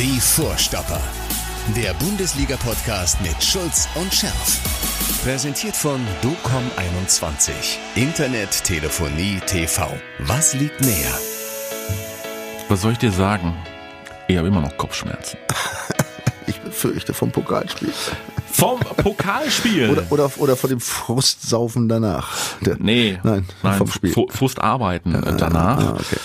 Die 0.00 0.18
Vorstopper. 0.18 0.98
Der 1.76 1.92
Bundesliga-Podcast 1.92 3.20
mit 3.20 3.44
Schulz 3.44 3.86
und 3.96 4.14
Scherf. 4.14 4.58
Präsentiert 5.22 5.76
von 5.76 6.00
DOCOM21. 6.22 7.52
Internet, 7.96 8.64
Telefonie, 8.64 9.40
TV. 9.44 9.92
Was 10.20 10.54
liegt 10.54 10.80
näher? 10.80 11.18
Was 12.70 12.80
soll 12.80 12.92
ich 12.92 12.98
dir 12.98 13.12
sagen? 13.12 13.54
Ich 14.26 14.38
habe 14.38 14.48
immer 14.48 14.62
noch 14.62 14.74
Kopfschmerzen. 14.78 15.38
Ich 16.46 16.58
befürchte 16.62 17.12
vom 17.12 17.30
Pokalspiel. 17.30 17.92
Vom 18.52 18.80
Pokalspiel? 18.80 19.90
Oder, 19.90 20.02
oder, 20.10 20.30
oder 20.38 20.56
von 20.56 20.70
dem 20.70 20.80
Frustsaufen 20.80 21.88
danach. 21.88 22.28
Der, 22.60 22.76
nee, 22.78 23.18
nein, 23.22 23.46
nein, 23.62 23.78
vom 23.78 23.90
Spiel. 23.90 24.12
Frustarbeiten 24.30 25.14
äh, 25.14 25.36
danach. 25.36 25.78
Ah, 25.78 25.92
okay. 25.94 26.16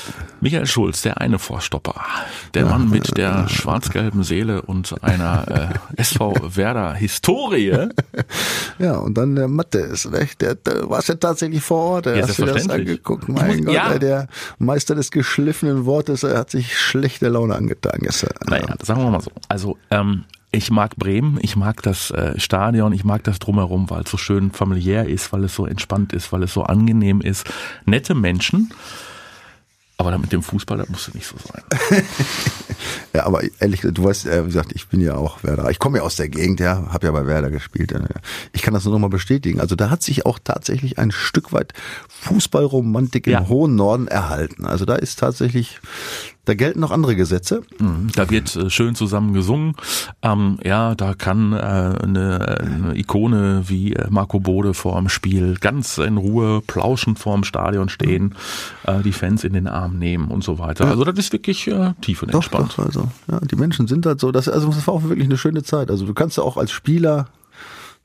Michael 0.42 0.66
Schulz, 0.68 1.02
der 1.02 1.22
eine 1.22 1.40
Vorstopper. 1.40 1.96
Der 2.54 2.66
Mann 2.66 2.90
mit 2.90 3.18
der 3.18 3.48
schwarz-gelben 3.48 4.24
Seele 4.24 4.62
und 4.62 5.02
einer 5.04 5.72
äh, 5.98 6.02
SV 6.02 6.34
Werder 6.56 6.94
Historie. 6.94 7.72
Ja, 8.78 8.98
und 8.98 9.18
dann 9.18 9.36
der 9.36 9.48
Mattes, 9.48 10.04
nicht? 10.12 10.42
Der, 10.42 10.56
der 10.56 10.90
warst 10.90 11.08
ja 11.08 11.16
tatsächlich 11.16 11.62
vor 11.64 11.78
Ort, 11.96 12.08
der 12.08 12.18
Ja, 12.18 12.28
hast 12.28 12.38
du 12.40 12.46
das 12.46 12.70
angeguckt. 12.70 13.30
Mein 13.30 13.58
muss- 13.58 13.66
Gott, 13.68 13.74
ja. 13.74 13.94
ey, 13.94 14.00
der 14.00 14.28
Meister 14.58 14.96
des 14.96 15.12
geschliffenen 15.12 15.86
Wortes, 15.86 16.24
er 16.24 16.38
hat 16.40 16.50
sich 16.50 16.78
schlechte 16.78 17.30
Laune 17.30 17.56
angetan 17.56 18.00
gestern. 18.02 18.32
Naja, 18.48 18.76
sagen 18.84 19.02
wir 19.02 19.10
mal 19.12 19.22
so. 19.22 19.32
Also, 19.48 19.78
ähm, 19.92 20.26
ich 20.56 20.72
mag 20.72 20.96
Bremen, 20.96 21.38
ich 21.42 21.56
mag 21.56 21.82
das 21.84 22.12
äh, 22.12 22.40
Stadion, 22.40 22.94
ich 22.94 23.04
mag 23.04 23.24
das 23.24 23.40
drumherum, 23.40 23.90
weil 23.90 24.04
es 24.04 24.12
so 24.12 24.18
schön 24.18 24.52
familiär 24.52 25.08
ist, 25.08 25.32
weil 25.34 25.44
es 25.44 25.54
so 25.56 25.66
entspannt 25.66 26.14
ist, 26.14 26.32
weil 26.32 26.44
es 26.44 26.54
so 26.54 26.64
angenehm 26.64 27.22
ist. 27.22 27.46
Nette 27.86 28.16
Menschen. 28.16 28.74
Aber 29.98 30.12
dann 30.12 30.20
mit 30.20 30.34
dem 30.34 30.44
Fußball, 30.44 30.78
das 30.78 30.90
musste 30.90 31.12
nicht 31.16 31.28
so 31.28 31.36
sein. 31.38 31.64
Ja, 33.14 33.26
aber 33.26 33.42
ehrlich, 33.62 33.80
gesagt, 33.80 33.98
du 33.98 34.04
weißt, 34.04 34.28
äh, 34.28 34.44
wie 34.44 34.48
gesagt, 34.48 34.74
ich 34.76 34.88
bin 34.90 35.00
ja 35.00 35.16
auch 35.16 35.42
Werder. 35.42 35.70
Ich 35.72 35.80
komme 35.80 36.00
ja 36.00 36.04
aus 36.04 36.18
der 36.18 36.28
Gegend, 36.28 36.60
ja, 36.60 36.88
habe 36.92 37.08
ja 37.08 37.14
bei 37.14 37.26
Werder 37.26 37.50
gespielt. 37.50 37.94
Ich 38.52 38.62
kann 38.62 38.74
das 38.74 38.84
nur 38.84 38.92
noch 38.94 39.00
mal 39.00 39.08
bestätigen. 39.10 39.62
Also 39.62 39.78
da 39.78 39.90
hat 39.90 40.04
sich 40.04 40.26
auch 40.26 40.38
tatsächlich 40.44 41.00
ein 41.00 41.12
Stück 41.12 41.54
weit 41.54 41.72
Fußballromantik 42.10 43.26
Ja. 43.28 43.40
im 43.40 43.48
hohen 43.48 43.76
Norden 43.76 44.10
erhalten. 44.10 44.66
Also 44.66 44.84
da 44.84 44.96
ist 44.96 45.18
tatsächlich, 45.20 45.80
da 46.46 46.54
gelten 46.54 46.80
noch 46.80 46.92
andere 46.92 47.16
Gesetze. 47.16 47.64
Mhm. 47.80 48.10
Da 48.16 48.30
wird 48.30 48.56
äh, 48.56 48.70
schön 48.70 48.96
zusammen 48.96 49.34
gesungen. 49.34 49.76
Ähm, 50.22 50.58
ja, 50.64 50.96
da 50.96 51.14
kann 51.14 51.54
äh, 51.54 51.58
eine, 51.58 52.58
eine 52.60 52.98
Ikone 52.98 53.64
wie 53.68 53.94
äh, 53.94 54.08
Marco 54.10 54.40
Bode 54.40 54.74
vor 54.74 54.96
dem 54.98 55.10
Spiel 55.10 55.58
ganz 55.60 55.98
in 55.98 56.18
Ruhe 56.18 56.62
plauschend 56.66 57.20
vor 57.20 57.36
dem 57.36 57.44
Stadion 57.44 57.90
stehen, 57.90 58.36
äh, 58.84 59.02
die 59.02 59.12
Fans 59.12 59.44
in 59.44 59.54
den 59.54 59.68
Arm 59.68 59.98
nehmen 59.98 60.30
und 60.30 60.44
so 60.44 60.60
weiter. 60.60 60.86
Also 60.86 61.04
das 61.04 61.18
ist 61.18 61.34
wirklich 61.34 61.68
äh, 61.68 61.94
tief 62.02 62.22
und 62.22 62.34
Doch, 62.34 62.40
entspannt. 62.40 62.76
doch, 62.78 62.86
also, 62.86 63.10
ja, 63.30 63.40
die 63.40 63.56
Menschen 63.56 63.88
sind 63.88 64.06
halt 64.06 64.20
so, 64.20 64.32
das, 64.32 64.48
also 64.48 64.68
das 64.68 64.86
war 64.88 64.94
auch 64.94 65.04
wirklich 65.04 65.26
eine 65.26 65.38
schöne 65.38 65.64
Zeit. 65.64 65.90
Also 65.90 66.06
du 66.06 66.14
kannst 66.14 66.38
ja 66.38 66.44
auch 66.44 66.58
als 66.58 66.72
Spieler, 66.72 67.28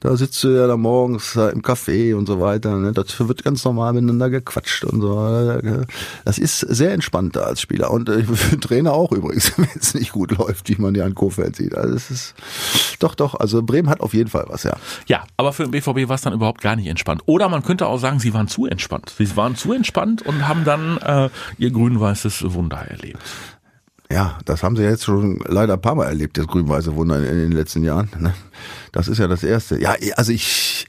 da 0.00 0.16
sitzt 0.16 0.42
du 0.42 0.48
ja 0.48 0.66
da 0.66 0.76
morgens 0.76 1.36
im 1.36 1.62
Café 1.62 2.14
und 2.14 2.26
so 2.26 2.40
weiter, 2.40 2.76
ne? 2.76 2.92
das 2.92 3.20
wird 3.20 3.44
ganz 3.44 3.64
normal 3.64 3.92
miteinander 3.92 4.30
gequatscht 4.30 4.84
und 4.84 5.02
so. 5.02 5.60
Das 6.24 6.38
ist 6.38 6.60
sehr 6.60 6.92
entspannt 6.92 7.36
da 7.36 7.42
als 7.42 7.60
Spieler 7.60 7.90
und 7.90 8.08
äh, 8.08 8.22
für 8.34 8.58
Trainer 8.58 8.92
auch 8.92 9.12
übrigens, 9.12 9.52
wenn 9.58 9.68
es 9.78 9.94
nicht 9.94 10.12
gut 10.12 10.36
läuft, 10.36 10.68
wie 10.68 10.80
man 10.80 10.94
ja 10.94 11.04
an 11.04 11.14
Kofeld 11.14 11.56
sieht. 11.56 11.74
Also 11.74 11.94
es 11.94 12.10
ist, 12.10 12.34
doch, 12.98 13.14
doch, 13.14 13.34
also 13.34 13.62
Bremen 13.62 13.90
hat 13.90 14.00
auf 14.00 14.14
jeden 14.14 14.30
Fall 14.30 14.46
was, 14.48 14.62
ja. 14.62 14.76
Ja, 15.06 15.24
aber 15.36 15.52
für 15.52 15.64
den 15.64 15.70
BVB 15.70 16.08
war 16.08 16.14
es 16.14 16.22
dann 16.22 16.32
überhaupt 16.32 16.62
gar 16.62 16.76
nicht 16.76 16.86
entspannt. 16.86 17.22
Oder 17.26 17.48
man 17.48 17.62
könnte 17.62 17.86
auch 17.86 17.98
sagen, 17.98 18.20
sie 18.20 18.32
waren 18.32 18.48
zu 18.48 18.66
entspannt. 18.66 19.12
Sie 19.16 19.36
waren 19.36 19.54
zu 19.54 19.72
entspannt 19.72 20.22
und 20.22 20.48
haben 20.48 20.64
dann 20.64 20.96
äh, 20.98 21.28
ihr 21.58 21.70
grün-weißes 21.70 22.52
Wunder 22.54 22.78
erlebt. 22.78 23.20
Ja, 24.12 24.39
das 24.44 24.62
haben 24.62 24.77
sie 24.77 24.83
jetzt 24.83 25.05
schon 25.05 25.39
leider 25.47 25.75
ein 25.75 25.80
paar 25.80 25.94
Mal 25.94 26.06
erlebt, 26.06 26.36
das 26.36 26.47
grün-weiße 26.48 26.94
Wunder 26.97 27.19
in, 27.19 27.25
in 27.25 27.36
den 27.50 27.53
letzten 27.53 27.84
Jahren. 27.84 28.08
Ne? 28.19 28.34
Das 28.92 29.06
ist 29.08 29.19
ja 29.19 29.28
das 29.28 29.44
Erste. 29.44 29.80
Ja, 29.80 29.94
also 30.17 30.33
ich, 30.33 30.86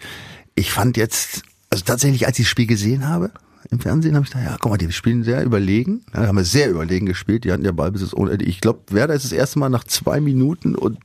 ich 0.55 0.71
fand 0.71 0.97
jetzt, 0.97 1.43
also 1.69 1.83
tatsächlich, 1.85 2.25
als 2.25 2.39
ich 2.39 2.45
das 2.45 2.49
Spiel 2.51 2.65
gesehen 2.67 3.07
habe, 3.07 3.31
im 3.69 3.79
Fernsehen 3.79 4.15
habe 4.15 4.25
ich 4.25 4.31
gedacht, 4.31 4.47
ja, 4.49 4.57
guck 4.59 4.71
mal, 4.71 4.77
die 4.77 4.91
spielen 4.91 5.23
sehr 5.23 5.43
überlegen. 5.43 6.01
Ja, 6.13 6.25
haben 6.27 6.35
wir 6.37 6.43
sehr 6.43 6.69
überlegen 6.71 7.05
gespielt. 7.05 7.43
Die 7.43 7.51
hatten 7.51 7.63
ja 7.63 7.71
Ballbesitz 7.71 8.13
ohne 8.13 8.31
Ende. 8.31 8.45
Ich 8.45 8.59
glaube, 8.59 8.79
Werder 8.89 9.13
ist 9.13 9.23
das 9.23 9.31
erste 9.31 9.59
Mal 9.59 9.69
nach 9.69 9.83
zwei 9.83 10.19
Minuten 10.19 10.75
und 10.75 10.97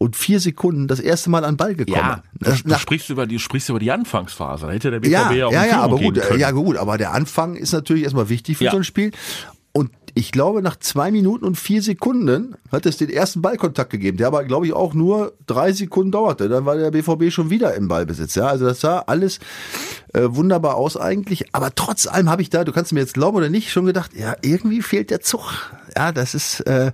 und 0.00 0.14
vier 0.14 0.38
Sekunden 0.38 0.86
das 0.86 1.00
erste 1.00 1.28
Mal 1.28 1.44
an 1.44 1.56
Ball 1.56 1.74
gekommen. 1.74 1.96
Ja, 1.98 2.22
du, 2.38 2.44
Das- 2.50 2.62
du 2.62 2.68
nach, 2.68 2.78
sprichst 2.78 3.10
über 3.10 3.26
die, 3.26 3.34
du 3.34 3.40
sprichst 3.40 3.68
über 3.68 3.80
die 3.80 3.90
Anfangsphase. 3.90 4.66
Da 4.66 4.72
hätte 4.72 4.92
der 4.92 5.00
BVB 5.00 5.10
ja, 5.12 5.32
ja, 5.32 5.46
auch 5.46 5.52
ja, 5.52 5.64
ja, 5.66 5.80
aber 5.80 5.98
gut, 5.98 6.20
ja 6.38 6.50
gut, 6.52 6.76
aber 6.76 6.98
der 6.98 7.12
Anfang 7.14 7.56
ist 7.56 7.72
natürlich 7.72 8.04
erstmal 8.04 8.28
wichtig 8.28 8.58
für 8.58 8.64
Ja. 8.64 8.70
so 8.70 8.76
ein 8.76 8.84
Spiel. 8.84 9.10
Ich 10.14 10.32
glaube, 10.32 10.62
nach 10.62 10.76
zwei 10.76 11.10
Minuten 11.10 11.44
und 11.44 11.56
vier 11.56 11.82
Sekunden 11.82 12.56
hat 12.70 12.86
es 12.86 12.96
den 12.96 13.10
ersten 13.10 13.42
Ballkontakt 13.42 13.90
gegeben, 13.90 14.16
der 14.18 14.26
aber, 14.26 14.44
glaube 14.44 14.66
ich, 14.66 14.72
auch 14.72 14.94
nur 14.94 15.32
drei 15.46 15.72
Sekunden 15.72 16.12
dauerte. 16.12 16.48
Dann 16.48 16.64
war 16.64 16.76
der 16.76 16.90
BVB 16.90 17.32
schon 17.32 17.50
wieder 17.50 17.74
im 17.74 17.88
Ballbesitz. 17.88 18.34
Ja, 18.34 18.46
also 18.46 18.66
das 18.66 18.80
sah 18.80 19.00
alles 19.00 19.38
äh, 20.14 20.22
wunderbar 20.28 20.76
aus 20.76 20.96
eigentlich. 20.96 21.54
Aber 21.54 21.74
trotz 21.74 22.06
allem 22.06 22.30
habe 22.30 22.42
ich 22.42 22.50
da, 22.50 22.64
du 22.64 22.72
kannst 22.72 22.92
mir 22.92 23.00
jetzt 23.00 23.14
glauben 23.14 23.36
oder 23.36 23.48
nicht, 23.48 23.70
schon 23.70 23.86
gedacht, 23.86 24.12
ja, 24.14 24.36
irgendwie 24.42 24.82
fehlt 24.82 25.10
der 25.10 25.20
Zug. 25.20 25.52
Ja, 25.96 26.12
das 26.12 26.34
ist, 26.34 26.60
äh, 26.60 26.92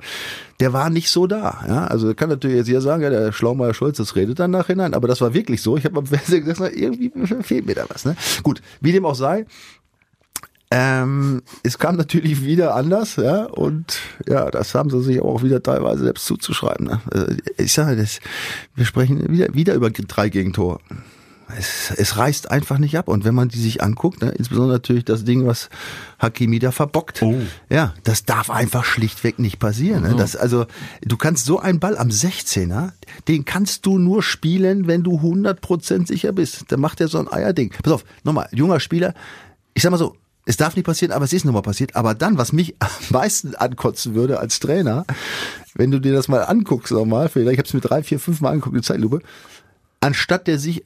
der 0.61 0.73
war 0.73 0.91
nicht 0.91 1.11
so 1.11 1.27
da. 1.27 1.65
Ja, 1.69 1.87
also 1.87 2.15
kann 2.15 2.29
natürlich 2.29 2.57
jetzt 2.57 2.69
jeder 2.69 2.81
sagen, 2.81 3.03
ja, 3.03 3.11
der 3.11 3.33
Schlaumeier 3.33 3.75
Schulz, 3.75 3.99
das 3.99 4.17
redet 4.17 4.39
dann 4.39 4.51
nachhinein, 4.51 4.95
aber 4.95 5.09
das 5.09 5.21
war 5.21 5.35
wirklich 5.35 5.63
so. 5.63 5.77
Ich 5.77 5.85
habe 5.85 5.99
am 5.99 6.07
Fernsehen 6.07 6.45
gesagt, 6.45 6.77
irgendwie 6.77 7.13
fehlt 7.43 7.67
mir 7.67 7.75
da 7.75 7.85
was. 7.89 8.05
Ne? 8.05 8.17
Gut, 8.43 8.63
wie 8.81 8.93
dem 8.93 9.05
auch 9.05 9.15
sei. 9.15 9.47
Ähm, 10.77 11.43
es 11.63 11.79
kam 11.79 11.95
natürlich 11.95 12.43
wieder 12.45 12.75
anders, 12.75 13.15
ja, 13.15 13.45
und 13.45 14.01
ja, 14.27 14.51
das 14.51 14.75
haben 14.75 14.91
sie 14.91 15.01
sich 15.05 15.21
auch 15.23 15.45
wieder 15.45 15.63
teilweise 15.63 16.03
selbst 16.03 16.27
zuzuschreiben. 16.27 16.89
Ne? 16.89 17.01
Also, 17.13 17.27
Ich 17.59 17.73
sage 17.73 17.97
das, 17.97 18.19
wir 18.75 18.85
sprechen 18.85 19.31
wieder, 19.31 19.55
wieder 19.55 19.75
über 19.75 19.91
drei 19.91 20.29
Gegentore. 20.31 20.81
Es, 21.57 21.93
es 21.97 22.17
reißt 22.17 22.51
einfach 22.51 22.79
nicht 22.79 22.99
ab. 22.99 23.07
Und 23.07 23.25
wenn 23.25 23.37
man 23.37 23.49
die 23.51 23.61
sich 23.61 23.85
anguckt, 23.85 24.21
ne, 24.23 24.31
insbesondere 24.31 24.73
natürlich 24.73 25.05
das 25.05 25.23
Ding, 25.25 25.47
was 25.47 25.69
Hakimi 26.19 26.59
da 26.59 26.73
verbockt, 26.73 27.23
Oh. 27.23 27.37
ja, 27.71 27.95
das 28.03 28.25
darf 28.25 28.51
einfach 28.51 28.85
schlichtweg 28.85 29.39
nicht 29.39 29.61
passieren. 29.61 30.03
Ne? 30.03 30.17
Das, 30.17 30.35
also, 30.35 30.67
du 31.03 31.17
kannst 31.17 31.45
so 31.45 31.61
einen 31.61 31.79
Ball 31.79 31.97
am 31.97 32.09
16er, 32.09 32.91
den 33.29 33.45
kannst 33.45 33.87
du 33.87 33.99
nur 33.99 34.25
spielen, 34.25 34.89
wenn 34.89 35.05
du 35.05 35.19
100% 35.21 36.09
sicher 36.09 36.33
bist. 36.33 36.65
Dann 36.69 36.81
macht 36.81 37.01
er 37.01 37.07
so 37.07 37.19
ein 37.19 37.31
Eierding. 37.31 37.73
Pass 37.81 37.93
auf, 37.93 38.05
nochmal, 38.25 38.49
junger 38.51 38.81
Spieler, 38.81 39.15
ich 39.75 39.83
sag 39.83 39.91
mal 39.93 39.99
so, 39.99 40.17
es 40.47 40.57
darf 40.57 40.77
nicht 40.77 40.85
passieren, 40.85 41.13
aber 41.13 41.25
es 41.25 41.33
ist 41.33 41.45
nun 41.45 41.55
mal 41.55 41.63
passiert. 41.63 41.97
Aber 41.97 42.15
dann, 42.15 42.39
was 42.39 42.53
mich 42.53 42.75
am 42.79 42.89
meisten 43.11 43.55
ankotzen 43.55 44.15
würde 44.15 44.41
als 44.41 44.61
Trainer, 44.61 45.05
wenn 45.75 45.91
du 45.91 46.01
dir 46.01 46.13
das 46.13 46.29
mal 46.29 46.43
anguckst 46.43 46.93
nochmal, 46.93 47.29
vielleicht, 47.29 47.55
ich 47.55 47.59
habe 47.59 47.69
es 47.69 47.75
mir 47.75 47.81
drei, 47.81 48.03
vier, 48.03 48.21
fünf 48.21 48.41
Mal 48.41 48.51
angeguckt, 48.51 48.77
in 48.77 48.83
Zeitlupe, 48.83 49.21
anstatt 50.01 50.47
der 50.47 50.59
sich 50.59 50.83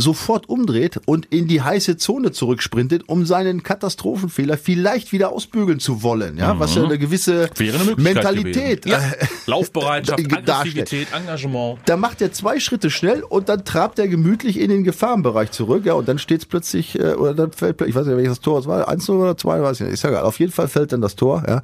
sofort 0.00 0.48
umdreht 0.48 1.00
und 1.06 1.26
in 1.26 1.48
die 1.48 1.60
heiße 1.60 1.96
Zone 1.96 2.30
zurücksprintet, 2.30 3.08
um 3.08 3.26
seinen 3.26 3.64
Katastrophenfehler 3.64 4.56
vielleicht 4.56 5.10
wieder 5.12 5.32
ausbügeln 5.32 5.80
zu 5.80 6.04
wollen, 6.04 6.38
ja, 6.38 6.58
was 6.60 6.76
ja 6.76 6.84
eine 6.84 6.98
gewisse 6.98 7.50
eine 7.58 7.94
Mentalität 7.96 8.82
gewesen. 8.82 9.02
äh, 9.02 9.16
Ja. 9.20 9.28
Laufbereitschaft. 9.46 10.20
Aggressivität, 10.32 11.08
Engagement. 11.12 11.80
Da 11.86 11.96
macht 11.96 12.22
er 12.22 12.32
zwei 12.32 12.60
Schritte 12.60 12.90
schnell 12.90 13.22
und 13.24 13.48
dann 13.48 13.64
trabt 13.64 13.98
er 13.98 14.06
gemütlich 14.06 14.60
in 14.60 14.70
den 14.70 14.84
Gefahrenbereich 14.84 15.50
zurück, 15.50 15.84
ja, 15.84 15.94
und 15.94 16.06
dann 16.08 16.18
steht 16.18 16.40
es 16.42 16.46
plötzlich, 16.46 16.98
äh, 16.98 17.14
oder 17.14 17.34
dann 17.34 17.50
fällt, 17.52 17.80
ich 17.82 17.94
weiß 17.94 18.06
nicht, 18.06 18.16
welches 18.16 18.40
Tor 18.40 18.60
es 18.60 18.66
war, 18.66 18.86
eins 18.88 19.10
oder 19.10 19.36
zwei, 19.36 19.60
weiß 19.60 19.80
ich 19.80 19.86
nicht, 19.86 19.94
ist 19.94 20.04
ja 20.04 20.10
egal. 20.10 20.22
Auf 20.22 20.38
jeden 20.38 20.52
Fall 20.52 20.68
fällt 20.68 20.92
dann 20.92 21.00
das 21.00 21.16
Tor, 21.16 21.42
ja. 21.46 21.62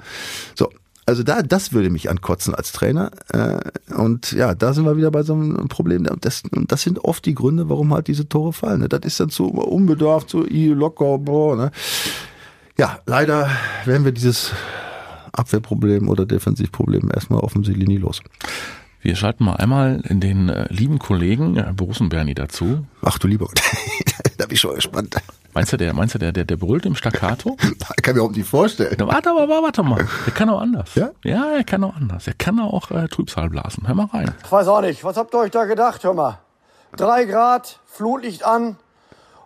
So. 0.56 0.70
Also 1.06 1.22
da, 1.22 1.42
das 1.42 1.72
würde 1.72 1.90
mich 1.90 2.08
ankotzen 2.08 2.54
als 2.54 2.72
Trainer. 2.72 3.10
Äh, 3.28 3.60
und 3.94 4.32
ja, 4.32 4.54
da 4.54 4.72
sind 4.72 4.84
wir 4.84 4.96
wieder 4.96 5.10
bei 5.10 5.22
so 5.22 5.34
einem 5.34 5.68
Problem. 5.68 6.06
Und 6.06 6.24
das, 6.24 6.42
das 6.50 6.82
sind 6.82 7.04
oft 7.04 7.24
die 7.26 7.34
Gründe, 7.34 7.68
warum 7.68 7.92
halt 7.92 8.08
diese 8.08 8.28
Tore 8.28 8.52
fallen. 8.52 8.80
Ne? 8.80 8.88
Das 8.88 9.00
ist 9.04 9.20
dann 9.20 9.28
zu 9.28 9.48
unbedarft, 9.48 10.30
zu 10.30 10.44
locker, 10.44 11.18
boah, 11.18 11.56
ne? 11.56 11.70
Ja, 12.76 12.98
leider 13.06 13.48
werden 13.84 14.04
wir 14.04 14.12
dieses 14.12 14.52
Abwehrproblem 15.32 16.08
oder 16.08 16.26
Defensivproblem 16.26 17.10
erstmal 17.12 17.40
offensichtlich 17.40 17.86
nie 17.86 17.98
los. 17.98 18.20
Wir 19.00 19.16
schalten 19.16 19.44
mal 19.44 19.56
einmal 19.56 20.00
in 20.08 20.20
den 20.20 20.48
äh, 20.48 20.66
lieben 20.72 20.98
Kollegen 20.98 21.56
äh, 21.56 21.72
Borussen 21.76 22.08
Bernie 22.08 22.34
dazu. 22.34 22.86
Ach 23.02 23.18
du 23.18 23.28
lieber 23.28 23.46
Gott, 23.46 23.60
da 24.38 24.46
bin 24.46 24.54
ich 24.54 24.60
schon 24.60 24.74
gespannt. 24.74 25.14
Meinst 25.54 25.72
du, 25.72 25.76
der, 25.76 25.94
meinst 25.94 26.14
du, 26.14 26.18
der, 26.18 26.32
der, 26.32 26.44
der 26.44 26.56
brüllt 26.56 26.84
im 26.84 26.96
Staccato? 26.96 27.56
Ich 27.96 28.02
kann 28.02 28.14
mir 28.14 28.20
überhaupt 28.20 28.36
nicht 28.36 28.48
vorstellen. 28.48 28.96
Na, 28.98 29.06
warte 29.06 29.30
aber, 29.30 29.48
warte 29.48 29.82
mal. 29.82 30.06
Der 30.26 30.32
kann 30.34 30.50
auch 30.50 30.60
anders. 30.60 30.94
Ja? 30.94 31.10
Ja, 31.22 31.52
er 31.52 31.64
kann 31.64 31.84
auch 31.84 31.94
anders. 31.94 32.26
Er 32.26 32.34
kann 32.34 32.58
auch 32.58 32.90
äh, 32.90 33.06
Trübsal 33.08 33.48
blasen. 33.50 33.86
Hör 33.86 33.94
mal 33.94 34.06
rein. 34.06 34.34
Ich 34.44 34.50
weiß 34.50 34.66
auch 34.68 34.80
nicht. 34.80 35.04
Was 35.04 35.16
habt 35.16 35.32
ihr 35.32 35.38
euch 35.38 35.52
da 35.52 35.64
gedacht? 35.64 36.02
Hör 36.02 36.12
mal. 36.12 36.38
Drei 36.96 37.24
Grad, 37.24 37.78
Flutlicht 37.86 38.44
an 38.44 38.76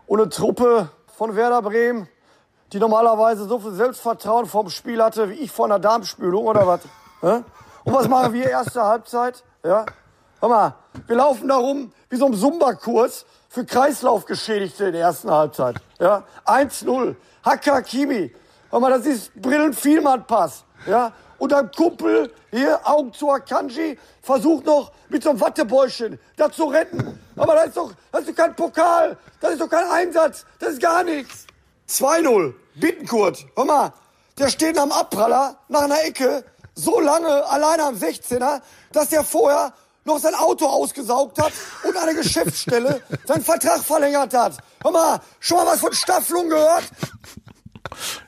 und 0.06 0.20
eine 0.20 0.30
Truppe 0.30 0.88
von 1.16 1.36
Werder 1.36 1.62
Bremen, 1.62 2.08
die 2.72 2.78
normalerweise 2.78 3.46
so 3.46 3.58
viel 3.58 3.72
Selbstvertrauen 3.72 4.46
vom 4.46 4.70
Spiel 4.70 5.02
hatte, 5.02 5.28
wie 5.30 5.34
ich 5.34 5.50
vor 5.50 5.66
einer 5.66 5.78
Darmspülung 5.78 6.46
oder 6.46 6.66
was? 6.66 6.80
Und 7.84 7.94
was 7.94 8.08
machen 8.08 8.34
wir 8.34 8.50
erste 8.50 8.82
Halbzeit? 8.82 9.42
Ja? 9.64 9.86
Hör 10.40 10.48
mal, 10.48 10.74
wir 11.06 11.16
laufen 11.16 11.48
da 11.48 11.56
rum 11.56 11.92
wie 12.10 12.16
so 12.16 12.26
ein 12.26 12.34
Zumba-Kurs 12.34 13.24
für 13.48 13.64
Kreislaufgeschädigte 13.64 14.86
in 14.86 14.92
der 14.92 15.02
ersten 15.02 15.30
Halbzeit. 15.30 15.76
Ja? 15.98 16.24
1-0. 16.44 17.16
Hakakimi. 17.44 18.34
Hör 18.70 18.80
mal, 18.80 18.90
das 18.90 19.06
ist 19.06 19.34
Brillen-Vielmann-Pass. 19.40 20.64
Ja, 20.86 21.12
und 21.38 21.52
dein 21.52 21.70
Kumpel 21.72 22.32
hier, 22.50 22.80
Augen 22.84 23.12
zu 23.12 23.30
Akanji, 23.30 23.98
versucht 24.22 24.66
noch 24.66 24.92
mit 25.08 25.22
so 25.22 25.30
einem 25.30 25.40
Wattebäuschen 25.40 26.18
das 26.36 26.52
zu 26.56 26.64
retten. 26.64 27.18
Aber 27.36 27.54
das 27.54 27.68
ist 27.68 27.76
doch, 27.76 27.92
das 28.12 28.22
ist 28.22 28.30
doch 28.30 28.44
kein 28.44 28.54
Pokal, 28.54 29.16
das 29.40 29.52
ist 29.52 29.60
doch 29.60 29.68
kein 29.68 29.88
Einsatz, 29.88 30.44
das 30.58 30.70
ist 30.70 30.82
gar 30.82 31.04
nichts. 31.04 31.46
2-0, 31.88 32.54
Bittenkurt, 32.74 33.46
hör 33.56 33.64
mal, 33.64 33.92
der 34.38 34.48
steht 34.48 34.78
am 34.78 34.92
Abpraller 34.92 35.56
nach 35.68 35.82
einer 35.82 36.02
Ecke 36.04 36.44
so 36.74 37.00
lange 37.00 37.44
alleine 37.46 37.84
am 37.84 37.96
16er, 37.96 38.60
dass 38.92 39.08
der 39.08 39.24
vorher 39.24 39.72
noch 40.08 40.18
sein 40.18 40.34
Auto 40.34 40.66
ausgesaugt 40.66 41.38
hat 41.38 41.52
und 41.84 41.96
an 41.96 42.06
der 42.06 42.14
Geschäftsstelle 42.14 43.02
seinen 43.24 43.44
Vertrag 43.44 43.80
verlängert 43.80 44.34
hat. 44.34 44.56
Hör 44.82 44.90
mal, 44.90 45.20
schon 45.38 45.58
mal 45.58 45.66
was 45.66 45.80
von 45.80 45.92
Staffelung 45.92 46.48
gehört? 46.48 46.84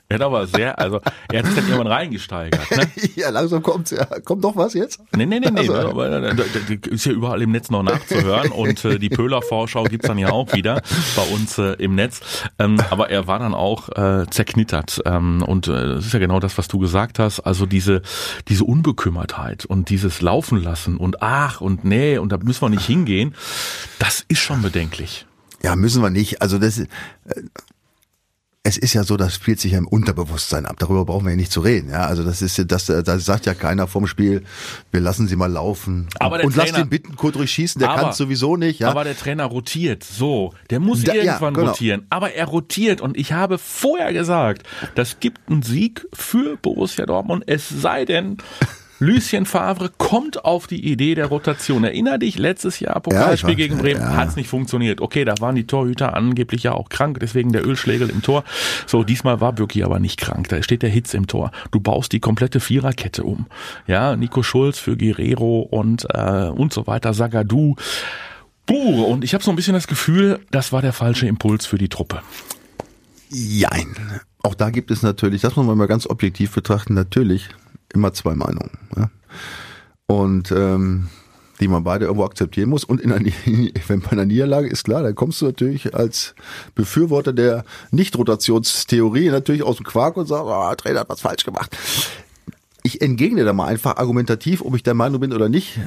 Er 0.09 0.15
hat 0.15 0.21
aber 0.23 0.45
sehr, 0.45 0.77
also 0.77 0.99
er 1.31 1.39
hat 1.39 1.45
sich 1.45 1.55
dann 1.55 1.65
irgendwann 1.67 1.87
reingesteigert. 1.87 2.69
Ne? 2.71 2.91
ja, 3.15 3.29
langsam 3.29 3.61
kommt 3.63 3.91
ja, 3.91 4.03
kommt 4.25 4.43
doch 4.43 4.57
was 4.57 4.73
jetzt? 4.73 4.99
Nee, 5.15 5.25
nee, 5.25 5.39
nee, 5.39 5.49
nee. 5.51 5.59
Also, 5.61 5.73
aber, 5.75 6.07
äh, 6.11 6.35
da- 6.35 6.43
da- 6.43 6.89
ist 6.89 7.05
ja 7.05 7.13
überall 7.13 7.41
im 7.41 7.51
Netz 7.51 7.69
noch 7.69 7.81
nachzuhören 7.83 8.51
und 8.51 8.83
äh, 8.83 8.99
die 8.99 9.07
Pöhler-Vorschau 9.09 9.85
gibt's 9.85 10.07
dann 10.07 10.17
ja 10.17 10.29
auch 10.31 10.53
wieder 10.53 10.81
bei 11.15 11.23
uns 11.33 11.57
äh, 11.57 11.73
im 11.75 11.95
Netz. 11.95 12.19
Ähm, 12.59 12.77
aber 12.89 13.09
er 13.09 13.27
war 13.27 13.39
dann 13.39 13.53
auch 13.53 13.87
äh, 13.89 14.25
zerknittert. 14.29 15.01
Ähm, 15.05 15.43
und 15.43 15.67
äh, 15.69 15.95
das 15.95 16.05
ist 16.07 16.13
ja 16.13 16.19
genau 16.19 16.39
das, 16.41 16.57
was 16.57 16.67
du 16.67 16.79
gesagt 16.79 17.17
hast. 17.19 17.39
Also 17.39 17.65
diese, 17.65 18.01
diese 18.49 18.65
Unbekümmertheit 18.65 19.65
und 19.65 19.89
dieses 19.89 20.21
Laufen 20.21 20.61
lassen 20.61 20.97
und 20.97 21.21
ach 21.21 21.61
und 21.61 21.85
nee 21.85 22.17
und 22.17 22.31
da 22.33 22.37
müssen 22.37 22.61
wir 22.61 22.69
nicht 22.69 22.85
hingehen, 22.85 23.33
das 23.99 24.25
ist 24.27 24.39
schon 24.39 24.61
bedenklich. 24.61 25.25
Ja, 25.63 25.75
müssen 25.75 26.01
wir 26.01 26.09
nicht. 26.09 26.41
Also 26.41 26.57
das, 26.57 26.79
äh, 26.79 26.87
es 28.63 28.77
ist 28.77 28.93
ja 28.93 29.03
so, 29.03 29.17
das 29.17 29.33
spielt 29.33 29.59
sich 29.59 29.71
ja 29.71 29.79
im 29.79 29.87
Unterbewusstsein 29.87 30.67
ab. 30.67 30.75
Darüber 30.77 31.03
brauchen 31.05 31.25
wir 31.25 31.31
ja 31.31 31.35
nicht 31.35 31.51
zu 31.51 31.61
reden. 31.61 31.89
Ja, 31.89 32.05
also 32.05 32.23
das 32.23 32.43
ist, 32.43 32.57
ja- 32.57 32.63
das, 32.63 32.89
äh, 32.89 33.01
da 33.01 33.17
sagt 33.17 33.47
ja 33.47 33.55
keiner 33.55 33.87
vom 33.87 34.05
Spiel, 34.05 34.43
wir 34.91 34.99
lassen 34.99 35.27
sie 35.27 35.35
mal 35.35 35.51
laufen 35.51 36.07
Aber 36.19 36.37
der 36.37 36.45
und 36.45 36.55
lass 36.55 36.71
den 36.71 36.87
Bittenkurt 36.87 37.35
durchschießen. 37.35 37.79
Der 37.79 37.89
kann 37.89 38.13
sowieso 38.13 38.57
nicht. 38.57 38.79
Ja, 38.79 38.89
Aber 38.89 39.03
der 39.03 39.17
Trainer 39.17 39.45
rotiert. 39.45 40.03
So, 40.03 40.53
der 40.69 40.79
muss 40.79 41.03
Da- 41.03 41.13
ja, 41.15 41.23
irgendwann 41.23 41.55
genau. 41.55 41.71
rotieren. 41.71 42.05
Aber 42.11 42.33
er 42.33 42.45
rotiert 42.45 43.01
und 43.01 43.17
ich 43.17 43.33
habe 43.33 43.57
vorher 43.57 44.13
gesagt, 44.13 44.61
das 44.93 45.19
gibt 45.19 45.49
einen 45.49 45.63
Sieg 45.63 46.05
für 46.13 46.55
Borussia 46.57 47.07
Dortmund. 47.07 47.43
Es 47.47 47.67
sei 47.67 48.05
denn, 48.05 48.37
Lucien 49.01 49.47
Favre 49.47 49.89
kommt 49.97 50.45
auf 50.45 50.67
die 50.67 50.91
Idee 50.91 51.15
der 51.15 51.25
Rotation. 51.25 51.83
Erinner 51.83 52.19
dich, 52.19 52.37
letztes 52.37 52.79
Jahr 52.79 52.99
Pokalspiel 52.99 53.49
weiß, 53.49 53.57
gegen 53.57 53.77
Bremen 53.79 53.99
ja. 53.99 54.15
hat's 54.15 54.35
nicht 54.35 54.47
funktioniert. 54.47 55.01
Okay, 55.01 55.25
da 55.25 55.33
waren 55.39 55.55
die 55.55 55.65
Torhüter 55.65 56.15
angeblich 56.15 56.61
ja 56.61 56.73
auch 56.73 56.87
krank, 56.87 57.17
deswegen 57.19 57.51
der 57.51 57.65
Ölschlägel 57.65 58.11
im 58.11 58.21
Tor. 58.21 58.43
So, 58.85 59.03
diesmal 59.03 59.41
war 59.41 59.53
Birki 59.53 59.83
aber 59.83 59.99
nicht 59.99 60.19
krank. 60.19 60.49
Da 60.49 60.61
steht 60.61 60.83
der 60.83 60.91
Hitz 60.91 61.15
im 61.15 61.25
Tor. 61.25 61.49
Du 61.71 61.79
baust 61.79 62.11
die 62.11 62.19
komplette 62.19 62.59
Viererkette 62.59 63.23
um. 63.23 63.47
Ja, 63.87 64.15
Nico 64.15 64.43
Schulz 64.43 64.77
für 64.77 64.95
Guerrero 64.95 65.61
und 65.61 66.05
äh, 66.13 66.49
und 66.49 66.71
so 66.71 66.85
weiter, 66.85 67.15
Sagadu. 67.15 67.77
Puh, 68.67 69.03
und 69.05 69.23
ich 69.23 69.33
habe 69.33 69.43
so 69.43 69.49
ein 69.49 69.55
bisschen 69.55 69.73
das 69.73 69.87
Gefühl, 69.87 70.41
das 70.51 70.71
war 70.71 70.83
der 70.83 70.93
falsche 70.93 71.25
Impuls 71.25 71.65
für 71.65 71.79
die 71.79 71.89
Truppe. 71.89 72.21
Jein. 73.31 73.95
Auch 74.43 74.53
da 74.53 74.69
gibt 74.69 74.91
es 74.91 75.01
natürlich, 75.01 75.41
das 75.41 75.55
muss 75.55 75.65
man 75.65 75.79
mal 75.79 75.87
ganz 75.87 76.05
objektiv 76.05 76.51
betrachten, 76.51 76.93
natürlich 76.93 77.49
immer 77.93 78.13
zwei 78.13 78.35
Meinungen. 78.35 78.71
Ja? 78.95 79.09
Und 80.07 80.51
ähm, 80.51 81.09
die 81.61 81.67
man 81.67 81.83
beide 81.83 82.05
irgendwo 82.05 82.25
akzeptieren 82.25 82.69
muss. 82.69 82.83
Und 82.83 82.99
in 82.99 83.11
einer, 83.13 83.29
wenn 83.87 84.01
bei 84.01 84.11
einer 84.11 84.25
Niederlage 84.25 84.67
ist 84.67 84.83
klar, 84.83 85.03
dann 85.03 85.15
kommst 85.15 85.39
du 85.41 85.45
natürlich 85.45 85.95
als 85.95 86.35
Befürworter 86.75 87.31
der 87.31 87.63
Nicht-Rotationstheorie 87.91 89.29
natürlich 89.29 89.63
aus 89.63 89.77
dem 89.77 89.85
Quark 89.85 90.17
und 90.17 90.27
sagst, 90.27 90.43
oh, 90.45 90.75
Trainer 90.75 91.01
hat 91.01 91.09
was 91.09 91.21
falsch 91.21 91.45
gemacht. 91.45 91.77
Ich 92.83 93.01
entgegne 93.01 93.43
da 93.45 93.53
mal 93.53 93.67
einfach 93.67 93.97
argumentativ, 93.97 94.61
ob 94.61 94.75
ich 94.75 94.83
der 94.83 94.95
Meinung 94.95 95.21
bin 95.21 95.33
oder 95.33 95.49
nicht. 95.49 95.79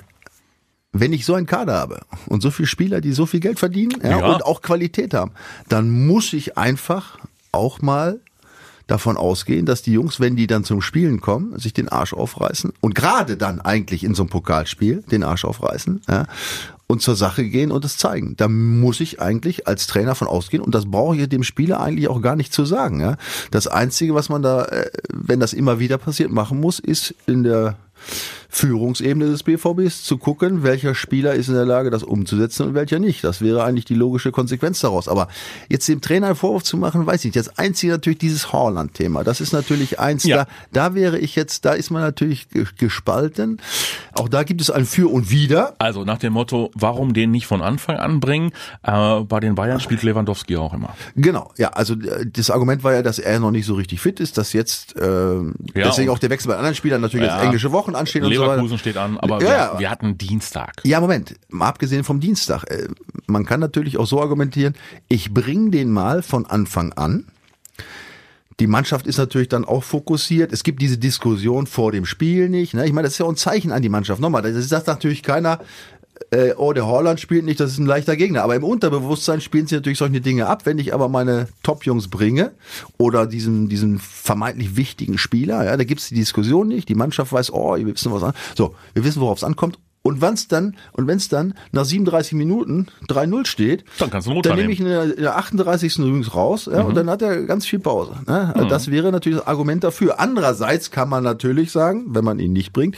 Wenn 0.92 1.12
ich 1.12 1.26
so 1.26 1.34
einen 1.34 1.46
Kader 1.46 1.74
habe 1.74 2.02
und 2.26 2.40
so 2.40 2.52
viele 2.52 2.68
Spieler, 2.68 3.00
die 3.00 3.12
so 3.12 3.26
viel 3.26 3.40
Geld 3.40 3.58
verdienen 3.58 4.00
ja, 4.00 4.20
Ja. 4.20 4.32
und 4.32 4.44
auch 4.44 4.62
Qualität 4.62 5.12
haben, 5.12 5.32
dann 5.68 5.90
muss 5.90 6.32
ich 6.32 6.56
einfach 6.56 7.18
auch 7.50 7.82
mal 7.82 8.20
davon 8.86 9.16
ausgehen, 9.16 9.66
dass 9.66 9.82
die 9.82 9.92
Jungs, 9.92 10.20
wenn 10.20 10.36
die 10.36 10.46
dann 10.46 10.64
zum 10.64 10.82
Spielen 10.82 11.20
kommen, 11.20 11.58
sich 11.58 11.72
den 11.72 11.88
Arsch 11.88 12.12
aufreißen 12.12 12.72
und 12.80 12.94
gerade 12.94 13.36
dann 13.36 13.60
eigentlich 13.60 14.04
in 14.04 14.14
so 14.14 14.22
einem 14.22 14.30
Pokalspiel 14.30 15.02
den 15.10 15.22
Arsch 15.22 15.44
aufreißen 15.44 16.02
ja, 16.08 16.26
und 16.86 17.00
zur 17.00 17.16
Sache 17.16 17.44
gehen 17.44 17.72
und 17.72 17.84
es 17.84 17.96
zeigen. 17.96 18.36
Da 18.36 18.48
muss 18.48 19.00
ich 19.00 19.20
eigentlich 19.20 19.66
als 19.66 19.86
Trainer 19.86 20.14
von 20.14 20.28
ausgehen 20.28 20.62
und 20.62 20.74
das 20.74 20.90
brauche 20.90 21.16
ich 21.16 21.28
dem 21.28 21.44
Spieler 21.44 21.80
eigentlich 21.80 22.08
auch 22.08 22.20
gar 22.20 22.36
nicht 22.36 22.52
zu 22.52 22.64
sagen. 22.64 23.00
Ja. 23.00 23.16
Das 23.50 23.66
Einzige, 23.66 24.14
was 24.14 24.28
man 24.28 24.42
da, 24.42 24.64
äh, 24.64 24.90
wenn 25.12 25.40
das 25.40 25.52
immer 25.54 25.78
wieder 25.78 25.98
passiert, 25.98 26.30
machen 26.30 26.60
muss, 26.60 26.78
ist 26.78 27.14
in 27.26 27.42
der 27.42 27.76
Führungsebene 28.54 29.26
des 29.26 29.42
BVBs 29.42 30.04
zu 30.04 30.16
gucken, 30.16 30.62
welcher 30.62 30.94
Spieler 30.94 31.34
ist 31.34 31.48
in 31.48 31.54
der 31.54 31.64
Lage, 31.66 31.90
das 31.90 32.04
umzusetzen 32.04 32.68
und 32.68 32.74
welcher 32.74 33.00
nicht. 33.00 33.24
Das 33.24 33.40
wäre 33.40 33.64
eigentlich 33.64 33.84
die 33.84 33.96
logische 33.96 34.30
Konsequenz 34.30 34.78
daraus. 34.78 35.08
Aber 35.08 35.26
jetzt 35.68 35.88
dem 35.88 36.00
Trainer 36.00 36.28
einen 36.28 36.36
Vorwurf 36.36 36.62
zu 36.62 36.76
machen, 36.76 37.04
weiß 37.04 37.24
ich 37.24 37.34
nicht. 37.34 37.36
Das 37.48 37.58
Einzige 37.58 37.92
natürlich 37.92 38.20
dieses 38.20 38.52
Horland-Thema. 38.52 39.24
Das 39.24 39.40
ist 39.40 39.52
natürlich 39.52 39.98
eins, 39.98 40.22
Ja. 40.22 40.44
da, 40.72 40.88
da 40.88 40.94
wäre 40.94 41.18
ich 41.18 41.34
jetzt, 41.34 41.64
da 41.64 41.72
ist 41.72 41.90
man 41.90 42.02
natürlich 42.02 42.48
ge- 42.48 42.64
gespalten. 42.78 43.60
Auch 44.12 44.28
da 44.28 44.44
gibt 44.44 44.60
es 44.60 44.70
ein 44.70 44.84
Für 44.86 45.10
und 45.12 45.30
Wider. 45.32 45.74
Also 45.78 46.04
nach 46.04 46.18
dem 46.18 46.32
Motto, 46.34 46.70
warum 46.74 47.12
den 47.12 47.32
nicht 47.32 47.46
von 47.48 47.60
Anfang 47.60 47.96
an 47.96 48.20
bringen? 48.20 48.52
Äh, 48.84 49.20
bei 49.22 49.40
den 49.40 49.56
Bayern 49.56 49.80
spielt 49.80 50.04
Lewandowski 50.04 50.56
auch 50.56 50.72
immer. 50.74 50.94
Genau, 51.16 51.50
ja, 51.58 51.70
also 51.70 51.94
äh, 51.94 52.24
das 52.32 52.50
Argument 52.50 52.84
war 52.84 52.92
ja, 52.94 53.02
dass 53.02 53.18
er 53.18 53.40
noch 53.40 53.50
nicht 53.50 53.66
so 53.66 53.74
richtig 53.74 54.00
fit 54.00 54.20
ist, 54.20 54.38
dass 54.38 54.52
jetzt 54.52 54.94
äh, 54.96 55.00
deswegen 55.74 56.08
und- 56.08 56.14
auch 56.14 56.18
der 56.20 56.30
Wechsel 56.30 56.48
bei 56.48 56.54
anderen 56.56 56.76
Spielern 56.76 57.00
natürlich 57.00 57.26
Ja. 57.26 57.34
jetzt 57.38 57.44
englische 57.46 57.72
Wochen 57.72 57.96
anstehen 57.96 58.22
und 58.24 58.32
so. 58.32 58.43
Leverkusen 58.46 58.78
steht 58.78 58.96
an, 58.96 59.18
aber 59.18 59.42
Ja, 59.42 59.72
wir, 59.74 59.80
wir 59.80 59.90
hatten 59.90 60.16
Dienstag. 60.18 60.74
Ja, 60.84 61.00
Moment, 61.00 61.34
mal 61.48 61.68
abgesehen 61.68 62.04
vom 62.04 62.20
Dienstag. 62.20 62.64
äh, 62.70 62.88
Man 63.26 63.44
kann 63.44 63.60
natürlich 63.60 63.98
auch 63.98 64.06
so 64.06 64.20
argumentieren, 64.20 64.74
ich 65.08 65.32
bring 65.34 65.70
den 65.70 65.90
mal 65.92 66.22
von 66.22 66.46
Anfang 66.46 66.92
an. 66.92 67.26
Die 68.60 68.68
Mannschaft 68.68 69.08
ist 69.08 69.18
natürlich 69.18 69.48
dann 69.48 69.64
auch 69.64 69.82
fokussiert. 69.82 70.52
Es 70.52 70.62
gibt 70.62 70.80
diese 70.80 70.96
Diskussion 70.96 71.66
vor 71.66 71.90
dem 71.90 72.06
Spiel 72.06 72.48
nicht. 72.48 72.72
Ne? 72.74 72.86
Ich 72.86 72.92
meine, 72.92 73.06
das 73.06 73.14
ist 73.14 73.18
ja 73.18 73.26
auch 73.26 73.30
ein 73.30 73.36
Zeichen 73.36 73.72
an 73.72 73.82
die 73.82 73.88
Mannschaft. 73.88 74.20
Nochmal, 74.20 74.42
das 74.42 74.68
sagt 74.68 74.86
natürlich 74.86 75.24
keiner, 75.24 75.58
äh, 76.30 76.52
oh, 76.56 76.72
der 76.72 76.86
Holland 76.86 77.20
spielt 77.20 77.44
nicht, 77.44 77.60
das 77.60 77.72
ist 77.72 77.78
ein 77.78 77.86
leichter 77.86 78.16
Gegner. 78.16 78.42
Aber 78.42 78.54
im 78.56 78.64
Unterbewusstsein 78.64 79.40
spielen 79.40 79.66
sie 79.66 79.74
natürlich 79.74 79.98
solche 79.98 80.20
Dinge 80.20 80.46
ab. 80.46 80.64
Wenn 80.66 80.78
ich 80.78 80.94
aber 80.94 81.08
meine 81.08 81.48
Top-Jungs 81.62 82.08
bringe 82.08 82.52
oder 82.98 83.26
diesen, 83.26 83.68
diesen 83.68 83.98
vermeintlich 83.98 84.76
wichtigen 84.76 85.18
Spieler, 85.18 85.64
ja, 85.64 85.76
da 85.76 85.84
gibt's 85.84 86.08
die 86.08 86.14
Diskussion 86.14 86.68
nicht. 86.68 86.88
Die 86.88 86.94
Mannschaft 86.94 87.32
weiß, 87.32 87.52
oh, 87.52 87.76
wir 87.76 87.86
wissen 87.86 88.12
was 88.12 88.22
an. 88.22 88.32
So, 88.56 88.74
wir 88.94 89.04
wissen, 89.04 89.20
worauf 89.20 89.38
es 89.38 89.44
ankommt. 89.44 89.78
Und 90.06 90.20
wenn's 90.20 90.48
dann, 90.48 90.76
und 90.92 91.06
wenn's 91.06 91.30
dann 91.30 91.54
nach 91.72 91.86
37 91.86 92.34
Minuten 92.34 92.88
3-0 93.08 93.46
steht, 93.46 93.84
Dann 93.98 94.10
kannst 94.10 94.28
du 94.28 94.42
dann 94.42 94.56
nehme 94.58 94.70
ich 94.70 94.78
in 94.78 94.84
der, 94.84 95.04
in 95.16 95.22
der 95.22 95.38
38. 95.38 95.98
übrigens 95.98 96.34
raus, 96.34 96.68
ja, 96.70 96.82
Mhm. 96.82 96.88
und 96.90 96.94
dann 96.94 97.08
hat 97.08 97.22
er 97.22 97.44
ganz 97.44 97.64
viel 97.64 97.78
Pause. 97.78 98.12
Ne? 98.26 98.52
Also 98.54 98.68
Das 98.68 98.90
wäre 98.90 99.10
natürlich 99.12 99.38
das 99.38 99.46
Argument 99.46 99.82
dafür. 99.82 100.20
Andererseits 100.20 100.90
kann 100.90 101.08
man 101.08 101.24
natürlich 101.24 101.72
sagen, 101.72 102.04
wenn 102.08 102.22
man 102.22 102.38
ihn 102.38 102.52
nicht 102.52 102.74
bringt, 102.74 102.96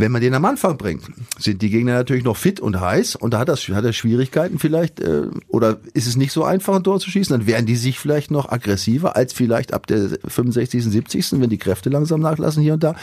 wenn 0.00 0.12
man 0.12 0.20
den 0.20 0.34
am 0.34 0.44
Anfang 0.44 0.76
bringt, 0.76 1.04
sind 1.38 1.62
die 1.62 1.70
Gegner 1.70 1.94
natürlich 1.94 2.24
noch 2.24 2.36
fit 2.36 2.60
und 2.60 2.80
heiß 2.80 3.16
und 3.16 3.34
da 3.34 3.38
hat, 3.40 3.48
das, 3.48 3.68
hat 3.68 3.84
er 3.84 3.92
Schwierigkeiten 3.92 4.58
vielleicht 4.58 5.00
äh, 5.00 5.28
oder 5.48 5.78
ist 5.94 6.06
es 6.06 6.16
nicht 6.16 6.32
so 6.32 6.44
einfach, 6.44 6.74
ein 6.74 6.84
Tor 6.84 7.00
zu 7.00 7.10
schießen, 7.10 7.36
dann 7.36 7.46
werden 7.46 7.66
die 7.66 7.76
sich 7.76 7.98
vielleicht 7.98 8.30
noch 8.30 8.50
aggressiver 8.50 9.16
als 9.16 9.32
vielleicht 9.32 9.72
ab 9.72 9.86
der 9.86 10.18
65., 10.26 10.84
70., 10.84 11.40
wenn 11.40 11.50
die 11.50 11.58
Kräfte 11.58 11.90
langsam 11.90 12.20
nachlassen 12.20 12.62
hier 12.62 12.74
und 12.74 12.82
da. 12.82 12.94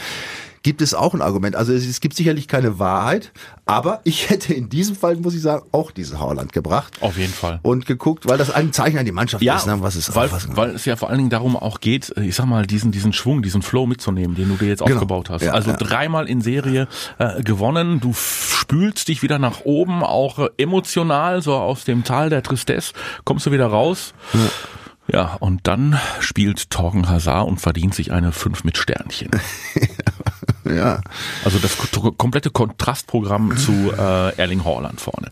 Gibt 0.68 0.82
es 0.82 0.92
auch 0.92 1.14
ein 1.14 1.22
Argument. 1.22 1.56
Also 1.56 1.72
es, 1.72 1.86
es 1.86 2.00
gibt 2.02 2.14
sicherlich 2.14 2.46
keine 2.46 2.78
Wahrheit, 2.78 3.32
aber 3.64 4.02
ich 4.04 4.28
hätte 4.28 4.52
in 4.52 4.68
diesem 4.68 4.96
Fall, 4.96 5.16
muss 5.16 5.32
ich 5.34 5.40
sagen, 5.40 5.64
auch 5.72 5.92
diesen 5.92 6.20
Haaland 6.20 6.52
gebracht 6.52 6.92
Auf 7.00 7.16
jeden 7.16 7.32
Fall. 7.32 7.58
und 7.62 7.86
geguckt, 7.86 8.28
weil 8.28 8.36
das 8.36 8.50
ein 8.50 8.74
Zeichen 8.74 8.98
an 8.98 9.06
die 9.06 9.12
Mannschaft 9.12 9.42
Ja, 9.42 9.56
ist, 9.56 9.66
ne? 9.66 9.80
was 9.80 9.96
ist 9.96 10.14
weil, 10.14 10.28
weil 10.48 10.70
es 10.74 10.84
ja 10.84 10.96
vor 10.96 11.08
allen 11.08 11.16
Dingen 11.16 11.30
darum 11.30 11.56
auch 11.56 11.80
geht, 11.80 12.12
ich 12.18 12.34
sag 12.36 12.44
mal, 12.44 12.66
diesen, 12.66 12.92
diesen 12.92 13.14
Schwung, 13.14 13.40
diesen 13.40 13.62
Flow 13.62 13.86
mitzunehmen, 13.86 14.36
den 14.36 14.48
du 14.50 14.56
dir 14.56 14.68
jetzt 14.68 14.80
Genau. 14.84 14.96
aufgebaut 14.96 15.30
hast. 15.30 15.40
Ja, 15.42 15.52
also 15.52 15.70
ja. 15.70 15.76
dreimal 15.78 16.28
in 16.28 16.42
Serie 16.42 16.86
äh, 17.18 17.42
gewonnen, 17.42 18.00
du 18.00 18.12
spülst 18.12 19.08
dich 19.08 19.22
wieder 19.22 19.38
nach 19.38 19.62
oben, 19.64 20.02
auch 20.04 20.38
äh, 20.38 20.48
emotional, 20.58 21.40
so 21.40 21.54
aus 21.54 21.84
dem 21.84 22.04
Tal 22.04 22.28
der 22.28 22.42
Tristesse, 22.42 22.92
kommst 23.24 23.46
du 23.46 23.52
wieder 23.52 23.68
raus. 23.68 24.12
Ja, 25.10 25.36
und 25.40 25.66
dann 25.66 25.98
spielt 26.20 26.68
Torgen 26.68 27.08
Hazard 27.08 27.48
und 27.48 27.58
verdient 27.62 27.94
sich 27.94 28.12
eine 28.12 28.30
5 28.32 28.64
mit 28.64 28.76
Sternchen. 28.76 29.30
ja. 30.74 31.00
Also 31.44 31.58
das 31.58 31.76
ko- 31.76 32.12
komplette 32.12 32.50
Kontrastprogramm 32.50 33.56
zu 33.58 33.92
äh, 33.96 34.36
Erling 34.36 34.64
Haaland 34.64 35.00
vorne. 35.00 35.28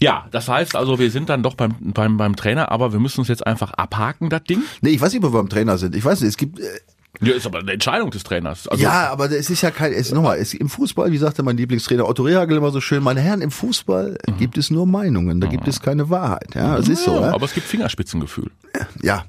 Ja, 0.00 0.26
das 0.32 0.48
heißt 0.48 0.74
also, 0.76 0.98
wir 0.98 1.10
sind 1.10 1.28
dann 1.28 1.42
doch 1.42 1.54
beim, 1.54 1.76
beim, 1.80 2.16
beim 2.16 2.34
Trainer, 2.36 2.72
aber 2.72 2.92
wir 2.92 2.98
müssen 3.00 3.20
uns 3.20 3.28
jetzt 3.28 3.46
einfach 3.46 3.72
abhaken, 3.74 4.28
das 4.28 4.42
Ding. 4.44 4.62
Nee, 4.80 4.90
ich 4.90 5.00
weiß 5.00 5.12
nicht, 5.12 5.22
wo 5.22 5.28
wir 5.32 5.38
beim 5.38 5.48
Trainer 5.48 5.78
sind. 5.78 5.94
Ich 5.94 6.04
weiß 6.04 6.20
nicht, 6.20 6.30
es 6.30 6.36
gibt 6.36 6.58
äh, 6.58 6.64
Ja, 7.20 7.32
ist 7.34 7.46
aber 7.46 7.60
eine 7.60 7.72
Entscheidung 7.72 8.10
des 8.10 8.24
Trainers. 8.24 8.66
Also, 8.66 8.82
ja, 8.82 9.08
aber 9.12 9.30
es 9.30 9.50
ist 9.50 9.62
ja 9.62 9.70
kein, 9.70 9.92
es, 9.92 10.10
nochmal, 10.10 10.38
es, 10.38 10.52
im 10.52 10.68
Fußball, 10.68 11.12
wie 11.12 11.16
sagte 11.18 11.44
mein 11.44 11.56
Lieblingstrainer 11.56 12.08
Otto 12.08 12.24
Rehagel 12.24 12.56
immer 12.56 12.72
so 12.72 12.80
schön, 12.80 13.04
meine 13.04 13.20
Herren, 13.20 13.40
im 13.40 13.52
Fußball 13.52 14.18
gibt 14.36 14.58
es 14.58 14.70
nur 14.70 14.84
Meinungen, 14.84 15.40
da 15.40 15.46
gibt 15.46 15.68
es 15.68 15.80
keine 15.80 16.10
Wahrheit. 16.10 16.54
Ja, 16.56 16.76
es 16.76 16.88
ist 16.88 17.04
so. 17.04 17.20
Ja. 17.20 17.32
aber 17.32 17.44
es 17.46 17.54
gibt 17.54 17.66
Fingerspitzengefühl. 17.68 18.50
ja. 19.00 19.24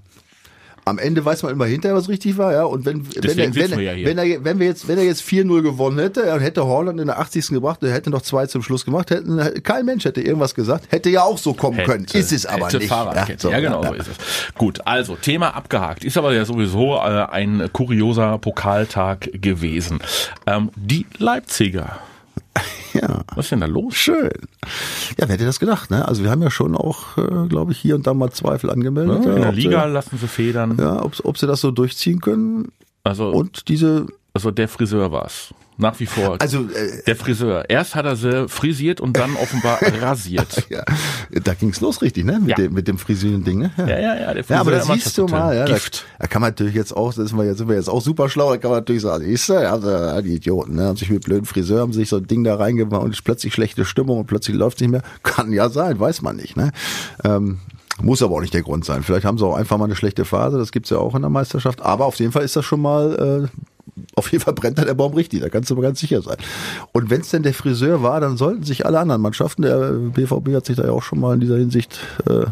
Am 0.88 1.00
Ende 1.00 1.25
weiß 1.25 1.42
man 1.42 1.51
immer 1.51 1.65
hinterher, 1.65 1.98
was 1.98 2.10
richtig 2.10 2.38
war, 2.38 2.54
ja. 2.54 2.63
Und 2.63 2.86
wenn, 2.86 3.06
wenn, 3.08 3.22
Deswegen 3.22 3.56
er, 3.56 3.70
wenn, 3.72 3.77
wir 3.80 3.94
ja 3.94 4.06
wenn, 4.06 4.18
er, 4.20 4.44
wenn 4.44 4.60
wir 4.60 4.68
jetzt, 4.68 4.88
wenn 4.88 5.00
er 5.00 5.04
jetzt 5.04 5.24
4-0 5.24 5.63
gewonnen 5.63 5.98
hätte, 5.98 6.24
er 6.24 6.39
hätte 6.39 6.65
Holland 6.68 7.00
in 7.00 7.08
der 7.08 7.18
80. 7.18 7.48
gebracht, 7.48 7.82
er 7.82 7.92
hätte 7.92 8.12
noch 8.12 8.22
zwei 8.22 8.46
zum 8.46 8.62
Schluss 8.62 8.86
gemacht, 8.86 9.10
hätten, 9.10 9.63
kein 9.63 9.86
Mensch 9.86 10.06
hätte 10.06 10.22
irgendwas 10.22 10.54
gesagt, 10.54 10.92
hätte 10.92 11.10
ja 11.10 11.24
auch 11.24 11.39
so 11.39 11.54
kommen 11.54 11.84
können. 11.84 12.06
Ist 12.13 12.32
es 12.32 12.46
aber 12.46 12.68
hätte 12.68 12.77
nicht. 12.77 12.89
Fahrradkette. 12.89 13.42
so, 13.42 13.50
ja, 13.50 13.60
genau 13.60 13.84
so 13.84 13.94
ist 13.94 14.08
es. 14.08 14.54
Gut, 14.56 14.80
also 14.86 15.15
Thema 15.15 15.56
abgehakt. 15.56 16.06
Ist 16.06 16.18
aber 16.18 16.34
ja 16.34 16.46
sowieso 16.46 16.98
äh, 16.98 17.25
ein 17.32 17.68
kurioser 17.74 18.38
Pokaltag 18.38 19.30
gewesen. 19.34 20.00
Ähm, 20.46 20.70
die 20.75 21.08
Leipziger. 21.18 22.00
Was 23.36 23.46
ist 23.46 23.51
denn 23.51 23.60
da 23.62 23.65
los? 23.65 23.96
Schön. 23.96 24.32
Ja, 25.18 25.27
wer 25.27 25.30
hätte 25.30 25.46
das 25.46 25.60
gedacht, 25.60 25.92
ne? 25.92 26.08
Also 26.08 26.24
wir 26.24 26.32
haben 26.32 26.42
ja 26.42 26.50
schon 26.50 26.75
auch, 26.75 27.18
äh, 27.18 27.48
glaube 27.48 27.74
ich, 27.74 27.77
hier 27.77 27.96
und 27.96 28.08
da 28.08 28.13
mal 28.13 28.32
Zweifel 28.32 28.70
angemeldet. 28.70 29.25
Ja, 29.25 29.36
in 29.36 29.42
der 29.42 29.51
Liga 29.51 29.86
Sie, 29.88 29.94
lassen 29.94 30.18
sie 30.18 30.27
federn. 30.27 30.77
ja, 30.80 31.04
ob, 31.04 31.13
ob 31.24 31.38
sie 31.38 31.46
das 31.48 31.62
so 31.62 31.72
durchziehen 31.72 32.22
können. 32.22 32.72
Also, 33.04 33.30
Und 33.30 33.68
diese, 33.68 34.08
also 34.34 34.51
der 34.51 34.68
Friseur 34.68 35.12
war's. 35.12 35.54
Nach 35.77 36.00
wie 36.00 36.05
vor. 36.05 36.38
also 36.39 36.60
äh, 36.63 37.03
der 37.05 37.15
Friseur. 37.15 37.70
Erst 37.70 37.96
hat 37.96 38.05
er 38.05 38.15
sie 38.15 38.48
frisiert 38.48 39.01
und 39.01 39.17
dann 39.17 39.36
offenbar 39.36 39.79
rasiert. 40.01 40.67
ja, 40.70 40.84
da 41.44 41.53
ging's 41.53 41.82
los 41.82 42.01
richtig, 42.01 42.24
ne? 42.25 42.39
Mit 42.39 42.50
Ja. 42.51 42.55
dem 42.55 42.74
mit 42.74 42.88
dem 42.88 42.98
frisieren 42.98 43.44
Ding, 43.44 43.60
ne? 43.60 43.72
Ja, 43.77 43.88
ja, 43.88 44.15
ja. 44.20 44.34
Der 44.34 44.44
Friseur 44.44 44.55
Ja, 44.55 44.62
aber 44.62 44.72
da 44.72 44.82
immer 44.82 44.94
siehst 44.96 45.17
du 45.17 45.25
mal, 45.27 45.55
ja, 45.55 45.65
da, 45.65 45.74
Gift. 45.74 46.05
da 46.20 46.27
kann 46.27 46.41
man 46.41 46.51
natürlich 46.51 46.75
jetzt 46.75 46.96
auch, 46.96 47.13
das 47.13 47.29
sind 47.29 47.38
wir 47.38 47.46
jetzt, 47.46 47.58
sind 47.58 47.67
wir 47.67 47.75
jetzt 47.75 47.89
auch 47.89 48.01
super 48.01 48.29
schlau, 48.29 48.51
da 48.51 48.58
kann 48.58 48.72
man 48.72 48.79
natürlich 48.79 49.01
sagen, 49.01 49.25
siehst 49.25 49.50
du, 49.50 49.53
ja, 49.53 49.77
ja, 49.77 50.22
die 50.22 50.36
Idioten, 50.36 50.75
ne, 50.75 50.84
haben 50.86 50.98
sich 50.98 51.10
mit 51.10 51.25
blöden 51.25 51.46
Friseur, 51.46 51.82
haben 51.82 51.94
sich 51.94 52.08
so 52.10 52.17
ein 52.17 52.27
Ding 52.27 52.44
da 52.44 52.55
reingemacht 52.55 53.03
und 53.03 53.12
ist 53.13 53.24
plötzlich 53.24 53.53
schlechte 53.53 53.84
Stimmung 53.86 54.20
und 54.20 54.27
plötzlich 54.27 54.55
läuft 54.55 54.79
nicht 54.82 54.91
mehr. 54.91 55.01
Kann 55.24 55.51
ja 55.51 55.70
sein, 55.70 56.00
weiß 56.00 56.22
man 56.22 56.38
nicht, 56.38 56.55
ne. 56.55 56.72
Ähm, 57.24 57.60
muss 58.01 58.22
aber 58.22 58.36
auch 58.36 58.41
nicht 58.41 58.53
der 58.53 58.62
Grund 58.63 58.84
sein. 58.86 59.03
Vielleicht 59.03 59.25
haben 59.25 59.38
sie 59.38 59.46
auch 59.46 59.55
einfach 59.55 59.77
mal 59.77 59.86
eine 59.86 59.96
schlechte 59.96 60.25
Phase, 60.25 60.58
das 60.58 60.72
gibt's 60.72 60.89
ja 60.89 60.98
auch 60.98 61.15
in 61.15 61.22
der 61.22 61.29
Meisterschaft. 61.29 61.82
Aber 61.82 62.05
auf 62.05 62.15
jeden 62.15 62.32
Fall 62.32 62.44
ist 62.44 62.55
das 62.55 62.65
schon 62.65 62.82
mal, 62.82 63.50
äh, 63.53 63.60
auf 64.16 64.32
jeden 64.32 64.44
Fall 64.44 64.54
brennt 64.54 64.78
da 64.78 64.86
der 64.86 64.94
Baum 64.94 65.14
richtig, 65.14 65.42
da 65.42 65.50
kannst 65.50 65.70
du 65.70 65.75
aber 65.75 65.84
ganz 65.84 66.00
sicher 66.00 66.22
sein. 66.22 66.38
Und 66.92 67.10
wenn 67.10 67.22
es 67.22 67.30
denn 67.30 67.44
der 67.44 67.54
Friseur 67.54 68.04
war, 68.04 68.20
dann 68.20 68.38
sollten 68.38 68.64
sich 68.64 68.86
alle 68.86 69.00
anderen 69.00 69.22
Mannschaften, 69.22 69.62
der 69.62 69.92
BVB 69.92 70.54
hat 70.54 70.66
sich 70.66 70.75
da 70.75 70.84
ja 70.84 70.92
auch 70.92 71.04
schon 71.04 71.20
mal 71.20 71.34
in 71.34 71.40
dieser 71.40 71.58
Hinsicht 71.58 72.00
äh, 72.30 72.46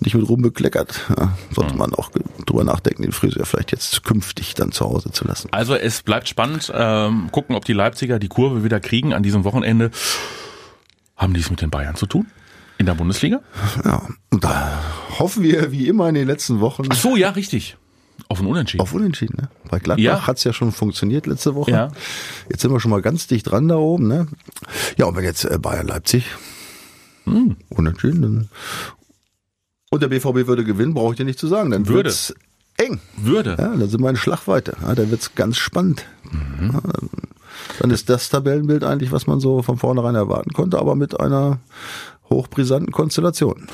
nicht 0.00 0.14
mit 0.14 0.28
rumbekleckert. 0.28 1.02
Ja, 1.16 1.36
sollte 1.54 1.76
man 1.76 1.94
auch 1.94 2.10
drüber 2.46 2.64
nachdenken, 2.64 3.02
den 3.02 3.12
Friseur 3.12 3.46
vielleicht 3.46 3.72
jetzt 3.72 4.04
künftig 4.04 4.54
dann 4.54 4.72
zu 4.72 4.84
Hause 4.84 5.10
zu 5.12 5.26
lassen. 5.26 5.48
Also 5.52 5.74
es 5.74 6.02
bleibt 6.02 6.28
spannend. 6.28 6.72
Ähm, 6.74 7.28
gucken, 7.30 7.54
ob 7.54 7.64
die 7.64 7.72
Leipziger 7.72 8.18
die 8.18 8.28
Kurve 8.28 8.64
wieder 8.64 8.80
kriegen 8.80 9.14
an 9.14 9.22
diesem 9.22 9.44
Wochenende. 9.44 9.90
Haben 11.16 11.34
die 11.34 11.40
es 11.40 11.50
mit 11.50 11.62
den 11.62 11.70
Bayern 11.70 11.94
zu 11.94 12.06
tun? 12.06 12.26
In 12.78 12.86
der 12.86 12.94
Bundesliga? 12.94 13.40
Ja, 13.84 14.02
und 14.30 14.44
da 14.44 14.82
hoffen 15.18 15.42
wir 15.42 15.72
wie 15.72 15.88
immer 15.88 16.08
in 16.08 16.14
den 16.14 16.26
letzten 16.26 16.60
Wochen 16.60 16.84
Ach 16.90 16.96
so, 16.96 17.16
ja, 17.16 17.30
richtig. 17.30 17.78
Auf 18.28 18.40
ein 18.40 18.46
Unentschieden. 18.46 18.82
auf 18.82 18.92
Unentschieden. 18.92 19.36
Ne? 19.40 19.48
Bei 19.70 19.78
Gladbach 19.78 20.02
Ja. 20.02 20.26
hat's 20.26 20.42
ja 20.44 20.52
schon 20.52 20.72
funktioniert 20.72 21.26
letzte 21.26 21.54
Woche. 21.54 21.70
Ja. 21.70 21.92
Jetzt 22.50 22.62
sind 22.62 22.72
wir 22.72 22.80
schon 22.80 22.90
mal 22.90 23.02
ganz 23.02 23.26
dicht 23.26 23.48
dran 23.50 23.68
da 23.68 23.76
oben. 23.76 24.08
Ne? 24.08 24.26
Ja, 24.96 25.06
und 25.06 25.16
wenn 25.16 25.24
jetzt 25.24 25.44
äh, 25.44 25.58
Bayern 25.58 25.86
Leipzig 25.86 26.26
Hm. 27.24 27.56
unentschieden, 27.68 28.22
dann 28.22 28.48
und 29.90 30.02
der 30.02 30.08
BVB 30.08 30.46
würde 30.48 30.64
gewinnen, 30.64 30.94
brauche 30.94 31.12
ich 31.12 31.16
dir 31.16 31.24
nicht 31.24 31.38
zu 31.38 31.46
sagen. 31.46 31.70
Dann 31.70 31.86
Würde. 31.86 32.04
wird's 32.04 32.34
eng. 32.76 33.00
Würde. 33.16 33.50
Ja, 33.50 33.68
dann 33.76 33.88
sind 33.88 34.00
wir 34.02 34.10
in 34.10 34.16
Schlagweite. 34.16 34.76
Ja, 34.82 34.94
dann 34.94 35.10
wird's 35.10 35.34
ganz 35.34 35.56
spannend. 35.56 36.04
Mhm. 36.30 36.72
Ja, 36.72 36.80
dann 37.80 37.90
ist 37.90 38.08
das 38.10 38.28
Tabellenbild 38.28 38.84
eigentlich, 38.84 39.12
was 39.12 39.26
man 39.26 39.40
so 39.40 39.62
von 39.62 39.78
vornherein 39.78 40.14
erwarten 40.14 40.52
konnte, 40.52 40.78
aber 40.78 40.94
mit 40.96 41.18
einer 41.20 41.58
hochbrisanten 42.30 42.92
Konstellation. 42.92 43.66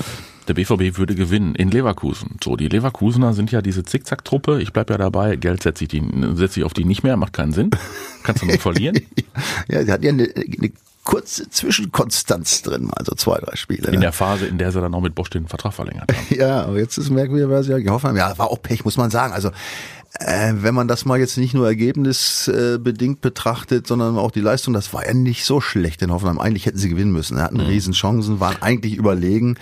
Der 0.48 0.54
BVB 0.54 0.98
würde 0.98 1.14
gewinnen 1.14 1.54
in 1.54 1.70
Leverkusen. 1.70 2.36
So, 2.42 2.56
die 2.56 2.68
Leverkusener 2.68 3.32
sind 3.32 3.52
ja 3.52 3.62
diese 3.62 3.84
Zickzack-Truppe. 3.84 4.60
Ich 4.60 4.72
bleib 4.72 4.90
ja 4.90 4.98
dabei. 4.98 5.36
Geld 5.36 5.62
setze 5.62 5.84
ich, 5.84 5.88
die, 5.88 6.02
setze 6.34 6.60
ich 6.60 6.64
auf 6.66 6.74
die 6.74 6.84
nicht 6.84 7.04
mehr. 7.04 7.16
Macht 7.16 7.32
keinen 7.32 7.52
Sinn. 7.52 7.70
Kannst 8.24 8.42
du 8.42 8.46
nur 8.46 8.58
verlieren. 8.58 8.98
Ja, 9.68 9.84
sie 9.84 9.92
hatten 9.92 10.04
ja 10.04 10.10
eine, 10.10 10.24
eine 10.34 10.72
kurze 11.04 11.50
Zwischenkonstanz 11.50 12.62
drin, 12.62 12.90
also 12.94 13.14
zwei, 13.14 13.38
drei 13.38 13.56
Spiele. 13.56 13.88
In 13.88 13.94
ne? 13.94 14.00
der 14.00 14.12
Phase, 14.12 14.46
in 14.46 14.58
der 14.58 14.70
sie 14.70 14.80
dann 14.80 14.94
auch 14.94 15.00
mit 15.00 15.14
Bosch 15.14 15.30
den 15.30 15.48
Vertrag 15.48 15.74
verlängert 15.74 16.12
haben. 16.12 16.26
Ja, 16.36 16.64
aber 16.64 16.78
jetzt 16.78 16.96
ist 16.96 17.10
merkwürdigerweise 17.10 17.72
ja 17.72 17.78
gehofft 17.78 18.04
haben. 18.04 18.16
Ja, 18.16 18.36
war 18.38 18.50
auch 18.50 18.62
Pech, 18.62 18.84
muss 18.84 18.96
man 18.96 19.10
sagen. 19.10 19.32
Also 19.32 19.50
äh, 20.20 20.52
wenn 20.56 20.74
man 20.74 20.88
das 20.88 21.04
mal 21.04 21.18
jetzt 21.18 21.38
nicht 21.38 21.54
nur 21.54 21.66
ergebnisbedingt 21.66 23.18
äh, 23.18 23.20
betrachtet, 23.20 23.86
sondern 23.86 24.18
auch 24.18 24.30
die 24.30 24.40
Leistung, 24.40 24.74
das 24.74 24.92
war 24.92 25.06
ja 25.06 25.14
nicht 25.14 25.44
so 25.44 25.60
schlecht 25.60 26.02
in 26.02 26.12
Hoffenheim. 26.12 26.38
Eigentlich 26.38 26.66
hätten 26.66 26.78
sie 26.78 26.88
gewinnen 26.90 27.12
müssen. 27.12 27.40
Hatten 27.40 27.60
riesen 27.60 27.92
Chancen, 27.94 28.38
waren 28.40 28.56
eigentlich 28.60 28.94
überlegen. 28.96 29.56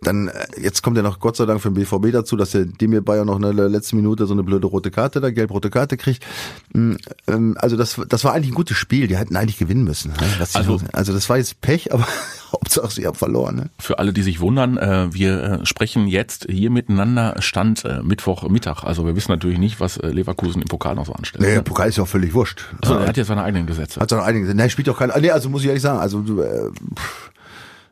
Dann, 0.00 0.28
äh, 0.28 0.46
jetzt 0.62 0.82
kommt 0.82 0.96
ja 0.96 1.02
noch 1.02 1.18
Gott 1.18 1.36
sei 1.36 1.44
Dank 1.44 1.60
für 1.60 1.70
den 1.70 1.74
BVB 1.74 2.12
dazu, 2.12 2.36
dass 2.36 2.52
der 2.52 2.66
Demir 2.66 3.00
Bayer 3.00 3.24
noch 3.24 3.34
in 3.36 3.42
der 3.56 3.68
letzten 3.68 3.96
Minute 3.96 4.26
so 4.26 4.32
eine 4.32 4.44
blöde 4.44 4.68
rote 4.68 4.92
Karte 4.92 5.20
da, 5.20 5.30
gelb-rote 5.30 5.70
Karte 5.70 5.96
kriegt. 5.96 6.24
Mm, 6.72 6.92
ähm, 7.26 7.56
Also 7.58 7.76
das, 7.76 8.00
das 8.08 8.22
war 8.22 8.32
eigentlich 8.32 8.52
ein 8.52 8.54
gutes 8.54 8.76
Spiel, 8.76 9.08
die 9.08 9.16
hätten 9.16 9.34
eigentlich 9.34 9.58
gewinnen 9.58 9.82
müssen. 9.82 10.12
ne? 10.12 10.16
Also- 10.54 10.70
also 10.92 11.12
das 11.12 11.28
war 11.28 11.38
jetzt 11.38 11.60
Pech, 11.62 11.92
aber 11.92 12.06
Hauptsache 12.52 12.90
sie 12.90 13.06
haben 13.06 13.16
verloren. 13.16 13.56
Ne? 13.56 13.70
Für 13.78 13.98
alle, 13.98 14.12
die 14.12 14.22
sich 14.22 14.40
wundern, 14.40 14.76
äh, 14.76 15.12
wir 15.12 15.42
äh, 15.42 15.66
sprechen 15.66 16.06
jetzt 16.06 16.46
hier 16.48 16.70
miteinander 16.70 17.36
Stand 17.40 17.84
äh, 17.84 18.02
Mittwochmittag. 18.02 18.84
Also 18.84 19.06
wir 19.06 19.16
wissen 19.16 19.32
natürlich 19.32 19.58
nicht, 19.58 19.80
was 19.80 19.96
äh, 19.96 20.08
Leverkusen 20.08 20.62
im 20.62 20.68
Pokal 20.68 20.94
noch 20.94 21.06
so 21.06 21.12
anstellt. 21.12 21.44
Nee, 21.44 21.60
Pokal 21.62 21.88
ist 21.88 21.96
ja 21.96 22.04
auch 22.04 22.08
völlig 22.08 22.34
wurscht. 22.34 22.64
Also, 22.82 22.94
er 22.94 23.08
hat 23.08 23.16
ja 23.16 23.24
seine 23.24 23.42
eigenen 23.42 23.66
Gesetze. 23.66 24.00
Hat 24.00 24.12
doch 24.12 24.24
einige. 24.24 24.54
Nee, 24.54 24.68
spielt 24.68 24.88
doch 24.88 24.98
kein. 24.98 25.10
Nee, 25.20 25.30
also 25.30 25.48
muss 25.48 25.62
ich 25.62 25.68
ehrlich 25.68 25.82
sagen, 25.82 25.98
also 25.98 26.20
du, 26.20 26.40
äh, 26.40 26.70
pff, 26.94 27.30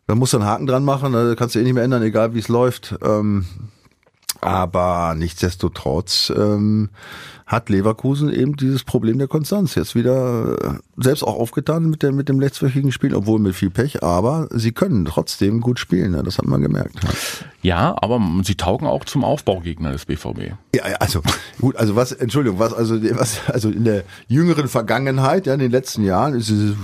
da 0.06 0.14
musst 0.14 0.32
du 0.32 0.38
einen 0.38 0.46
Haken 0.46 0.66
dran 0.66 0.84
machen, 0.84 1.12
da 1.12 1.34
kannst 1.34 1.54
du 1.54 1.58
eh 1.58 1.62
nicht 1.62 1.74
mehr 1.74 1.84
ändern, 1.84 2.02
egal 2.02 2.34
wie 2.34 2.38
es 2.38 2.48
läuft. 2.48 2.94
Ähm, 3.02 3.46
aber 4.40 5.14
nichtsdestotrotz 5.16 6.32
ähm, 6.36 6.90
hat 7.46 7.68
Leverkusen 7.68 8.32
eben 8.32 8.56
dieses 8.56 8.82
Problem 8.82 9.18
der 9.18 9.28
Konstanz 9.28 9.76
jetzt 9.76 9.94
wieder 9.94 10.56
äh, 10.60 11.02
selbst 11.02 11.22
auch 11.22 11.36
aufgetan 11.36 11.88
mit, 11.88 12.02
der, 12.02 12.10
mit 12.10 12.28
dem 12.28 12.40
letztwöchigen 12.40 12.90
Spiel, 12.90 13.14
obwohl 13.14 13.38
mit 13.38 13.54
viel 13.54 13.70
Pech, 13.70 14.02
aber 14.02 14.48
sie 14.50 14.72
können 14.72 15.04
trotzdem 15.04 15.60
gut 15.60 15.78
spielen, 15.78 16.10
ne? 16.10 16.24
das 16.24 16.38
hat 16.38 16.46
man 16.46 16.60
gemerkt. 16.60 16.98
Ja, 17.62 17.94
aber 18.02 18.20
sie 18.42 18.56
taugen 18.56 18.88
auch 18.88 19.04
zum 19.04 19.22
Aufbaugegner 19.22 19.92
des 19.92 20.06
BVB. 20.06 20.54
Ja, 20.74 20.88
ja, 20.88 20.96
also 20.96 21.22
gut, 21.60 21.76
also 21.76 21.94
was, 21.94 22.10
Entschuldigung, 22.10 22.58
was 22.58 22.74
also 22.74 23.00
was 23.16 23.48
also 23.48 23.70
in 23.70 23.84
der 23.84 24.02
jüngeren 24.26 24.66
Vergangenheit, 24.66 25.46
ja, 25.46 25.54
in 25.54 25.60
den 25.60 25.70
letzten 25.70 26.02
Jahren 26.02 26.34
ist 26.34 26.50
es 26.50 26.74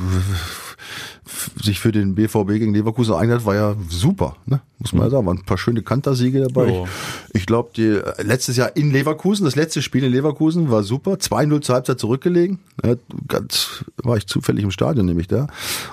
sich 1.62 1.81
für 1.81 1.93
den 1.93 2.15
BVB 2.15 2.49
gegen 2.59 2.75
Leverkusen 2.75 3.15
eignet, 3.15 3.41
hat, 3.41 3.47
war 3.47 3.55
ja 3.55 3.75
super, 3.89 4.37
ne? 4.47 4.61
Muss 4.79 4.93
man 4.93 5.05
ja 5.05 5.11
sagen, 5.11 5.27
waren 5.27 5.39
ein 5.39 5.45
paar 5.45 5.59
schöne 5.59 5.83
Kantersiege 5.83 6.41
dabei. 6.41 6.73
Ja. 6.73 6.85
Ich 7.33 7.47
glaube, 7.47 7.71
die 7.77 7.87
äh, 7.87 8.23
letztes 8.23 8.57
Jahr 8.57 8.77
in 8.77 8.91
Leverkusen, 8.91 9.45
das 9.45 9.55
letzte 9.55 9.81
Spiel 9.81 10.03
in 10.03 10.11
Leverkusen 10.11 10.73
war 10.73 10.83
super, 10.83 11.12
2-0 11.12 11.61
zur 11.61 11.75
Halbzeit 11.77 12.01
zurückgelegen. 12.01 12.59
Ja, 12.85 12.95
ganz 13.29 13.85
war 14.03 14.17
ich 14.17 14.27
zufällig 14.27 14.65
im 14.65 14.73
Stadion 14.73 15.07
nämlich 15.07 15.29
da. 15.29 15.47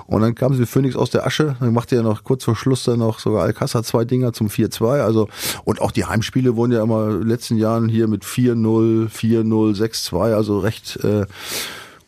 Und 0.07 0.21
dann 0.21 0.33
kam 0.33 0.55
sie 0.55 0.65
Phoenix 0.65 0.95
aus 0.95 1.11
der 1.11 1.27
Asche, 1.27 1.55
dann 1.59 1.71
machte 1.71 1.95
ja 1.95 2.01
noch 2.01 2.23
kurz 2.23 2.43
vor 2.43 2.55
Schluss 2.55 2.83
dann 2.83 2.99
noch 2.99 3.19
sogar 3.19 3.43
Alcázar 3.43 3.83
zwei 3.83 4.05
Dinger 4.05 4.33
zum 4.33 4.47
4-2, 4.47 5.01
also 5.01 5.29
und 5.65 5.81
auch 5.81 5.91
die 5.91 6.05
Heimspiele 6.05 6.55
wurden 6.55 6.71
ja 6.71 6.81
immer 6.81 7.09
in 7.09 7.19
den 7.19 7.27
letzten 7.27 7.57
Jahren 7.57 7.89
hier 7.89 8.07
mit 8.07 8.23
4-0, 8.23 9.09
4-0, 9.09 9.77
6-2, 9.77 10.33
also 10.33 10.59
recht 10.59 10.97
äh, 11.03 11.25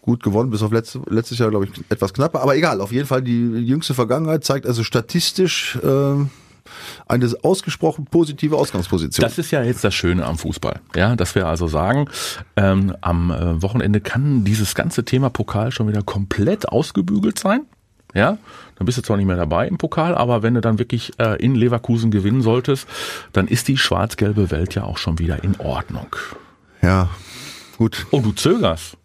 gut 0.01 0.24
gewonnen, 0.24 0.50
bis 0.50 0.63
auf 0.63 0.72
letzte, 0.72 1.01
letztes 1.10 1.38
Jahr, 1.38 1.50
glaube 1.50 1.65
ich, 1.65 1.72
etwas 1.89 2.13
knapper. 2.13 2.41
Aber 2.41 2.55
egal, 2.55 2.81
auf 2.81 2.91
jeden 2.91 3.08
Fall 3.08 3.22
die 3.22 3.48
jüngste 3.60 3.93
Vergangenheit 3.93 4.43
zeigt 4.43 4.65
also 4.65 4.84
statistisch 4.84 5.77
äh, 5.84 6.25
eine 7.08 7.34
ausgesprochen 7.43 8.05
positive 8.05 8.55
Ausgangsposition. 8.55 9.24
Das 9.24 9.38
ist 9.38 9.51
ja 9.51 9.63
jetzt 9.63 9.84
das 9.84 9.93
Schöne 9.93 10.25
am 10.25 10.38
Fußball. 10.38 10.79
Ja, 10.96 11.15
dass 11.15 11.36
wir 11.36 11.48
also 11.48 11.67
sagen, 11.67 12.08
ähm, 12.55 12.96
am 13.01 13.31
äh, 13.31 13.62
Wochenende 13.62 14.01
kann 14.01 14.43
dieses 14.43 14.75
ganze 14.75 15.05
Thema 15.05 15.29
Pokal 15.29 15.72
schon 15.72 15.88
wieder 15.88 16.01
komplett 16.01 16.70
ausgebügelt 16.70 17.39
sein. 17.39 17.62
Ja, 18.13 18.38
dann 18.75 18.86
bist 18.86 18.98
du 18.98 19.01
zwar 19.03 19.15
nicht 19.15 19.25
mehr 19.25 19.38
dabei 19.38 19.67
im 19.67 19.77
Pokal, 19.77 20.15
aber 20.15 20.43
wenn 20.43 20.53
du 20.53 20.62
dann 20.62 20.79
wirklich 20.79 21.13
äh, 21.17 21.41
in 21.41 21.55
Leverkusen 21.55 22.12
gewinnen 22.12 22.41
solltest, 22.41 22.86
dann 23.31 23.48
ist 23.48 23.70
die 23.70 23.77
schwarz-gelbe 23.77 24.51
Welt 24.51 24.75
ja 24.75 24.84
auch 24.84 24.98
schon 24.98 25.17
wieder 25.17 25.43
in 25.46 25.58
Ordnung. 25.60 26.08
ja, 26.81 27.10
gut. 27.77 28.05
Oh, 28.12 28.20
du 28.20 28.34
zögerst. 28.34 28.98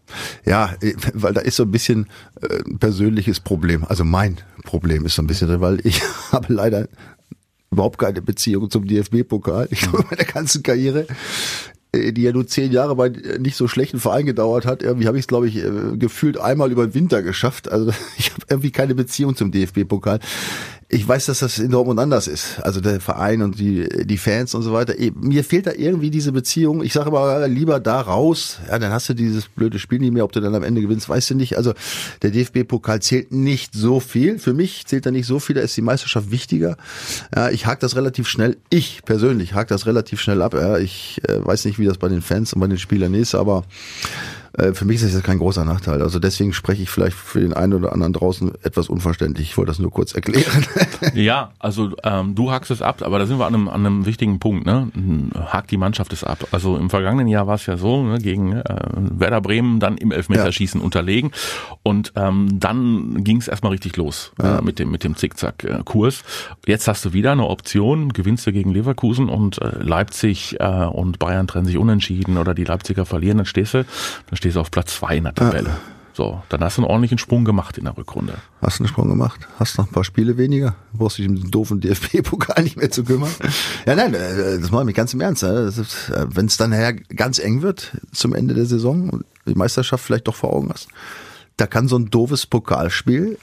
Ja, 0.45 0.75
äh, 0.81 0.95
weil 1.15 1.35
da 1.35 1.41
ist 1.41 1.57
so 1.57 1.65
ein 1.65 1.71
bisschen 1.71 2.07
äh, 2.41 2.63
ein 2.67 2.79
persönliches 2.79 3.41
Problem. 3.41 3.85
Also 3.85 4.05
mein 4.05 4.39
Problem 4.65 5.05
ist 5.05 5.15
so 5.15 5.23
ein 5.23 5.27
bisschen, 5.27 5.61
weil 5.61 5.81
ich 5.85 6.03
habe 6.33 6.53
leider 6.53 6.89
überhaupt 7.71 7.99
keine 7.99 8.23
Beziehung 8.23 8.71
zum 8.71 8.87
DFB-Pokal. 8.87 9.69
Ich 9.71 9.81
glaube, 9.81 10.05
meine 10.11 10.25
ganze 10.25 10.63
Karriere, 10.63 11.07
äh, 11.93 12.13
die 12.13 12.23
ja 12.23 12.33
nur 12.33 12.47
zehn 12.47 12.73
Jahre 12.73 12.97
bei 12.97 13.09
äh, 13.09 13.39
nicht 13.39 13.57
so 13.57 13.69
schlechten 13.69 14.01
Verein 14.01 14.27
gedauert 14.27 14.67
hat, 14.67 14.83
irgendwie 14.83 15.07
habe 15.07 15.19
ich 15.19 15.25
es, 15.25 15.29
glaube 15.29 15.49
ich, 15.49 15.57
äh, 15.57 15.97
gefühlt 15.97 16.39
einmal 16.39 16.71
über 16.73 16.87
den 16.87 16.95
Winter 16.95 17.23
geschafft. 17.23 17.71
Also 17.71 17.93
ich 18.19 18.31
habe 18.31 18.43
irgendwie 18.49 18.71
keine 18.71 18.95
Beziehung 18.95 19.37
zum 19.37 19.51
DFB-Pokal. 19.51 20.21
Ich 20.89 21.07
weiß, 21.07 21.27
dass 21.27 21.41
das 21.41 21.59
in 21.59 21.73
Dortmund 21.73 21.99
anders 21.99 22.29
ist. 22.29 22.61
Also 22.63 22.81
der 22.81 23.01
Verein 23.01 23.43
und 23.43 23.59
die, 23.59 23.89
die 24.07 24.19
Fans 24.19 24.55
und 24.55 24.63
so 24.63 24.73
weiter. 24.73 24.95
Mir 25.17 25.43
fehlt 25.43 25.67
da 25.67 25.73
irgendwie 25.73 26.11
diese 26.11 26.31
Beziehung. 26.31 26.85
Ich 26.85 26.93
sage 26.93 27.09
aber 27.09 27.49
lieber 27.49 27.81
da 27.81 28.01
raus. 28.01 28.59
Ja, 28.69 28.79
dann 28.79 28.93
hast 28.93 29.09
du 29.09 29.15
dieses 29.15 29.49
blöde 29.49 29.81
Spiel 29.81 29.99
nicht 29.99 30.13
mehr. 30.13 30.23
Ob 30.23 30.31
du 30.31 30.41
dann 30.41 30.55
am 30.55 30.63
Ende 30.63 30.81
gewinnst, 30.81 31.09
weißt 31.09 31.31
du 31.31 31.35
nicht. 31.35 31.57
Also 31.57 31.75
der 32.23 32.31
DFB-Pokal 32.31 33.03
zählt 33.03 33.33
nicht 33.33 33.75
so 33.75 33.99
viel. 33.99 34.39
Für 34.39 34.55
mich 34.55 34.87
zählt 34.87 35.07
da 35.07 35.11
nicht 35.11 35.27
so 35.27 35.41
viel. 35.41 35.57
Da 35.57 35.63
ist 35.63 35.77
die 35.77 35.83
Meisterschaft 35.83 36.31
wichtiger. 36.31 36.77
Ja, 37.35 37.51
ich 37.51 37.67
hake 37.67 37.81
das 37.81 37.97
relativ 37.97 38.29
schnell. 38.29 38.57
Ich 38.71 39.03
persönlich 39.05 39.55
hake 39.55 39.69
das 39.69 39.87
relativ 39.87 40.21
schnell 40.21 40.41
ab. 40.41 40.55
Ja, 40.55 40.79
ich 40.79 41.21
äh, 41.27 41.45
weiß 41.45 41.65
nicht, 41.65 41.81
wie 41.81 41.87
das 41.87 41.99
bei 41.99 42.09
den 42.09 42.23
Fans 42.23 42.53
und 42.53 42.61
bei 42.61 42.69
den 42.69 42.79
Spielern 42.79 43.15
ist, 43.15 43.35
aber 43.35 43.65
äh, 44.57 44.73
für 44.73 44.85
mich 44.85 45.03
ist 45.03 45.15
das 45.15 45.23
kein 45.23 45.39
großer 45.39 45.65
Nachteil. 45.65 46.03
Also 46.03 46.19
deswegen 46.19 46.53
spreche 46.53 46.83
ich 46.83 46.91
vielleicht 46.91 47.17
für 47.17 47.41
den 47.41 47.53
einen 47.53 47.75
oder 47.75 47.93
anderen 47.93 48.13
draußen 48.13 48.53
etwas 48.63 48.89
unverständlich. 48.89 49.51
Ich 49.51 49.57
wollte 49.57 49.71
das 49.71 49.79
nur 49.79 49.91
kurz 49.91 50.15
erklären. 50.15 50.67
ja, 51.15 51.53
also 51.59 51.93
ähm, 52.03 52.35
du 52.35 52.51
hakst 52.51 52.71
es 52.71 52.83
ab, 52.83 53.03
aber 53.03 53.19
da 53.19 53.27
sind 53.27 53.39
wir 53.39 53.47
an 53.47 53.55
einem, 53.55 53.69
an 53.69 53.87
einem 53.87 54.07
wichtigen 54.07 54.39
Punkt. 54.39 54.67
Ne? 54.67 54.91
Hakt 55.35 55.71
die 55.71 55.77
Mannschaft 55.77 56.13
es 56.13 56.25
ab. 56.25 56.49
Also 56.53 56.77
im 56.77 56.91
vergangenen 56.91 57.29
Jahr 57.29 57.47
war 57.47 57.57
es 57.57 57.67
ja 57.67 57.77
so, 57.77 58.03
ne, 58.03 58.19
gegen 58.19 58.53
äh, 58.53 58.63
Werder 58.95 59.41
Bremen 59.41 59.81
dann 59.81 59.97
im 59.99 60.13
Elfmeterschießen 60.13 60.81
ja. 60.81 60.85
unterlegen 60.85 61.33
und 61.83 62.13
ähm, 62.17 62.59
dann 62.59 63.25
ging 63.25 63.39
es 63.39 63.49
erstmal 63.49 63.73
richtig 63.73 63.97
los 63.97 64.33
äh, 64.41 64.45
ja. 64.45 64.59
äh, 64.59 64.63
mit 64.63 64.79
dem 64.79 64.91
mit 64.91 65.05
dem 65.05 65.17
Zickzack-Kurs. 65.17 66.23
Jetzt 66.67 66.89
hast 66.89 67.05
du 67.05 67.13
wieder 67.13 67.33
eine 67.33 67.47
Option, 67.47 68.13
gewinnst 68.13 68.47
du 68.47 68.53
gegen 68.53 68.73
Leverkusen 68.73 69.29
und 69.29 69.61
äh, 69.61 69.83
Leipzig 69.83 70.57
äh, 70.61 70.65
und 70.65 71.19
Bayern 71.19 71.47
trennen 71.47 71.67
sich 71.67 71.77
unentschieden 71.77 72.39
oder 72.39 72.55
die 72.55 72.65
Leipziger 72.65 73.05
verlieren, 73.05 73.39
dann 73.39 73.47
stehst 73.47 73.75
du, 73.75 73.85
dann 74.29 74.37
stehst 74.37 74.46
stehst 74.47 74.57
du 74.57 74.61
auf 74.61 74.71
Platz 74.71 74.95
zwei 74.95 75.17
in 75.17 75.25
der 75.25 75.35
Tabelle. 75.35 75.69
Ja. 75.71 75.79
So, 76.13 76.41
dann 76.49 76.63
hast 76.63 76.79
du 76.79 76.83
einen 76.83 76.91
ordentlichen 76.91 77.19
Sprung 77.19 77.45
gemacht 77.45 77.77
in 77.77 77.85
der 77.85 77.97
Rückrunde. 77.97 78.35
Hast 78.63 78.79
du 78.79 78.85
einen 78.85 78.89
Sprung 78.89 79.09
gemacht? 79.09 79.41
Hast 79.59 79.77
noch 79.77 79.87
ein 79.87 79.93
paar 79.93 80.05
Spiele 80.05 80.39
weniger? 80.39 80.77
Du 80.93 80.99
brauchst 80.99 81.19
dich 81.19 81.29
um 81.29 81.35
den 81.35 81.51
doofen 81.51 81.81
DFB-Pokal 81.81 82.63
nicht 82.63 82.77
mehr 82.77 82.91
zu 82.91 83.05
kümmern. 83.05 83.31
Ja, 83.85 83.97
nein, 83.97 84.15
äh, 84.15 84.59
das 84.59 84.71
mache 84.71 84.83
ich 84.83 84.87
mich 84.87 84.95
ganz 84.95 85.13
im 85.13 85.21
Ernst. 85.21 85.43
Äh, 85.43 85.71
Wenn 86.33 86.47
es 86.47 86.57
dann 86.57 86.71
nachher 86.71 86.95
ganz 86.95 87.39
eng 87.39 87.61
wird 87.61 87.99
zum 88.13 88.35
Ende 88.35 88.55
der 88.55 88.65
Saison 88.67 89.11
und 89.11 89.25
die 89.47 89.55
Meisterschaft 89.55 90.05
vielleicht 90.05 90.29
doch 90.29 90.37
vor 90.37 90.55
Augen 90.55 90.71
hast, 90.73 90.89
da 91.57 91.67
kann 91.67 91.89
so 91.89 91.99
ein 91.99 92.09
doofes 92.09 92.47
Pokalspiel 92.47 93.39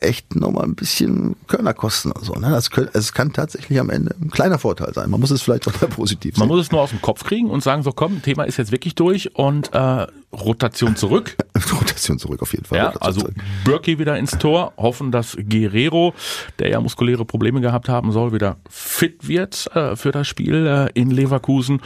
echt 0.00 0.36
nochmal 0.36 0.64
ein 0.64 0.74
bisschen 0.74 1.36
Körner 1.46 1.72
kosten 1.72 2.12
und 2.12 2.24
so. 2.24 2.34
Ne? 2.34 2.50
Das 2.50 2.70
können, 2.70 2.88
es 2.92 3.12
kann 3.12 3.32
tatsächlich 3.32 3.80
am 3.80 3.90
Ende 3.90 4.14
ein 4.20 4.30
kleiner 4.30 4.58
Vorteil 4.58 4.92
sein. 4.92 5.10
Man 5.10 5.20
muss 5.20 5.30
es 5.30 5.42
vielleicht 5.42 5.66
auch 5.68 5.80
mal 5.80 5.86
positiv 5.90 6.34
sehen. 6.34 6.40
Man 6.40 6.48
muss 6.48 6.66
es 6.66 6.72
nur 6.72 6.82
aus 6.82 6.90
dem 6.90 7.00
Kopf 7.00 7.24
kriegen 7.24 7.48
und 7.48 7.62
sagen, 7.62 7.82
so 7.82 7.92
komm, 7.92 8.22
Thema 8.22 8.44
ist 8.44 8.58
jetzt 8.58 8.72
wirklich 8.72 8.94
durch 8.94 9.34
und 9.34 9.72
äh, 9.72 10.06
Rotation 10.32 10.96
zurück. 10.96 11.36
Rotation 11.72 12.18
zurück 12.18 12.42
auf 12.42 12.52
jeden 12.52 12.66
Fall. 12.66 12.78
Ja, 12.78 12.90
also 13.00 13.28
Birki 13.64 13.98
wieder 13.98 14.18
ins 14.18 14.32
Tor, 14.38 14.74
hoffen, 14.76 15.12
dass 15.12 15.36
Guerrero, 15.48 16.14
der 16.58 16.68
ja 16.68 16.80
muskuläre 16.80 17.24
Probleme 17.24 17.60
gehabt 17.60 17.88
haben 17.88 18.12
soll, 18.12 18.32
wieder 18.32 18.56
fit 18.68 19.26
wird 19.26 19.74
äh, 19.74 19.96
für 19.96 20.12
das 20.12 20.28
Spiel 20.28 20.66
äh, 20.66 21.00
in 21.00 21.10
Leverkusen 21.10 21.80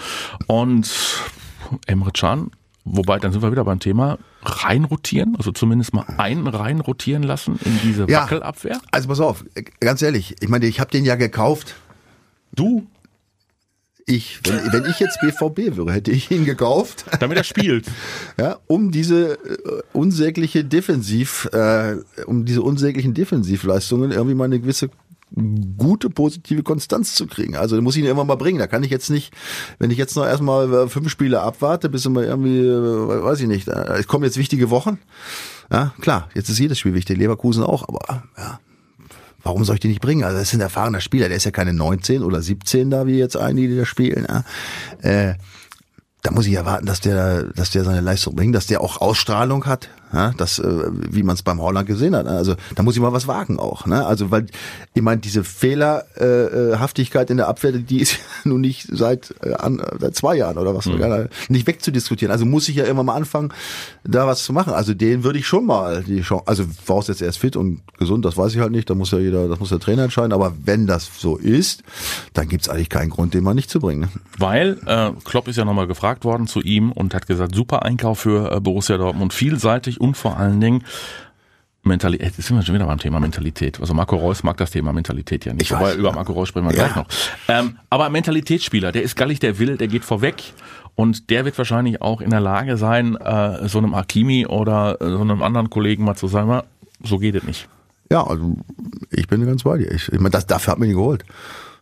und 0.46 0.90
Emre 1.86 2.10
Can 2.10 2.50
Wobei, 2.84 3.18
dann 3.18 3.32
sind 3.32 3.42
wir 3.42 3.52
wieder 3.52 3.64
beim 3.64 3.78
Thema 3.78 4.18
reinrotieren, 4.42 5.36
also 5.36 5.52
zumindest 5.52 5.92
mal 5.92 6.06
einen 6.16 6.46
reinrotieren 6.46 7.22
lassen 7.22 7.58
in 7.64 7.78
diese 7.82 8.06
ja, 8.08 8.22
Wackelabwehr. 8.22 8.80
Also 8.90 9.08
pass 9.08 9.20
auf, 9.20 9.44
ganz 9.80 10.00
ehrlich, 10.02 10.36
ich 10.40 10.48
meine, 10.48 10.66
ich 10.66 10.80
habe 10.80 10.90
den 10.90 11.04
ja 11.04 11.16
gekauft. 11.16 11.76
Du? 12.52 12.86
Ich, 14.06 14.40
wenn, 14.44 14.72
wenn 14.72 14.90
ich 14.90 14.98
jetzt 14.98 15.20
BVB 15.20 15.76
wäre, 15.76 15.92
hätte 15.92 16.10
ich 16.10 16.30
ihn 16.30 16.44
gekauft. 16.44 17.04
Damit 17.20 17.36
er 17.36 17.44
spielt. 17.44 17.86
ja, 18.38 18.58
um 18.66 18.90
diese 18.90 19.34
äh, 19.34 19.82
unsägliche 19.92 20.64
Defensiv, 20.64 21.48
äh, 21.52 21.96
um 22.26 22.44
diese 22.44 22.62
unsäglichen 22.62 23.14
Defensivleistungen 23.14 24.10
irgendwie 24.10 24.34
mal 24.34 24.46
eine 24.46 24.58
gewisse 24.58 24.90
gute 25.76 26.10
positive 26.10 26.62
Konstanz 26.62 27.14
zu 27.14 27.26
kriegen. 27.26 27.56
Also 27.56 27.80
muss 27.80 27.94
ich 27.96 28.00
ihn 28.00 28.06
irgendwann 28.06 28.26
mal 28.26 28.36
bringen. 28.36 28.58
Da 28.58 28.66
kann 28.66 28.82
ich 28.82 28.90
jetzt 28.90 29.10
nicht, 29.10 29.32
wenn 29.78 29.90
ich 29.90 29.98
jetzt 29.98 30.16
noch 30.16 30.26
erstmal 30.26 30.72
äh, 30.72 30.88
fünf 30.88 31.08
Spiele 31.08 31.40
abwarte, 31.40 31.88
bis 31.88 32.04
immer 32.06 32.22
irgendwie, 32.22 32.60
äh, 32.60 33.24
weiß 33.24 33.40
ich 33.40 33.46
nicht, 33.46 33.68
äh, 33.68 33.98
es 33.98 34.06
kommen 34.06 34.24
jetzt 34.24 34.36
wichtige 34.36 34.70
Wochen. 34.70 34.98
Ja, 35.72 35.94
klar, 36.00 36.28
jetzt 36.34 36.48
ist 36.48 36.58
jedes 36.58 36.78
Spiel 36.78 36.94
wichtig, 36.94 37.16
Leverkusen 37.16 37.62
auch, 37.62 37.88
aber 37.88 38.24
ja, 38.36 38.58
warum 39.42 39.64
soll 39.64 39.76
ich 39.76 39.80
den 39.80 39.90
nicht 39.90 40.00
bringen? 40.00 40.24
Also 40.24 40.38
das 40.38 40.48
ist 40.48 40.54
ein 40.54 40.60
erfahrener 40.60 41.00
Spieler, 41.00 41.28
der 41.28 41.36
ist 41.36 41.44
ja 41.44 41.52
keine 41.52 41.72
19 41.72 42.24
oder 42.24 42.42
17 42.42 42.90
da, 42.90 43.06
wie 43.06 43.18
jetzt 43.18 43.36
einige, 43.36 43.68
die 43.68 43.76
da 43.76 43.84
spielen. 43.84 44.26
Ja. 44.28 44.44
Äh, 45.08 45.34
da 46.22 46.32
muss 46.32 46.46
ich 46.46 46.54
erwarten, 46.54 46.86
dass 46.86 47.00
der, 47.00 47.44
dass 47.44 47.70
der 47.70 47.84
seine 47.84 48.00
Leistung 48.00 48.34
bringt, 48.34 48.54
dass 48.54 48.66
der 48.66 48.80
auch 48.80 49.00
Ausstrahlung 49.00 49.64
hat, 49.66 49.88
ja, 50.12 50.32
das, 50.36 50.58
äh, 50.58 50.86
wie 50.90 51.22
man 51.22 51.34
es 51.34 51.42
beim 51.42 51.60
Holland 51.60 51.86
gesehen 51.86 52.16
hat. 52.16 52.26
Also 52.26 52.56
da 52.74 52.82
muss 52.82 52.96
ich 52.96 53.00
mal 53.00 53.12
was 53.12 53.28
wagen 53.28 53.58
auch. 53.58 53.86
Ne? 53.86 54.04
Also 54.04 54.30
weil 54.30 54.46
ich 54.94 55.02
meine, 55.02 55.20
diese 55.20 55.44
Fehlerhaftigkeit 55.44 57.30
in 57.30 57.36
der 57.36 57.48
Abwehr, 57.48 57.72
die 57.72 58.00
ist 58.00 58.18
nun 58.44 58.60
nicht 58.60 58.88
seit, 58.90 59.34
äh, 59.42 59.54
an, 59.54 59.82
seit 60.00 60.16
zwei 60.16 60.36
Jahren 60.36 60.58
oder 60.58 60.74
was, 60.74 60.86
mhm. 60.86 61.00
ja, 61.00 61.26
nicht 61.48 61.66
wegzudiskutieren. 61.66 62.32
Also 62.32 62.44
muss 62.44 62.68
ich 62.68 62.76
ja 62.76 62.84
immer 62.84 63.04
mal 63.04 63.14
anfangen, 63.14 63.52
da 64.04 64.26
was 64.26 64.42
zu 64.42 64.52
machen. 64.52 64.72
Also 64.72 64.94
den 64.94 65.22
würde 65.22 65.38
ich 65.38 65.46
schon 65.46 65.66
mal 65.66 66.02
die 66.02 66.22
Chance, 66.22 66.44
also 66.46 66.64
voraussetzt 66.84 67.22
er 67.22 67.28
ist 67.28 67.38
fit 67.38 67.56
und 67.56 67.80
gesund, 67.98 68.24
das 68.24 68.36
weiß 68.36 68.54
ich 68.54 68.60
halt 68.60 68.72
nicht, 68.72 68.90
da 68.90 68.94
muss 68.94 69.12
ja 69.12 69.18
jeder, 69.18 69.48
das 69.48 69.60
muss 69.60 69.68
der 69.68 69.78
Trainer 69.78 70.04
entscheiden. 70.04 70.32
Aber 70.32 70.54
wenn 70.64 70.86
das 70.86 71.10
so 71.18 71.36
ist, 71.36 71.82
dann 72.32 72.48
gibt's 72.48 72.68
eigentlich 72.68 72.88
keinen 72.88 73.10
Grund, 73.10 73.34
den 73.34 73.44
mal 73.44 73.54
nicht 73.54 73.70
zu 73.70 73.78
bringen. 73.78 74.00
Ne? 74.00 74.08
Weil 74.38 74.78
äh, 74.86 75.12
Klopp 75.24 75.46
ist 75.48 75.56
ja 75.56 75.64
nochmal 75.64 75.86
gefragt 75.86 76.24
worden 76.24 76.46
zu 76.46 76.60
ihm 76.60 76.90
und 76.92 77.14
hat 77.14 77.26
gesagt, 77.26 77.54
super 77.54 77.82
Einkauf 77.84 78.20
für 78.20 78.50
äh, 78.50 78.60
Borussia 78.60 78.96
Dortmund, 78.96 79.32
vielseitig 79.32 79.99
und 80.00 80.16
vor 80.16 80.36
allen 80.36 80.60
Dingen 80.60 80.84
Mentalität, 81.82 82.36
jetzt 82.36 82.46
sind 82.46 82.56
wir 82.56 82.62
schon 82.62 82.74
wieder 82.74 82.86
beim 82.86 82.98
Thema 82.98 83.20
Mentalität. 83.20 83.80
Also 83.80 83.94
Marco 83.94 84.16
Reus 84.16 84.42
mag 84.42 84.56
das 84.58 84.70
Thema 84.70 84.92
Mentalität 84.92 85.46
ja 85.46 85.52
nicht. 85.54 85.62
Ich 85.62 85.72
weiß, 85.72 85.96
über 85.96 86.12
Marco 86.12 86.32
Reus 86.32 86.48
sprechen 86.48 86.68
wir 86.68 86.74
ja. 86.74 86.84
gleich 86.84 86.96
noch. 86.96 87.06
Ähm, 87.48 87.78
aber 87.88 88.10
Mentalitätsspieler, 88.10 88.92
der 88.92 89.02
ist 89.02 89.16
gallig, 89.16 89.40
der 89.40 89.58
will, 89.58 89.76
der 89.76 89.88
geht 89.88 90.04
vorweg. 90.04 90.52
Und 90.94 91.30
der 91.30 91.46
wird 91.46 91.56
wahrscheinlich 91.56 92.02
auch 92.02 92.20
in 92.20 92.30
der 92.30 92.40
Lage 92.40 92.76
sein, 92.76 93.16
äh, 93.16 93.66
so 93.68 93.78
einem 93.78 93.94
Akimi 93.94 94.44
oder 94.46 95.00
äh, 95.00 95.10
so 95.10 95.20
einem 95.20 95.42
anderen 95.42 95.70
Kollegen 95.70 96.04
mal 96.04 96.16
zu 96.16 96.28
sagen, 96.28 96.62
so 97.02 97.18
geht 97.18 97.34
es 97.34 97.44
nicht. 97.44 97.68
Ja, 98.10 98.26
also 98.26 98.56
ich 99.10 99.26
bin 99.26 99.46
ganz 99.46 99.62
bei 99.62 99.78
dir. 99.78 99.90
Ich, 99.92 100.08
ich 100.12 100.18
meine, 100.18 100.30
das, 100.30 100.46
dafür 100.46 100.72
hat 100.72 100.78
man 100.78 100.88
ihn 100.88 100.96
geholt. 100.96 101.24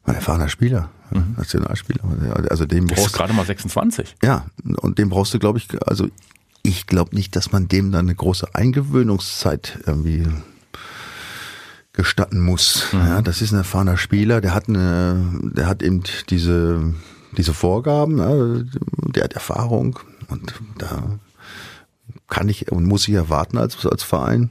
Ein 0.04 0.14
erfahrener 0.14 0.48
Spieler, 0.48 0.90
mhm. 1.10 1.34
Nationalspieler. 1.36 2.04
Also 2.50 2.64
dem 2.66 2.86
brauchst 2.86 3.14
du 3.14 3.18
gerade 3.18 3.32
mal 3.32 3.44
26. 3.44 4.16
Ja, 4.22 4.46
und 4.76 4.98
dem 4.98 5.08
brauchst 5.08 5.34
du, 5.34 5.38
glaube 5.38 5.58
ich, 5.58 5.66
also 5.86 6.08
ich 6.62 6.86
glaube 6.86 7.14
nicht, 7.14 7.36
dass 7.36 7.52
man 7.52 7.68
dem 7.68 7.92
dann 7.92 8.06
eine 8.06 8.14
große 8.14 8.54
Eingewöhnungszeit 8.54 9.78
irgendwie 9.86 10.26
gestatten 11.92 12.40
muss. 12.40 12.92
Mhm. 12.92 12.98
Ja, 13.00 13.22
das 13.22 13.42
ist 13.42 13.52
ein 13.52 13.58
erfahrener 13.58 13.96
Spieler, 13.96 14.40
der 14.40 14.54
hat 14.54 14.68
eine, 14.68 15.40
der 15.42 15.66
hat 15.66 15.82
eben 15.82 16.02
diese, 16.30 16.94
diese 17.36 17.54
Vorgaben, 17.54 18.18
ja, 18.18 18.62
der 19.12 19.24
hat 19.24 19.32
Erfahrung 19.32 19.98
und 20.28 20.54
da 20.78 21.18
kann 22.28 22.48
ich 22.48 22.70
und 22.70 22.84
muss 22.84 23.08
ich 23.08 23.14
erwarten 23.14 23.58
als, 23.58 23.84
als 23.84 24.02
Verein, 24.02 24.50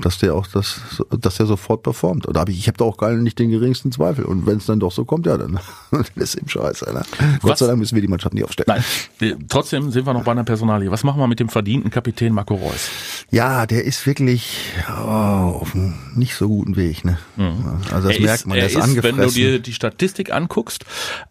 dass 0.00 0.18
der 0.18 0.34
auch 0.34 0.46
das, 0.46 0.80
dass 1.20 1.36
der 1.36 1.46
sofort 1.46 1.82
performt. 1.82 2.26
Oder 2.26 2.40
hab 2.40 2.48
ich, 2.48 2.58
ich 2.58 2.66
habe 2.66 2.78
da 2.78 2.84
auch 2.84 2.96
gar 2.96 3.12
nicht 3.12 3.38
den 3.38 3.50
geringsten 3.50 3.92
Zweifel. 3.92 4.24
Und 4.24 4.46
wenn 4.46 4.56
es 4.58 4.66
dann 4.66 4.80
doch 4.80 4.92
so 4.92 5.04
kommt, 5.04 5.26
ja, 5.26 5.36
dann, 5.36 5.58
dann 5.90 6.04
ist 6.16 6.34
eben 6.34 6.48
scheiße. 6.48 6.92
Ne? 6.92 7.02
Gott 7.42 7.58
sei 7.58 7.66
Dank 7.66 7.78
müssen 7.78 7.94
wir 7.94 8.02
die 8.02 8.08
Mannschaft 8.08 8.34
nicht 8.34 8.44
aufstellen. 8.44 8.82
Nein, 9.20 9.44
trotzdem 9.48 9.90
sind 9.90 10.06
wir 10.06 10.14
noch 10.14 10.24
bei 10.24 10.32
einer 10.32 10.44
Personalie. 10.44 10.90
Was 10.90 11.04
machen 11.04 11.20
wir 11.20 11.26
mit 11.26 11.40
dem 11.40 11.48
verdienten 11.48 11.90
Kapitän 11.90 12.32
Marco 12.32 12.54
Reus? 12.54 12.88
Ja, 13.30 13.66
der 13.66 13.84
ist 13.84 14.06
wirklich 14.06 14.58
oh, 14.88 15.02
auf 15.02 15.74
einem 15.74 15.94
nicht 16.14 16.34
so 16.34 16.48
guten 16.48 16.76
Weg. 16.76 17.04
Ne? 17.04 17.18
Mhm. 17.36 17.80
Also 17.92 18.08
das 18.08 18.16
er 18.16 18.22
merkt 18.22 18.46
man, 18.46 18.58
er 18.58 18.66
ist, 18.66 18.76
angefressen. 18.76 19.18
Wenn 19.18 19.26
du 19.26 19.32
dir 19.32 19.58
die 19.58 19.72
Statistik 19.72 20.32
anguckst, 20.32 20.84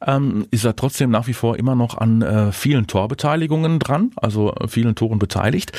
ähm, 0.06 0.48
ist 0.52 0.66
er 0.66 0.76
trotzdem 0.76 1.10
nach 1.10 1.28
wie 1.28 1.34
vor 1.34 1.58
immer 1.58 1.76
noch 1.76 1.98
an 1.98 2.22
äh, 2.22 2.52
vielen 2.52 2.88
Torbeteiligungen 2.88 3.80
dran, 3.80 4.12
also 4.16 4.54
vielen 4.68 4.96
Toren 4.96 5.20
beteiligt. 5.20 5.72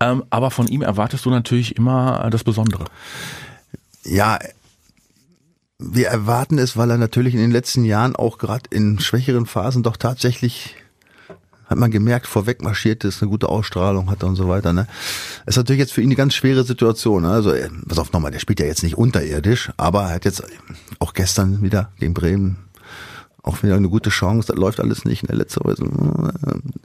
Ähm, 0.00 0.24
aber 0.30 0.50
von 0.50 0.66
ihm 0.68 0.82
erwartest 0.82 1.24
du 1.24 1.30
natürlich 1.30 1.76
immer 1.76 2.24
äh, 2.24 2.30
das 2.30 2.44
Besondere. 2.44 2.84
Ja, 4.04 4.38
wir 5.78 6.08
erwarten 6.08 6.58
es, 6.58 6.76
weil 6.76 6.90
er 6.90 6.98
natürlich 6.98 7.34
in 7.34 7.40
den 7.40 7.50
letzten 7.50 7.84
Jahren 7.84 8.16
auch 8.16 8.38
gerade 8.38 8.64
in 8.70 8.98
schwächeren 8.98 9.46
Phasen 9.46 9.82
doch 9.82 9.96
tatsächlich 9.96 10.76
hat 11.66 11.78
man 11.78 11.90
gemerkt, 11.90 12.26
vorweg 12.26 12.62
marschiert 12.62 13.04
ist, 13.04 13.22
eine 13.22 13.30
gute 13.30 13.48
Ausstrahlung 13.48 14.08
hat 14.08 14.22
und 14.22 14.36
so 14.36 14.48
weiter. 14.48 14.72
Ne? 14.72 14.86
ist 15.46 15.56
natürlich 15.56 15.80
jetzt 15.80 15.92
für 15.92 16.00
ihn 16.00 16.08
eine 16.08 16.14
ganz 16.14 16.34
schwere 16.34 16.62
Situation. 16.64 17.22
Ne? 17.22 17.30
Also, 17.30 17.52
äh, 17.52 17.68
pass 17.88 17.98
auf 17.98 18.12
nochmal, 18.12 18.30
der 18.30 18.38
spielt 18.38 18.60
ja 18.60 18.66
jetzt 18.66 18.82
nicht 18.82 18.96
unterirdisch, 18.96 19.72
aber 19.76 20.04
er 20.04 20.14
hat 20.14 20.24
jetzt 20.24 20.44
auch 21.00 21.12
gestern 21.12 21.62
wieder 21.62 21.90
gegen 21.98 22.14
Bremen 22.14 22.58
auch 23.46 23.62
wieder 23.62 23.76
eine 23.76 23.88
gute 23.88 24.10
Chance, 24.10 24.48
das 24.48 24.56
läuft 24.56 24.80
alles 24.80 25.04
nicht 25.04 25.22
in 25.22 25.28
der 25.28 25.36
letzten 25.36 25.64
Weise. 25.64 25.84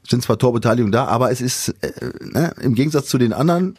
Sind 0.08 0.24
zwar 0.24 0.38
Torbeteiligungen 0.38 0.92
da, 0.92 1.06
aber 1.06 1.32
es 1.32 1.42
ist 1.42 1.70
äh, 1.82 1.92
ne, 2.22 2.54
im 2.62 2.76
Gegensatz 2.76 3.08
zu 3.08 3.18
den 3.18 3.34
anderen 3.34 3.78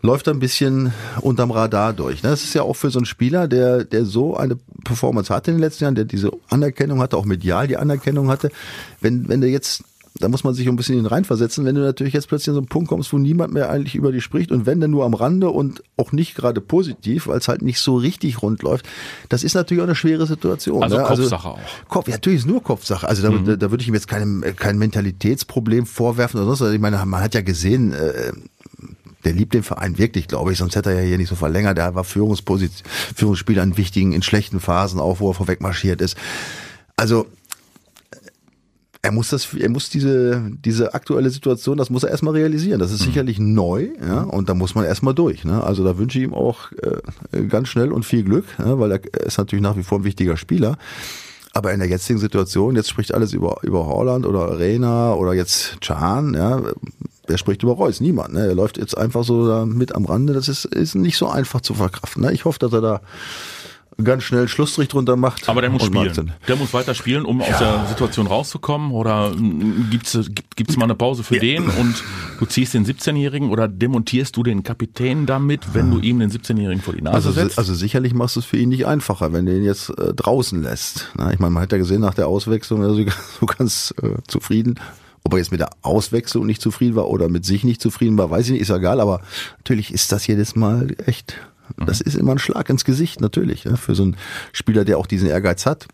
läuft 0.00 0.28
ein 0.28 0.38
bisschen 0.38 0.92
unterm 1.22 1.50
Radar 1.50 1.92
durch. 1.92 2.22
Ne? 2.22 2.30
Das 2.30 2.44
ist 2.44 2.54
ja 2.54 2.62
auch 2.62 2.74
für 2.74 2.90
so 2.90 3.00
einen 3.00 3.06
Spieler, 3.06 3.48
der, 3.48 3.82
der 3.82 4.04
so 4.04 4.36
eine 4.36 4.56
Performance 4.84 5.34
hatte 5.34 5.50
in 5.50 5.56
den 5.56 5.62
letzten 5.62 5.84
Jahren, 5.84 5.96
der 5.96 6.04
diese 6.04 6.30
Anerkennung 6.50 7.00
hatte, 7.00 7.16
auch 7.16 7.24
medial 7.24 7.66
die 7.66 7.76
Anerkennung 7.76 8.28
hatte. 8.28 8.50
Wenn, 9.00 9.28
wenn 9.28 9.40
du 9.40 9.48
jetzt 9.48 9.82
da 10.20 10.28
muss 10.28 10.42
man 10.42 10.52
sich 10.54 10.68
ein 10.68 10.76
bisschen 10.76 11.06
reinversetzen, 11.06 11.64
wenn 11.64 11.74
du 11.74 11.80
natürlich 11.80 12.12
jetzt 12.12 12.28
plötzlich 12.28 12.48
an 12.48 12.54
so 12.54 12.60
einen 12.60 12.68
Punkt 12.68 12.88
kommst, 12.88 13.12
wo 13.12 13.18
niemand 13.18 13.52
mehr 13.54 13.70
eigentlich 13.70 13.94
über 13.94 14.10
dich 14.10 14.24
spricht 14.24 14.50
und 14.50 14.66
wenn 14.66 14.80
dann 14.80 14.90
nur 14.90 15.04
am 15.04 15.14
Rande 15.14 15.50
und 15.50 15.82
auch 15.96 16.12
nicht 16.12 16.34
gerade 16.34 16.60
positiv, 16.60 17.28
weil 17.28 17.38
es 17.38 17.46
halt 17.48 17.62
nicht 17.62 17.78
so 17.80 17.96
richtig 17.96 18.42
rund 18.42 18.62
läuft, 18.62 18.86
das 19.28 19.44
ist 19.44 19.54
natürlich 19.54 19.80
auch 19.82 19.86
eine 19.86 19.94
schwere 19.94 20.26
Situation. 20.26 20.82
Also 20.82 20.96
ne? 20.96 21.04
Kopfsache 21.04 21.48
auch. 21.48 21.58
Kopf, 21.88 22.08
ja, 22.08 22.14
natürlich 22.14 22.40
ist 22.40 22.46
nur 22.46 22.62
Kopfsache. 22.62 23.06
Also 23.08 23.22
da, 23.22 23.30
Mhm. 23.30 23.44
da, 23.44 23.56
da 23.56 23.70
würde 23.70 23.82
ich 23.82 23.88
ihm 23.88 23.94
jetzt 23.94 24.08
kein, 24.08 24.42
kein 24.56 24.78
Mentalitätsproblem 24.78 25.86
vorwerfen 25.86 26.38
oder 26.40 26.46
sonst 26.46 26.60
was. 26.62 26.72
Ich 26.72 26.80
meine, 26.80 27.04
man 27.06 27.20
hat 27.22 27.34
ja 27.34 27.42
gesehen, 27.42 27.92
äh, 27.92 28.32
der 29.24 29.32
liebt 29.32 29.54
den 29.54 29.62
Verein 29.62 29.98
wirklich, 29.98 30.28
glaube 30.28 30.52
ich, 30.52 30.58
sonst 30.58 30.76
hätte 30.76 30.90
er 30.90 31.02
ja 31.02 31.06
hier 31.08 31.18
nicht 31.18 31.28
so 31.28 31.34
verlängert. 31.34 31.76
Der 31.76 31.94
war 31.94 32.04
Führungsposition, 32.04 32.88
Führungsspieler 33.14 33.62
in 33.62 33.76
wichtigen, 33.76 34.12
in 34.12 34.22
schlechten 34.22 34.60
Phasen, 34.60 35.00
auch 35.00 35.20
wo 35.20 35.30
er 35.30 35.34
vorweg 35.34 35.60
marschiert 35.60 36.00
ist. 36.00 36.16
Also 36.96 37.26
er 39.08 39.12
muss 39.12 39.30
das, 39.30 39.54
er 39.54 39.70
muss 39.70 39.88
diese, 39.88 40.50
diese 40.62 40.92
aktuelle 40.92 41.30
Situation, 41.30 41.78
das 41.78 41.88
muss 41.88 42.02
er 42.02 42.10
erstmal 42.10 42.34
realisieren. 42.34 42.78
Das 42.78 42.92
ist 42.92 43.04
sicherlich 43.04 43.38
neu, 43.38 43.88
ja, 44.06 44.20
und 44.20 44.50
da 44.50 44.54
muss 44.54 44.74
man 44.74 44.84
erstmal 44.84 45.14
durch. 45.14 45.44
Ne? 45.44 45.64
Also 45.64 45.82
da 45.82 45.96
wünsche 45.96 46.18
ich 46.18 46.24
ihm 46.24 46.34
auch 46.34 46.70
äh, 46.72 47.44
ganz 47.44 47.68
schnell 47.68 47.90
und 47.90 48.04
viel 48.04 48.22
Glück, 48.22 48.44
ja, 48.58 48.78
weil 48.78 48.92
er 48.92 49.24
ist 49.24 49.38
natürlich 49.38 49.62
nach 49.62 49.78
wie 49.78 49.82
vor 49.82 50.00
ein 50.00 50.04
wichtiger 50.04 50.36
Spieler. 50.36 50.76
Aber 51.54 51.72
in 51.72 51.80
der 51.80 51.88
jetzigen 51.88 52.18
Situation, 52.18 52.76
jetzt 52.76 52.90
spricht 52.90 53.14
alles 53.14 53.32
über, 53.32 53.56
über 53.62 53.86
Holland 53.86 54.26
oder 54.26 54.58
Rena 54.58 55.14
oder 55.14 55.32
jetzt 55.32 55.80
Chan, 55.80 56.34
ja, 56.34 56.60
wer 57.26 57.38
spricht 57.38 57.62
über 57.62 57.72
Reus? 57.72 58.02
Niemand, 58.02 58.34
ne? 58.34 58.46
Er 58.46 58.54
läuft 58.54 58.76
jetzt 58.76 58.96
einfach 58.96 59.24
so 59.24 59.48
da 59.48 59.64
mit 59.64 59.94
am 59.94 60.04
Rande. 60.04 60.34
Das 60.34 60.48
ist, 60.48 60.66
ist 60.66 60.96
nicht 60.96 61.16
so 61.16 61.28
einfach 61.28 61.62
zu 61.62 61.72
verkraften. 61.72 62.24
Ne? 62.24 62.32
Ich 62.32 62.44
hoffe, 62.44 62.58
dass 62.58 62.74
er 62.74 62.82
da 62.82 63.00
ganz 64.04 64.22
schnell 64.22 64.46
Schlussstrich 64.46 64.88
drunter 64.88 65.16
macht. 65.16 65.48
Aber 65.48 65.60
der 65.60 65.70
muss 65.70 65.84
spielen. 65.84 66.32
Der 66.46 66.56
muss 66.56 66.72
weiter 66.72 66.94
spielen, 66.94 67.24
um 67.24 67.40
aus 67.42 67.58
der 67.58 67.86
Situation 67.88 68.26
rauszukommen. 68.26 68.92
Oder 68.92 69.30
mm, 69.30 69.88
gibt's 69.90 70.16
gibt, 70.32 70.56
gibt's 70.56 70.76
mal 70.76 70.84
eine 70.84 70.94
Pause 70.94 71.24
für 71.24 71.38
den 71.38 71.64
und 71.64 72.02
du 72.38 72.46
ziehst 72.46 72.74
den 72.74 72.86
17-Jährigen 72.86 73.50
oder 73.50 73.66
demontierst 73.66 74.36
du 74.36 74.42
den 74.42 74.62
Kapitän 74.62 75.26
damit, 75.26 75.74
wenn 75.74 75.90
du 75.90 75.98
ihm 75.98 76.20
den 76.20 76.30
17-Jährigen 76.30 76.80
vor 76.82 76.94
die 76.94 77.02
Nase 77.02 77.16
Also, 77.16 77.32
setzt? 77.32 77.58
also 77.58 77.74
sicherlich 77.74 78.14
machst 78.14 78.36
du 78.36 78.40
es 78.40 78.46
für 78.46 78.56
ihn 78.56 78.68
nicht 78.68 78.86
einfacher, 78.86 79.32
wenn 79.32 79.46
du 79.46 79.56
ihn 79.56 79.64
jetzt 79.64 79.90
äh, 79.90 80.14
draußen 80.14 80.62
lässt. 80.62 81.10
Na, 81.16 81.32
ich 81.32 81.38
meine, 81.40 81.50
man 81.50 81.62
hat 81.64 81.72
ja 81.72 81.78
gesehen 81.78 82.00
nach 82.00 82.14
der 82.14 82.28
Auswechslung, 82.28 82.82
also 82.82 83.04
so 83.40 83.46
ganz 83.46 83.92
äh, 84.02 84.10
zufrieden. 84.28 84.78
Ob 85.24 85.32
er 85.34 85.38
jetzt 85.38 85.50
mit 85.50 85.60
der 85.60 85.70
Auswechslung 85.82 86.46
nicht 86.46 86.62
zufrieden 86.62 86.94
war 86.94 87.08
oder 87.08 87.28
mit 87.28 87.44
sich 87.44 87.64
nicht 87.64 87.82
zufrieden 87.82 88.16
war, 88.16 88.30
weiß 88.30 88.46
ich 88.46 88.52
nicht, 88.52 88.60
ist 88.62 88.68
ja 88.68 88.76
egal. 88.76 89.00
Aber 89.00 89.20
natürlich 89.58 89.92
ist 89.92 90.12
das 90.12 90.26
jedes 90.26 90.54
Mal 90.54 90.94
echt, 91.04 91.34
das 91.76 92.00
ist 92.00 92.16
immer 92.16 92.32
ein 92.32 92.38
Schlag 92.38 92.68
ins 92.70 92.84
Gesicht, 92.84 93.20
natürlich, 93.20 93.64
ja, 93.64 93.76
für 93.76 93.94
so 93.94 94.04
einen 94.04 94.16
Spieler, 94.52 94.84
der 94.84 94.98
auch 94.98 95.06
diesen 95.06 95.28
Ehrgeiz 95.28 95.66
hat. 95.66 95.86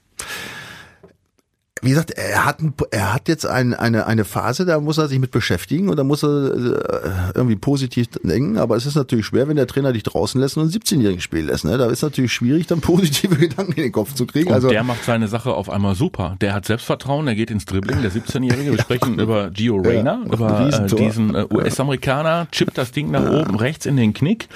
Wie 1.85 1.91
gesagt, 1.91 2.13
er 2.13 2.47
hat, 2.47 2.61
ein, 2.61 2.73
er 2.91 3.13
hat 3.13 3.29
jetzt 3.29 3.45
ein, 3.45 3.75
eine, 3.75 4.07
eine 4.07 4.25
Phase, 4.25 4.65
da 4.65 4.81
muss 4.81 4.97
er 4.97 5.07
sich 5.07 5.19
mit 5.19 5.31
beschäftigen 5.31 5.91
und 5.91 5.97
da 5.97 6.05
muss 6.05 6.25
er 6.25 6.55
äh, 6.55 7.33
irgendwie 7.35 7.57
positiv 7.57 8.09
denken. 8.23 8.57
Aber 8.57 8.77
es 8.77 8.87
ist 8.87 8.95
natürlich 8.95 9.27
schwer, 9.27 9.49
wenn 9.49 9.57
der 9.57 9.67
Trainer 9.67 9.93
dich 9.93 10.03
draußen 10.03 10.41
lässt 10.41 10.57
und 10.57 10.63
einen 10.63 10.73
17-Jährigen 10.73 11.21
spielen 11.21 11.47
lässt. 11.47 11.67
Ne? 11.67 11.77
Da 11.77 11.87
ist 11.87 12.03
natürlich 12.03 12.33
schwierig, 12.33 12.67
dann 12.67 12.81
positive 12.81 13.37
Gedanken 13.37 13.73
in 13.73 13.83
den 13.83 13.93
Kopf 13.93 14.15
zu 14.15 14.27
kriegen. 14.27 14.49
Und 14.49 14.55
also 14.55 14.71
der 14.71 14.83
macht 14.83 15.05
seine 15.05 15.29
Sache 15.29 15.53
auf 15.53 15.69
einmal 15.69 15.95
super. 15.95 16.37
Der 16.41 16.55
hat 16.55 16.65
Selbstvertrauen, 16.65 17.27
der 17.27 17.35
geht 17.35 17.51
ins 17.51 17.67
Dribbling, 17.67 18.01
der 18.01 18.11
17-Jährige. 18.11 18.73
Wir 18.73 18.79
sprechen 18.81 19.19
über 19.19 19.51
Gio 19.51 19.77
Reyna, 19.77 20.23
ein 20.25 20.33
über 20.33 20.71
äh, 20.73 20.87
diesen 20.87 21.35
äh, 21.35 21.45
US-Amerikaner, 21.53 22.49
chippt 22.51 22.79
das 22.79 22.93
Ding 22.93 23.11
nach 23.11 23.31
oben 23.31 23.57
rechts 23.57 23.85
in 23.85 23.97
den 23.97 24.15
Knick. 24.15 24.49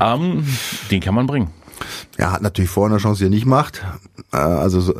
Ähm, 0.00 0.46
den 0.90 1.00
kann 1.00 1.14
man 1.14 1.26
bringen. 1.26 1.50
Er 2.16 2.32
hat 2.32 2.42
natürlich 2.42 2.70
vorher 2.70 2.94
eine 2.94 3.02
Chance, 3.02 3.18
die 3.20 3.26
er 3.26 3.30
nicht 3.30 3.46
macht. 3.46 3.82
Äh, 4.32 4.36
Also, 4.36 4.80
so- 4.80 4.94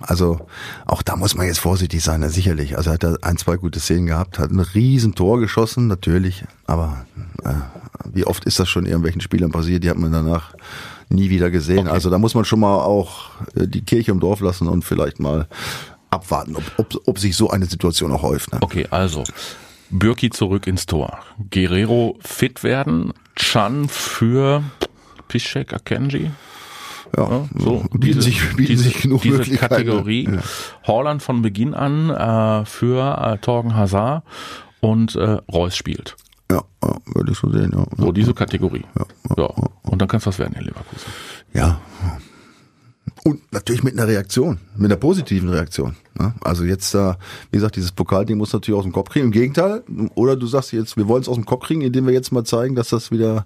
also, 0.00 0.40
auch 0.86 1.02
da 1.02 1.16
muss 1.16 1.34
man 1.34 1.46
jetzt 1.46 1.60
vorsichtig 1.60 2.02
sein, 2.02 2.22
ja, 2.22 2.28
sicherlich. 2.28 2.76
Also 2.76 2.90
er 2.90 2.94
hat 2.94 3.02
da 3.02 3.16
ein, 3.22 3.36
zwei 3.36 3.56
gute 3.56 3.80
Szenen 3.80 4.06
gehabt, 4.06 4.38
hat 4.38 4.50
ein 4.50 4.60
riesen 4.60 5.14
Tor 5.14 5.40
geschossen, 5.40 5.86
natürlich. 5.86 6.44
Aber 6.66 7.04
äh, 7.44 7.50
wie 8.12 8.26
oft 8.26 8.44
ist 8.44 8.58
das 8.58 8.68
schon 8.68 8.86
irgendwelchen 8.86 9.20
Spielern 9.20 9.50
passiert, 9.50 9.82
die 9.84 9.90
hat 9.90 9.98
man 9.98 10.12
danach 10.12 10.54
nie 11.08 11.28
wieder 11.30 11.50
gesehen. 11.50 11.88
Also 11.88 12.08
da 12.10 12.18
muss 12.18 12.34
man 12.34 12.44
schon 12.44 12.60
mal 12.60 12.76
auch 12.76 13.30
äh, 13.56 13.66
die 13.66 13.82
Kirche 13.82 14.10
im 14.12 14.20
Dorf 14.20 14.40
lassen 14.40 14.68
und 14.68 14.84
vielleicht 14.84 15.18
mal 15.20 15.48
abwarten, 16.10 16.56
ob, 16.56 16.62
ob, 16.76 17.02
ob 17.06 17.18
sich 17.18 17.36
so 17.36 17.50
eine 17.50 17.66
Situation 17.66 18.12
auch 18.12 18.22
häuft. 18.22 18.52
Ne? 18.52 18.58
Okay, 18.62 18.86
also 18.90 19.24
Bürki 19.90 20.30
zurück 20.30 20.66
ins 20.68 20.86
Tor. 20.86 21.18
Guerrero 21.50 22.16
fit 22.20 22.62
werden. 22.62 23.12
Chan 23.36 23.88
für 23.88 24.62
Piszczek, 25.30 25.72
Akenji. 25.72 26.30
Ja, 27.16 27.48
So, 27.58 27.84
bieten 27.92 28.20
sich, 28.20 28.40
bieten 28.56 28.72
diese, 28.72 28.84
sich 28.84 29.00
genug 29.02 29.22
diese. 29.22 29.42
Kategorie. 29.56 30.28
Ja. 30.30 30.38
Holland 30.86 31.22
von 31.22 31.40
Beginn 31.42 31.74
an 31.74 32.10
äh, 32.10 32.64
für 32.66 33.16
äh, 33.18 33.38
Torgen 33.38 33.74
Hazard 33.74 34.22
und 34.80 35.16
äh, 35.16 35.38
Reus 35.52 35.74
spielt. 35.76 36.16
Ja, 36.50 36.62
ja, 36.82 36.96
würde 37.14 37.32
ich 37.32 37.38
so 37.38 37.50
sehen. 37.50 37.72
Ja, 37.74 37.84
So, 37.96 38.12
diese 38.12 38.34
Kategorie. 38.34 38.84
Ja. 39.36 39.46
Und 39.82 40.00
dann 40.00 40.08
kann 40.08 40.18
es 40.18 40.26
was 40.26 40.38
werden 40.38 40.54
in 40.58 40.64
Leverkusen. 40.64 41.10
Ja. 41.54 41.80
Und 43.24 43.52
natürlich 43.52 43.82
mit 43.82 43.94
einer 43.98 44.08
Reaktion, 44.08 44.58
mit 44.76 44.90
einer 44.90 44.96
positiven 44.98 45.48
Reaktion. 45.50 45.94
Ne? 46.18 46.32
Also 46.40 46.64
jetzt 46.64 46.94
da, 46.94 47.18
wie 47.50 47.56
gesagt, 47.58 47.76
dieses 47.76 47.92
Pokalding 47.92 48.38
muss 48.38 48.52
natürlich 48.52 48.78
aus 48.78 48.84
dem 48.84 48.92
Kopf 48.92 49.10
kriegen. 49.10 49.26
Im 49.26 49.32
Gegenteil, 49.32 49.82
oder 50.14 50.36
du 50.36 50.46
sagst 50.46 50.72
jetzt, 50.72 50.96
wir 50.96 51.06
wollen 51.06 51.22
es 51.22 51.28
aus 51.28 51.36
dem 51.36 51.44
Kopf 51.44 51.66
kriegen, 51.66 51.82
indem 51.82 52.06
wir 52.06 52.14
jetzt 52.14 52.32
mal 52.32 52.44
zeigen, 52.44 52.74
dass 52.76 52.88
das 52.88 53.10
wieder, 53.10 53.44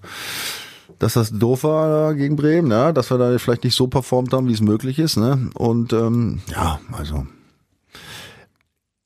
dass 1.05 1.13
das 1.13 1.31
doof 1.31 1.65
war 1.65 2.15
gegen 2.15 2.35
Bremen, 2.35 2.71
ja? 2.71 2.91
dass 2.91 3.11
wir 3.11 3.19
da 3.19 3.39
vielleicht 3.39 3.65
nicht 3.65 3.77
so 3.77 3.89
performt 3.89 4.33
haben, 4.33 4.49
wie 4.49 4.55
es 4.55 4.63
möglich 4.63 4.99
ist. 4.99 5.19
Ne? 5.19 5.51
Und 5.53 5.93
ähm, 5.93 6.41
ja, 6.51 6.81
also 6.93 7.27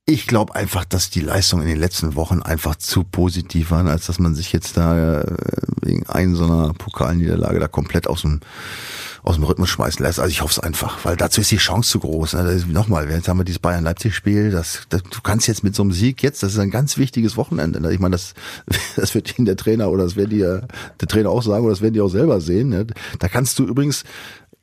ich 0.08 0.26
glaube 0.26 0.54
einfach, 0.54 0.86
dass 0.86 1.10
die 1.10 1.20
Leistungen 1.20 1.64
in 1.64 1.68
den 1.68 1.78
letzten 1.78 2.14
Wochen 2.14 2.42
einfach 2.42 2.76
zu 2.76 3.04
positiv 3.04 3.70
waren, 3.70 3.88
als 3.88 4.06
dass 4.06 4.18
man 4.18 4.34
sich 4.34 4.54
jetzt 4.54 4.78
da 4.78 5.20
äh, 5.20 5.36
wegen 5.82 6.06
einer 6.06 6.34
so 6.34 6.44
einer 6.44 6.72
Pokalniederlage 6.72 7.60
da 7.60 7.68
komplett 7.68 8.08
aus 8.08 8.22
dem 8.22 8.40
aus 9.22 9.34
dem 9.34 9.44
Rhythmus 9.44 9.68
schmeißen 9.68 10.02
lässt. 10.02 10.20
Also 10.20 10.30
ich 10.30 10.40
hoffe 10.40 10.52
es 10.52 10.58
einfach, 10.60 11.04
weil 11.04 11.16
dazu 11.16 11.42
ist 11.42 11.50
die 11.50 11.58
Chance 11.58 11.90
zu 11.90 12.00
groß. 12.00 12.34
Ne? 12.34 12.64
Nochmal, 12.68 13.10
jetzt 13.10 13.28
haben 13.28 13.36
wir 13.36 13.44
dieses 13.44 13.58
Bayern-Leipzig-Spiel. 13.58 14.50
Das, 14.50 14.86
das, 14.88 15.02
du 15.02 15.20
kannst 15.22 15.46
jetzt 15.48 15.62
mit 15.62 15.74
so 15.74 15.82
einem 15.82 15.92
Sieg 15.92 16.22
jetzt, 16.22 16.42
das 16.42 16.52
ist 16.52 16.58
ein 16.58 16.70
ganz 16.70 16.96
wichtiges 16.96 17.36
Wochenende. 17.36 17.78
Ne? 17.80 17.92
Ich 17.92 17.98
meine, 17.98 18.12
das, 18.12 18.32
das 18.96 19.14
wird 19.14 19.38
Ihnen 19.38 19.44
der 19.44 19.56
Trainer 19.56 19.90
oder 19.90 20.04
das 20.04 20.16
werden 20.16 20.30
die, 20.30 20.38
der 20.38 21.08
Trainer 21.08 21.28
auch 21.28 21.42
sagen 21.42 21.64
oder 21.64 21.74
das 21.74 21.82
werden 21.82 21.92
die 21.92 22.00
auch 22.00 22.08
selber 22.08 22.40
sehen. 22.40 22.70
Ne? 22.70 22.86
Da 23.18 23.28
kannst 23.28 23.58
du 23.58 23.66
übrigens 23.66 24.04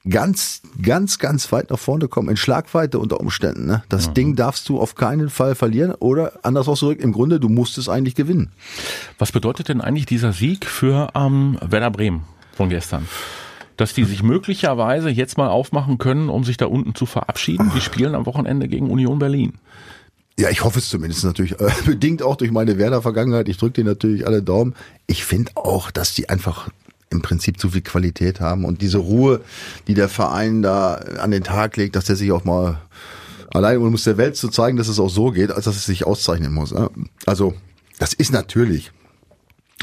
ganz, 0.09 0.61
ganz, 0.81 1.17
ganz 1.19 1.51
weit 1.51 1.69
nach 1.69 1.79
vorne 1.79 2.07
kommen, 2.07 2.29
in 2.29 2.37
Schlagweite 2.37 2.99
unter 2.99 3.19
Umständen. 3.19 3.65
Ne? 3.65 3.83
Das 3.89 4.13
Ding 4.13 4.35
darfst 4.35 4.69
du 4.69 4.79
auf 4.79 4.95
keinen 4.95 5.29
Fall 5.29 5.55
verlieren 5.55 5.91
oder 5.93 6.33
anders 6.43 6.67
auch 6.67 6.77
zurück. 6.77 6.99
Im 6.99 7.11
Grunde, 7.11 7.39
du 7.39 7.49
musst 7.49 7.77
es 7.77 7.89
eigentlich 7.89 8.15
gewinnen. 8.15 8.51
Was 9.17 9.31
bedeutet 9.31 9.69
denn 9.69 9.81
eigentlich 9.81 10.05
dieser 10.05 10.33
Sieg 10.33 10.65
für 10.65 11.09
ähm, 11.15 11.57
Werder 11.61 11.91
Bremen 11.91 12.23
von 12.53 12.69
gestern? 12.69 13.07
Dass 13.77 13.93
die 13.93 14.05
sich 14.05 14.23
möglicherweise 14.23 15.09
jetzt 15.09 15.37
mal 15.37 15.49
aufmachen 15.49 15.97
können, 15.97 16.29
um 16.29 16.43
sich 16.43 16.57
da 16.57 16.67
unten 16.67 16.95
zu 16.95 17.05
verabschieden. 17.05 17.71
Die 17.75 17.81
spielen 17.81 18.15
am 18.15 18.25
Wochenende 18.25 18.67
gegen 18.67 18.89
Union 18.89 19.19
Berlin. 19.19 19.53
Ja, 20.37 20.49
ich 20.49 20.63
hoffe 20.63 20.79
es 20.79 20.89
zumindest 20.89 21.23
natürlich. 21.23 21.59
Äh, 21.59 21.71
bedingt 21.85 22.21
auch 22.21 22.35
durch 22.35 22.51
meine 22.51 22.77
Werder-Vergangenheit. 22.77 23.49
Ich 23.49 23.57
drücke 23.57 23.81
dir 23.81 23.85
natürlich 23.85 24.27
alle 24.27 24.43
Daumen. 24.43 24.75
Ich 25.07 25.25
finde 25.25 25.51
auch, 25.55 25.91
dass 25.91 26.13
die 26.13 26.29
einfach 26.29 26.69
im 27.15 27.21
Prinzip 27.21 27.59
zu 27.59 27.69
viel 27.69 27.81
Qualität 27.81 28.39
haben 28.39 28.65
und 28.65 28.81
diese 28.81 28.97
Ruhe, 28.97 29.41
die 29.87 29.93
der 29.93 30.09
Verein 30.09 30.61
da 30.61 30.95
an 31.19 31.31
den 31.31 31.43
Tag 31.43 31.77
legt, 31.77 31.95
dass 31.95 32.05
der 32.05 32.15
sich 32.15 32.31
auch 32.31 32.43
mal 32.43 32.81
allein 33.51 33.77
muss 33.77 34.03
der 34.03 34.17
Welt 34.17 34.35
zu 34.35 34.49
zeigen, 34.49 34.77
dass 34.77 34.87
es 34.87 34.99
auch 34.99 35.09
so 35.09 35.31
geht, 35.31 35.51
als 35.51 35.65
dass 35.65 35.75
es 35.75 35.85
sich 35.85 36.05
auszeichnen 36.05 36.53
muss. 36.53 36.73
Also, 37.25 37.53
das 37.99 38.13
ist 38.13 38.31
natürlich 38.31 38.91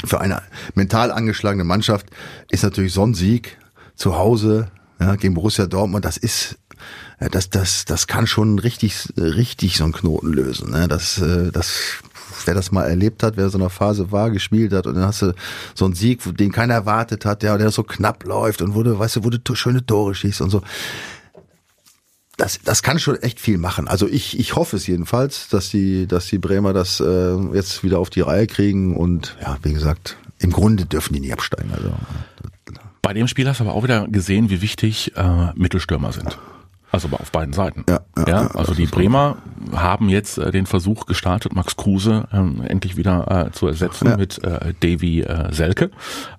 für 0.05 0.19
eine 0.19 0.41
mental 0.75 1.11
angeschlagene 1.11 1.63
Mannschaft 1.63 2.07
ist 2.49 2.63
natürlich 2.63 2.93
so 2.93 3.05
ein 3.05 3.13
Sieg 3.13 3.57
zu 3.95 4.17
Hause 4.17 4.69
ja, 4.99 5.15
gegen 5.15 5.33
Borussia 5.33 5.65
Dortmund, 5.65 6.05
das 6.05 6.17
ist 6.17 6.57
das, 7.19 7.49
das, 7.49 7.85
das 7.85 8.07
kann 8.07 8.27
schon 8.27 8.59
richtig, 8.59 9.07
richtig 9.17 9.77
so 9.77 9.85
einen 9.85 9.93
Knoten 9.93 10.33
lösen. 10.33 10.71
Ne? 10.71 10.87
Das, 10.87 11.19
äh, 11.19 11.51
das, 11.51 11.99
wer 12.47 12.53
das 12.53 12.71
mal 12.71 12.83
erlebt 12.83 13.23
hat, 13.23 13.37
wer 13.37 13.49
so 13.49 13.57
einer 13.57 13.69
Phase 13.69 14.11
war, 14.11 14.31
gespielt 14.31 14.73
hat 14.73 14.87
und 14.87 14.95
dann 14.95 15.05
hast 15.05 15.21
du 15.21 15.33
so 15.75 15.85
einen 15.85 15.95
Sieg, 15.95 16.21
den 16.37 16.51
keiner 16.51 16.73
erwartet 16.73 17.25
hat, 17.25 17.43
ja, 17.43 17.57
der 17.57 17.71
so 17.71 17.83
knapp 17.83 18.23
läuft 18.25 18.61
und 18.61 18.73
wurde, 18.73 18.97
weißt 18.97 19.17
du, 19.17 19.23
wurde 19.23 19.39
schöne 19.55 19.85
Tore 19.85 20.15
schießt 20.15 20.41
und 20.41 20.49
so. 20.49 20.61
Das, 22.37 22.59
das 22.63 22.81
kann 22.81 22.97
schon 22.97 23.15
echt 23.17 23.39
viel 23.39 23.57
machen. 23.57 23.87
Also 23.87 24.07
ich, 24.07 24.39
ich 24.39 24.55
hoffe 24.55 24.75
es 24.75 24.87
jedenfalls, 24.87 25.49
dass 25.49 25.69
die, 25.69 26.07
dass 26.07 26.25
die 26.25 26.39
Bremer 26.39 26.73
das 26.73 26.99
äh, 26.99 27.35
jetzt 27.53 27.83
wieder 27.83 27.99
auf 27.99 28.09
die 28.09 28.21
Reihe 28.21 28.47
kriegen 28.47 28.95
und 28.95 29.37
ja, 29.39 29.57
wie 29.61 29.73
gesagt, 29.73 30.17
im 30.39 30.51
Grunde 30.51 30.85
dürfen 30.85 31.13
die 31.13 31.19
nie 31.19 31.31
absteigen. 31.31 31.71
Also 31.71 31.93
Bei 33.01 33.13
dem 33.13 33.27
Spiel 33.27 33.47
hast 33.47 33.59
du 33.59 33.65
aber 33.65 33.73
auch 33.73 33.83
wieder 33.83 34.07
gesehen, 34.07 34.49
wie 34.49 34.61
wichtig 34.61 35.15
äh, 35.15 35.53
Mittelstürmer 35.55 36.11
sind. 36.11 36.37
Also 36.93 37.09
auf 37.11 37.31
beiden 37.31 37.53
Seiten. 37.53 37.83
Ja, 37.89 38.01
ja, 38.15 38.27
ja, 38.27 38.47
also 38.53 38.75
die 38.75 38.85
Bremer 38.85 39.37
haben 39.75 40.09
jetzt 40.09 40.37
äh, 40.37 40.51
den 40.51 40.67
Versuch 40.67 41.07
gestartet, 41.07 41.55
Max 41.55 41.75
Kruse 41.75 42.27
ähm, 42.31 42.61
endlich 42.67 42.97
wieder 42.97 43.47
äh, 43.47 43.51
zu 43.51 43.65
ersetzen 43.65 44.09
Ja. 44.09 44.15
mit 44.17 44.43
äh, 44.43 44.75
Davy 44.79 45.21
äh, 45.21 45.51
Selke, 45.51 45.89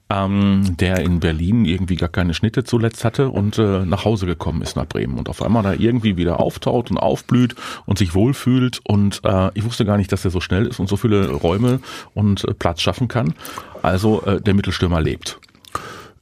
ähm, 0.09 0.77
der 0.79 1.01
in 1.01 1.19
Berlin 1.19 1.65
irgendwie 1.65 1.97
gar 1.97 2.09
keine 2.09 2.35
Schnitte 2.35 2.63
zuletzt 2.63 3.05
hatte 3.05 3.31
und 3.31 3.59
äh, 3.59 3.85
nach 3.85 4.05
Hause 4.05 4.27
gekommen 4.27 4.63
ist 4.63 4.77
nach 4.77 4.87
Bremen 4.87 5.19
und 5.19 5.29
auf 5.29 5.43
einmal 5.43 5.65
da 5.65 5.73
irgendwie 5.73 6.17
wieder 6.17 6.39
auftaut 6.39 6.89
und 6.89 6.99
aufblüht 6.99 7.57
und 7.85 7.99
sich 7.99 8.15
wohlfühlt 8.15 8.79
und 8.85 9.23
äh, 9.25 9.51
ich 9.55 9.65
wusste 9.65 9.85
gar 9.85 9.97
nicht, 9.97 10.13
dass 10.13 10.25
er 10.25 10.31
so 10.31 10.41
schnell 10.41 10.67
ist 10.69 10.79
und 10.79 10.89
so 10.89 10.97
viele 10.97 11.31
Räume 11.33 11.81
und 12.15 12.45
äh, 12.45 12.55
Platz 12.55 12.81
schaffen 12.81 13.09
kann. 13.09 13.35
Also 13.83 14.23
äh, 14.23 14.41
der 14.41 14.55
Mittelstürmer 14.55 15.01
lebt. 15.01 15.41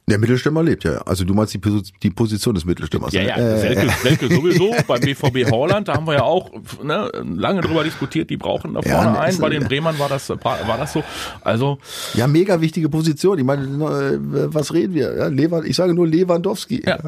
Der 0.09 0.17
Mittelstürmer 0.17 0.61
lebt, 0.63 0.83
ja. 0.83 0.97
Also 1.05 1.23
du 1.23 1.33
meinst 1.33 1.53
die, 1.53 1.61
die 2.03 2.09
Position 2.09 2.53
des 2.53 2.65
Mittelstürmers. 2.65 3.13
Ja, 3.13 3.21
ja, 3.21 3.37
Äh, 3.37 3.57
Selke, 3.59 3.89
Selke 4.03 4.27
sowieso. 4.35 4.75
Beim 4.87 4.99
BVB 4.99 5.49
Holland, 5.49 5.87
da 5.87 5.93
haben 5.95 6.05
wir 6.05 6.15
ja 6.15 6.23
auch 6.23 6.51
ne, 6.83 7.09
lange 7.37 7.61
drüber 7.61 7.85
diskutiert, 7.85 8.29
die 8.29 8.35
brauchen 8.35 8.73
da 8.73 8.81
Ja, 8.81 8.95
vorne 8.95 9.11
ne, 9.13 9.19
einen. 9.21 9.31
ist- 9.31 9.39
Bei 9.41 9.49
den 9.49 9.63
Bremern 9.63 9.97
war 9.99 10.09
das, 10.09 10.27
war 10.29 10.77
das 10.77 10.91
so. 10.91 11.03
Also, 11.41 11.77
Ja, 12.15 12.27
mega 12.27 12.59
wichtige 12.59 12.89
Position. 12.89 13.39
Ich 13.39 13.45
meine, 13.45 13.63
äh, 13.63 14.19
was 14.53 14.73
reden 14.73 14.93
wir? 14.93 15.15
Ja, 15.15 15.27
Lewan, 15.27 15.65
ich 15.65 15.77
sage 15.77 15.93
nur 15.93 16.05
Lewandowski. 16.05 16.83
Ja. 16.85 16.99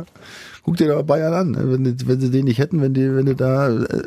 Guck 0.66 0.78
dir 0.78 0.88
da 0.88 1.02
Bayern 1.04 1.34
an. 1.34 1.52
ne? 1.52 1.60
Wenn, 1.64 2.08
wenn 2.08 2.20
sie 2.20 2.32
den 2.32 2.46
nicht 2.46 2.58
hätten, 2.58 2.82
wenn, 2.82 2.96
die, 2.96 3.16
wenn 3.16 3.28
du 3.28 3.36
da 3.36 3.70
äh, 3.70 4.04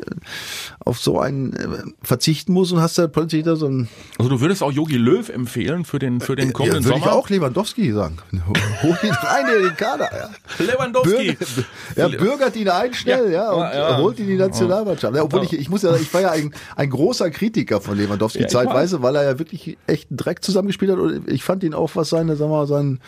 auf 0.79 0.99
so 0.99 1.17
einen 1.17 1.53
äh, 1.53 1.67
verzichten 2.03 2.51
musst 2.51 2.73
und 2.73 2.81
hast 2.81 2.97
da 2.97 3.07
plötzlich 3.07 3.45
da 3.45 3.55
so 3.55 3.67
ein 3.67 3.87
also 4.17 4.29
du 4.29 4.41
würdest 4.41 4.61
auch 4.61 4.71
Jogi 4.71 4.97
Löw 4.97 5.29
empfehlen 5.29 5.85
für 5.85 5.99
den, 5.99 6.19
für 6.19 6.35
den 6.35 6.51
kommenden 6.51 6.81
ja, 6.81 6.85
würde 6.85 6.97
ich 6.97 7.03
Sommer. 7.05 7.15
auch 7.15 7.29
Lewandowski 7.29 7.93
sagen. 7.93 8.17
Hol 8.83 8.97
ihn 9.03 9.11
rein 9.11 9.45
in 9.57 9.63
den 9.63 9.77
Kader. 9.77 10.09
Ja. 10.11 10.65
Lewandowski. 10.65 11.37
Bürger, 11.37 11.55
ja, 11.95 12.07
bürgert 12.09 12.55
ihn 12.57 12.67
ein 12.67 12.93
schnell, 12.93 13.31
ja, 13.31 13.43
Ja, 13.45 13.51
und 13.51 13.61
ja, 13.61 13.97
holt 13.97 14.19
ihn 14.19 14.25
in 14.25 14.31
die 14.31 14.37
Nationalmannschaft. 14.37 15.15
Ja, 15.15 15.23
obwohl 15.23 15.43
ich, 15.43 15.53
ich 15.53 15.69
muss 15.69 15.83
ja 15.83 15.95
ich 15.95 16.13
war 16.13 16.21
ja 16.21 16.31
ein, 16.31 16.53
ein 16.75 16.89
großer 16.89 17.29
Kritiker 17.29 17.79
von 17.79 17.97
Lewandowski 17.97 18.39
ich 18.39 18.47
zeitweise, 18.47 19.01
weil 19.01 19.15
er 19.15 19.23
ja 19.23 19.39
wirklich 19.39 19.77
echt 19.87 20.11
einen 20.11 20.17
Dreck 20.17 20.43
zusammengespielt 20.43 20.91
hat 20.91 20.99
und 20.99 21.29
ich 21.29 21.43
fand 21.43 21.63
ihn 21.63 21.73
auch, 21.73 21.91
was 21.95 22.09
seine, 22.09 22.35
sagen 22.35 22.51
wir 22.51 22.57
mal, 22.57 22.67
sein, 22.67 22.99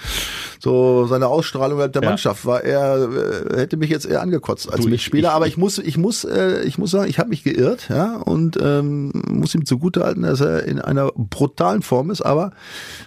so 0.59 1.05
seine 1.07 1.27
Ausstrahlung 1.27 1.79
der. 1.91 2.01
Mannschaft 2.01 2.45
war, 2.45 2.63
er 2.63 2.95
äh, 2.95 3.40
hätte 3.55 3.77
mich 3.77 3.89
jetzt 3.89 4.05
eher 4.05 4.21
angekotzt 4.21 4.67
als 4.71 4.77
Du, 4.81 4.87
ich- 4.87 4.91
Mitspieler, 4.91 5.29
ich- 5.29 5.35
aber 5.35 5.47
ich 5.47 5.57
muss, 5.57 5.77
ich 5.77 5.97
muss, 5.97 6.23
äh, 6.23 6.61
ich 6.63 6.77
muss 6.77 6.91
sagen, 6.91 7.09
ich 7.09 7.19
habe 7.19 7.29
mich 7.29 7.43
geirrt, 7.43 7.87
ja, 7.89 8.17
und 8.17 8.57
ähm, 8.61 9.11
muss 9.29 9.55
ihm 9.55 9.65
zugutehalten, 9.65 10.23
dass 10.23 10.41
er 10.41 10.63
in 10.65 10.79
einer 10.79 11.11
brutalen 11.15 11.81
Form 11.81 12.11
ist, 12.11 12.21
aber 12.21 12.51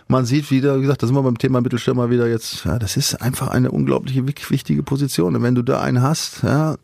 man 0.08 0.24
sieht 0.26 0.50
wieder, 0.50 0.76
wie 0.78 0.82
gesagt, 0.82 1.02
da 1.02 1.06
sind 1.06 1.16
wir 1.16 1.22
beim 1.22 1.38
Thema 1.38 1.60
Mittelstürmer 1.60 2.10
wieder 2.10 2.26
jetzt, 2.28 2.64
ja, 2.64 2.78
das 2.78 2.96
ist 2.96 3.20
einfach 3.22 3.48
eine 3.48 3.70
unglaubliche 3.70 4.26
wichtige 4.26 4.82
Position. 4.82 5.36
Und 5.36 5.42
wenn 5.42 5.54
du 5.54 5.62
da 5.62 5.80
einen 5.80 6.02
hast, 6.02 6.42
ja, 6.42 6.76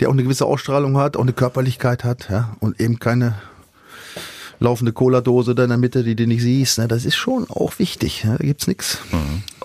der 0.00 0.08
auch 0.08 0.12
eine 0.12 0.22
gewisse 0.22 0.44
Ausstrahlung 0.46 0.96
hat, 0.98 1.16
auch 1.16 1.22
eine 1.22 1.32
Körperlichkeit 1.32 2.04
hat, 2.04 2.28
ja, 2.30 2.56
und 2.60 2.80
eben 2.80 2.98
keine 2.98 3.34
laufende 4.60 4.92
Cola-Dose 4.92 5.54
da 5.54 5.64
in 5.64 5.68
der 5.70 5.78
Mitte, 5.78 6.02
die 6.04 6.16
du 6.16 6.26
nicht 6.26 6.42
siehst, 6.42 6.78
ne, 6.78 6.88
das 6.88 7.04
ist 7.04 7.16
schon 7.16 7.46
auch 7.50 7.78
wichtig. 7.78 8.24
Ja, 8.24 8.36
da 8.36 8.44
gibt's 8.44 8.66
nix. 8.66 8.98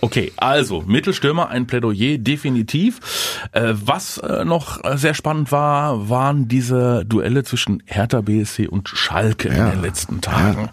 Okay, 0.02 0.34
also 0.38 0.82
Mittelstürmer, 0.86 1.48
ein 1.50 1.66
Plädoyer 1.66 2.18
definitiv. 2.18 3.00
Äh, 3.54 3.74
was 3.76 4.18
äh, 4.18 4.44
noch 4.44 4.84
äh, 4.84 4.98
sehr 4.98 5.14
spannend 5.14 5.52
war, 5.52 6.10
waren 6.10 6.48
diese 6.50 7.06
Duelle 7.06 7.44
zwischen 7.44 7.82
Hertha 7.86 8.20
BSC 8.22 8.68
und 8.68 8.90
Schalke 8.90 9.48
in 9.48 9.56
Ja. 9.56 9.70
den 9.70 9.82
letzten 9.82 10.20
Tagen. 10.20 10.70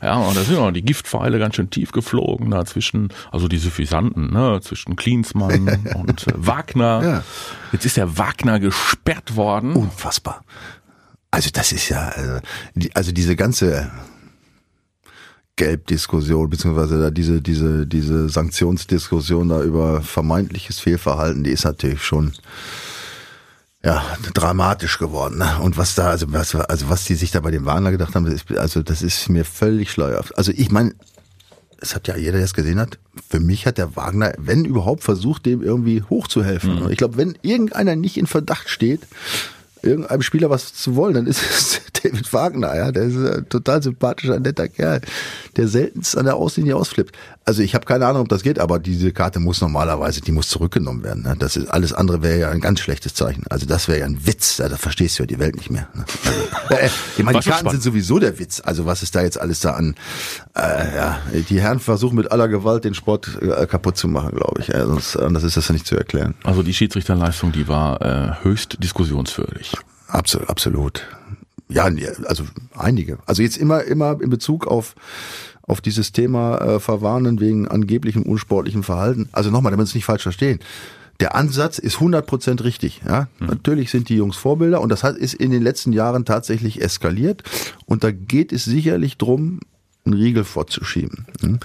Ja, 0.00 0.16
und 0.18 0.36
da 0.36 0.42
sind 0.42 0.58
auch 0.58 0.70
die 0.70 0.82
Giftpfeile 0.82 1.38
ganz 1.40 1.56
schön 1.56 1.70
tief 1.70 1.90
geflogen, 1.90 2.50
da 2.52 2.64
zwischen, 2.64 3.08
also 3.32 3.48
die 3.48 3.58
Suffisanten, 3.58 4.32
ne, 4.32 4.60
zwischen 4.62 4.94
Klinsmann 4.96 5.68
und 5.96 6.26
äh, 6.28 6.32
Wagner. 6.36 7.02
Ja. 7.02 7.24
Jetzt 7.72 7.84
ist 7.84 7.96
der 7.96 8.16
Wagner 8.16 8.60
gesperrt 8.60 9.34
worden. 9.34 9.72
Unfassbar. 9.74 10.42
Also 11.30 11.50
das 11.52 11.72
ist 11.72 11.88
ja, 11.88 12.08
also, 12.08 12.40
die, 12.74 12.94
also 12.96 13.12
diese 13.12 13.36
ganze 13.36 13.90
Gelbdiskussion, 15.56 16.48
beziehungsweise 16.48 17.00
da 17.00 17.10
diese, 17.10 17.42
diese, 17.42 17.86
diese 17.86 18.28
Sanktionsdiskussion 18.28 19.48
da 19.48 19.62
über 19.62 20.00
vermeintliches 20.00 20.80
Fehlverhalten, 20.80 21.44
die 21.44 21.50
ist 21.50 21.64
natürlich 21.64 22.02
schon 22.02 22.32
ja, 23.84 24.02
dramatisch 24.34 24.98
geworden. 24.98 25.38
Ne? 25.38 25.58
Und 25.60 25.76
was 25.76 25.94
da, 25.94 26.10
also 26.10 26.32
was, 26.32 26.54
also 26.54 26.88
was 26.88 27.04
die 27.04 27.14
sich 27.14 27.30
da 27.30 27.40
bei 27.40 27.50
dem 27.50 27.64
Wagner 27.64 27.90
gedacht 27.90 28.14
haben, 28.14 28.24
das 28.24 28.34
ist, 28.34 28.52
also 28.56 28.82
das 28.82 29.02
ist 29.02 29.28
mir 29.28 29.44
völlig 29.44 29.90
schleierhaft. 29.90 30.36
Also 30.38 30.52
ich 30.54 30.70
meine, 30.70 30.94
es 31.80 31.94
hat 31.94 32.08
ja 32.08 32.16
jeder, 32.16 32.32
der 32.32 32.44
es 32.44 32.54
gesehen 32.54 32.80
hat, 32.80 32.98
für 33.28 33.38
mich 33.40 33.66
hat 33.66 33.78
der 33.78 33.94
Wagner, 33.94 34.32
wenn 34.38 34.64
überhaupt, 34.64 35.04
versucht, 35.04 35.46
dem 35.46 35.62
irgendwie 35.62 36.02
hochzuhelfen. 36.02 36.82
Und 36.82 36.90
Ich 36.90 36.98
glaube, 36.98 37.16
wenn 37.16 37.38
irgendeiner 37.42 37.94
nicht 37.94 38.16
in 38.16 38.26
Verdacht 38.26 38.68
steht, 38.68 39.02
irgendeinem 39.82 40.22
Spieler 40.22 40.50
was 40.50 40.74
zu 40.74 40.96
wollen, 40.96 41.14
dann 41.14 41.26
ist 41.26 41.42
es 41.50 41.80
David 42.02 42.32
Wagner, 42.32 42.76
ja. 42.76 42.92
Der 42.92 43.04
ist 43.04 43.16
ein 43.16 43.48
total 43.48 43.82
sympathischer, 43.82 44.38
netter 44.38 44.68
Kerl, 44.68 45.00
der 45.56 45.68
seltenst 45.68 46.16
an 46.16 46.26
der 46.26 46.36
Auslinie 46.36 46.76
ausflippt. 46.76 47.16
Also 47.48 47.62
ich 47.62 47.74
habe 47.74 47.86
keine 47.86 48.06
Ahnung, 48.06 48.20
ob 48.20 48.28
das 48.28 48.42
geht, 48.42 48.58
aber 48.58 48.78
diese 48.78 49.10
Karte 49.10 49.40
muss 49.40 49.62
normalerweise, 49.62 50.20
die 50.20 50.32
muss 50.32 50.50
zurückgenommen 50.50 51.02
werden. 51.02 51.22
Ne? 51.22 51.34
Das 51.38 51.56
ist 51.56 51.68
alles 51.68 51.94
andere 51.94 52.20
wäre 52.20 52.38
ja 52.38 52.50
ein 52.50 52.60
ganz 52.60 52.80
schlechtes 52.80 53.14
Zeichen. 53.14 53.44
Also 53.48 53.64
das 53.64 53.88
wäre 53.88 54.00
ja 54.00 54.04
ein 54.04 54.26
Witz, 54.26 54.58
ja, 54.58 54.68
da 54.68 54.76
verstehst 54.76 55.18
du 55.18 55.22
ja 55.22 55.26
die 55.28 55.38
Welt 55.38 55.56
nicht 55.56 55.70
mehr. 55.70 55.88
Ne? 55.94 56.04
Also, 56.26 56.74
äh, 56.74 56.90
ich 57.16 57.24
meine, 57.24 57.38
die 57.38 57.48
Karten 57.48 57.60
spannend? 57.60 57.70
sind 57.70 57.82
sowieso 57.82 58.18
der 58.18 58.38
Witz. 58.38 58.60
Also 58.62 58.84
was 58.84 59.02
ist 59.02 59.14
da 59.14 59.22
jetzt 59.22 59.40
alles 59.40 59.60
da 59.60 59.70
an? 59.72 59.94
Äh, 60.54 60.94
ja, 60.94 61.20
die 61.48 61.58
Herren 61.58 61.80
versuchen 61.80 62.16
mit 62.16 62.30
aller 62.30 62.48
Gewalt 62.48 62.84
den 62.84 62.92
Sport 62.92 63.38
äh, 63.40 63.66
kaputt 63.66 63.96
zu 63.96 64.08
machen, 64.08 64.32
glaube 64.36 64.60
ich. 64.60 64.68
Ja, 64.68 64.84
sonst, 64.84 65.16
anders 65.16 65.42
ist 65.42 65.56
das 65.56 65.68
ja 65.68 65.72
nicht 65.72 65.86
zu 65.86 65.96
erklären. 65.96 66.34
Also 66.44 66.62
die 66.62 66.74
Schiedsrichterleistung, 66.74 67.52
die 67.52 67.66
war 67.66 68.02
äh, 68.02 68.44
höchst 68.44 68.76
diskussionswürdig. 68.84 69.74
Absolut, 70.08 70.50
absolut. 70.50 71.06
Ja, 71.70 71.90
also 72.24 72.44
einige. 72.76 73.18
Also 73.26 73.42
jetzt 73.42 73.56
immer, 73.56 73.84
immer 73.84 74.18
in 74.20 74.30
Bezug 74.30 74.66
auf 74.66 74.94
auf 75.68 75.80
dieses 75.80 76.12
Thema 76.12 76.58
äh, 76.58 76.80
verwarnen 76.80 77.40
wegen 77.40 77.68
angeblichem 77.68 78.22
unsportlichem 78.22 78.82
Verhalten. 78.82 79.28
Also 79.32 79.50
nochmal, 79.50 79.70
damit 79.70 79.84
wir 79.84 79.90
es 79.90 79.94
nicht 79.94 80.04
falsch 80.04 80.22
verstehen. 80.22 80.58
Der 81.20 81.34
Ansatz 81.34 81.78
ist 81.78 81.96
100% 81.96 82.62
richtig. 82.62 83.00
Ja? 83.06 83.28
Natürlich 83.40 83.90
sind 83.90 84.08
die 84.08 84.16
Jungs 84.16 84.36
Vorbilder 84.36 84.80
und 84.80 84.88
das 84.88 85.02
hat, 85.02 85.16
ist 85.16 85.34
in 85.34 85.50
den 85.50 85.62
letzten 85.62 85.92
Jahren 85.92 86.24
tatsächlich 86.24 86.80
eskaliert. 86.80 87.42
Und 87.86 88.04
da 88.04 88.12
geht 88.12 88.52
es 88.52 88.64
sicherlich 88.64 89.18
drum, 89.18 89.60
einen 90.04 90.14
Riegel 90.14 90.44
vorzuschieben. 90.44 91.26
Hm? 91.40 91.58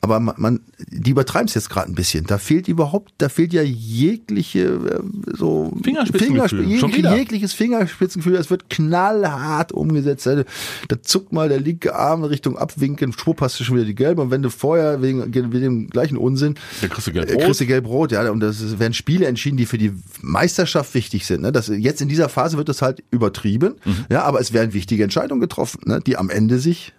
Aber 0.00 0.20
man, 0.20 0.34
man 0.38 0.60
die 0.88 1.10
übertreiben 1.10 1.48
es 1.48 1.54
jetzt 1.54 1.70
gerade 1.70 1.90
ein 1.90 1.94
bisschen. 1.94 2.24
Da 2.26 2.38
fehlt 2.38 2.68
überhaupt, 2.68 3.12
da 3.18 3.28
fehlt 3.28 3.52
ja 3.52 3.62
jegliche 3.62 4.60
äh, 4.64 5.00
so 5.36 5.72
Fingerspitzengefühl. 5.82 6.64
Fingersp- 6.66 6.78
Schon 6.80 6.94
wieder. 6.94 7.16
jegliches 7.16 7.52
Fingerspitzengefühl. 7.54 8.36
Es 8.36 8.50
wird 8.50 8.68
knallhart 8.70 9.72
umgesetzt. 9.72 10.26
Da, 10.26 10.42
da 10.88 11.02
zuckt 11.02 11.32
mal 11.32 11.48
der 11.48 11.60
linke 11.60 11.94
Arm 11.94 12.20
in 12.22 12.28
Richtung 12.28 12.56
Abwinken, 12.56 13.12
schwupp 13.12 13.40
hast 13.40 13.58
du 13.58 13.64
schon 13.64 13.76
wieder 13.76 13.86
die 13.86 13.94
gelbe. 13.94 14.22
Und 14.22 14.30
wenn 14.30 14.42
du 14.42 14.50
vorher 14.50 15.02
wegen, 15.02 15.32
wegen 15.34 15.50
dem 15.50 15.90
gleichen 15.90 16.16
Unsinn 16.16 16.54
Da 16.82 16.88
kriegst 16.88 17.06
du 17.06 17.12
gelb 17.12 17.30
äh, 17.30 17.36
kriegst 17.36 17.60
du 17.60 17.66
gelb-rot, 17.66 18.12
ja. 18.12 18.30
Und 18.30 18.40
das 18.40 18.78
werden 18.78 18.92
Spiele 18.94 19.26
entschieden, 19.26 19.56
die 19.56 19.66
für 19.66 19.78
die 19.78 19.92
Meisterschaft 20.20 20.94
wichtig 20.94 21.26
sind. 21.26 21.42
Ne? 21.42 21.52
Das, 21.52 21.68
jetzt 21.68 22.00
in 22.00 22.08
dieser 22.08 22.28
Phase 22.28 22.56
wird 22.56 22.68
das 22.68 22.82
halt 22.82 23.02
übertrieben, 23.10 23.74
Mhm. 23.84 24.04
ja, 24.10 24.22
aber 24.22 24.40
es 24.40 24.52
werden 24.52 24.72
wichtige 24.72 25.02
Entscheidungen 25.04 25.40
getroffen, 25.40 25.80
ne? 25.86 26.00
die 26.04 26.16
am 26.16 26.30
Ende 26.30 26.58
sich 26.58 26.92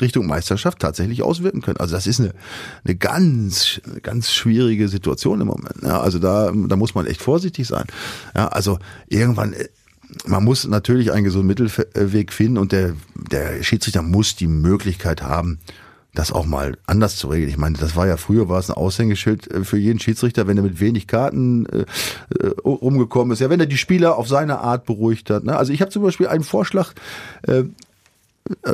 Richtung 0.00 0.26
Meisterschaft 0.26 0.78
tatsächlich 0.78 1.22
auswirken 1.22 1.60
können. 1.60 1.76
Also 1.78 1.94
das 1.94 2.06
ist 2.06 2.20
eine, 2.20 2.32
eine 2.84 2.96
ganz, 2.96 3.80
ganz 4.02 4.30
schwierige 4.32 4.88
Situation 4.88 5.40
im 5.40 5.48
Moment. 5.48 5.82
Ja, 5.82 6.00
also 6.00 6.18
da, 6.18 6.52
da 6.52 6.76
muss 6.76 6.94
man 6.94 7.06
echt 7.06 7.20
vorsichtig 7.20 7.66
sein. 7.66 7.84
Ja, 8.34 8.48
also 8.48 8.78
irgendwann, 9.08 9.52
äh, 9.52 9.68
man 10.26 10.44
muss 10.44 10.66
natürlich 10.66 11.12
einen 11.12 11.24
gesunden 11.24 11.48
Mittelweg 11.48 12.32
finden 12.32 12.58
und 12.58 12.72
der, 12.72 12.94
der 13.14 13.62
Schiedsrichter 13.62 14.02
muss 14.02 14.36
die 14.36 14.46
Möglichkeit 14.46 15.22
haben, 15.22 15.58
das 16.14 16.32
auch 16.32 16.44
mal 16.44 16.76
anders 16.86 17.16
zu 17.16 17.28
regeln. 17.28 17.48
Ich 17.48 17.56
meine, 17.56 17.78
das 17.78 17.96
war 17.96 18.06
ja 18.06 18.18
früher 18.18 18.48
war 18.48 18.58
es 18.58 18.70
ein 18.70 18.76
Aushängeschild 18.76 19.50
äh, 19.50 19.64
für 19.64 19.78
jeden 19.78 19.98
Schiedsrichter, 19.98 20.46
wenn 20.46 20.56
er 20.56 20.62
mit 20.62 20.80
wenig 20.80 21.06
Karten 21.06 21.66
äh, 21.66 21.84
äh, 22.38 22.48
rumgekommen 22.64 23.32
ist. 23.32 23.40
Ja, 23.40 23.50
wenn 23.50 23.60
er 23.60 23.66
die 23.66 23.78
Spieler 23.78 24.16
auf 24.16 24.28
seine 24.28 24.58
Art 24.58 24.84
beruhigt 24.84 25.30
hat. 25.30 25.44
Ne? 25.44 25.56
Also 25.56 25.72
ich 25.72 25.80
habe 25.80 25.90
zum 25.90 26.02
Beispiel 26.02 26.28
einen 26.28 26.44
Vorschlag. 26.44 26.92
Äh, 27.42 27.64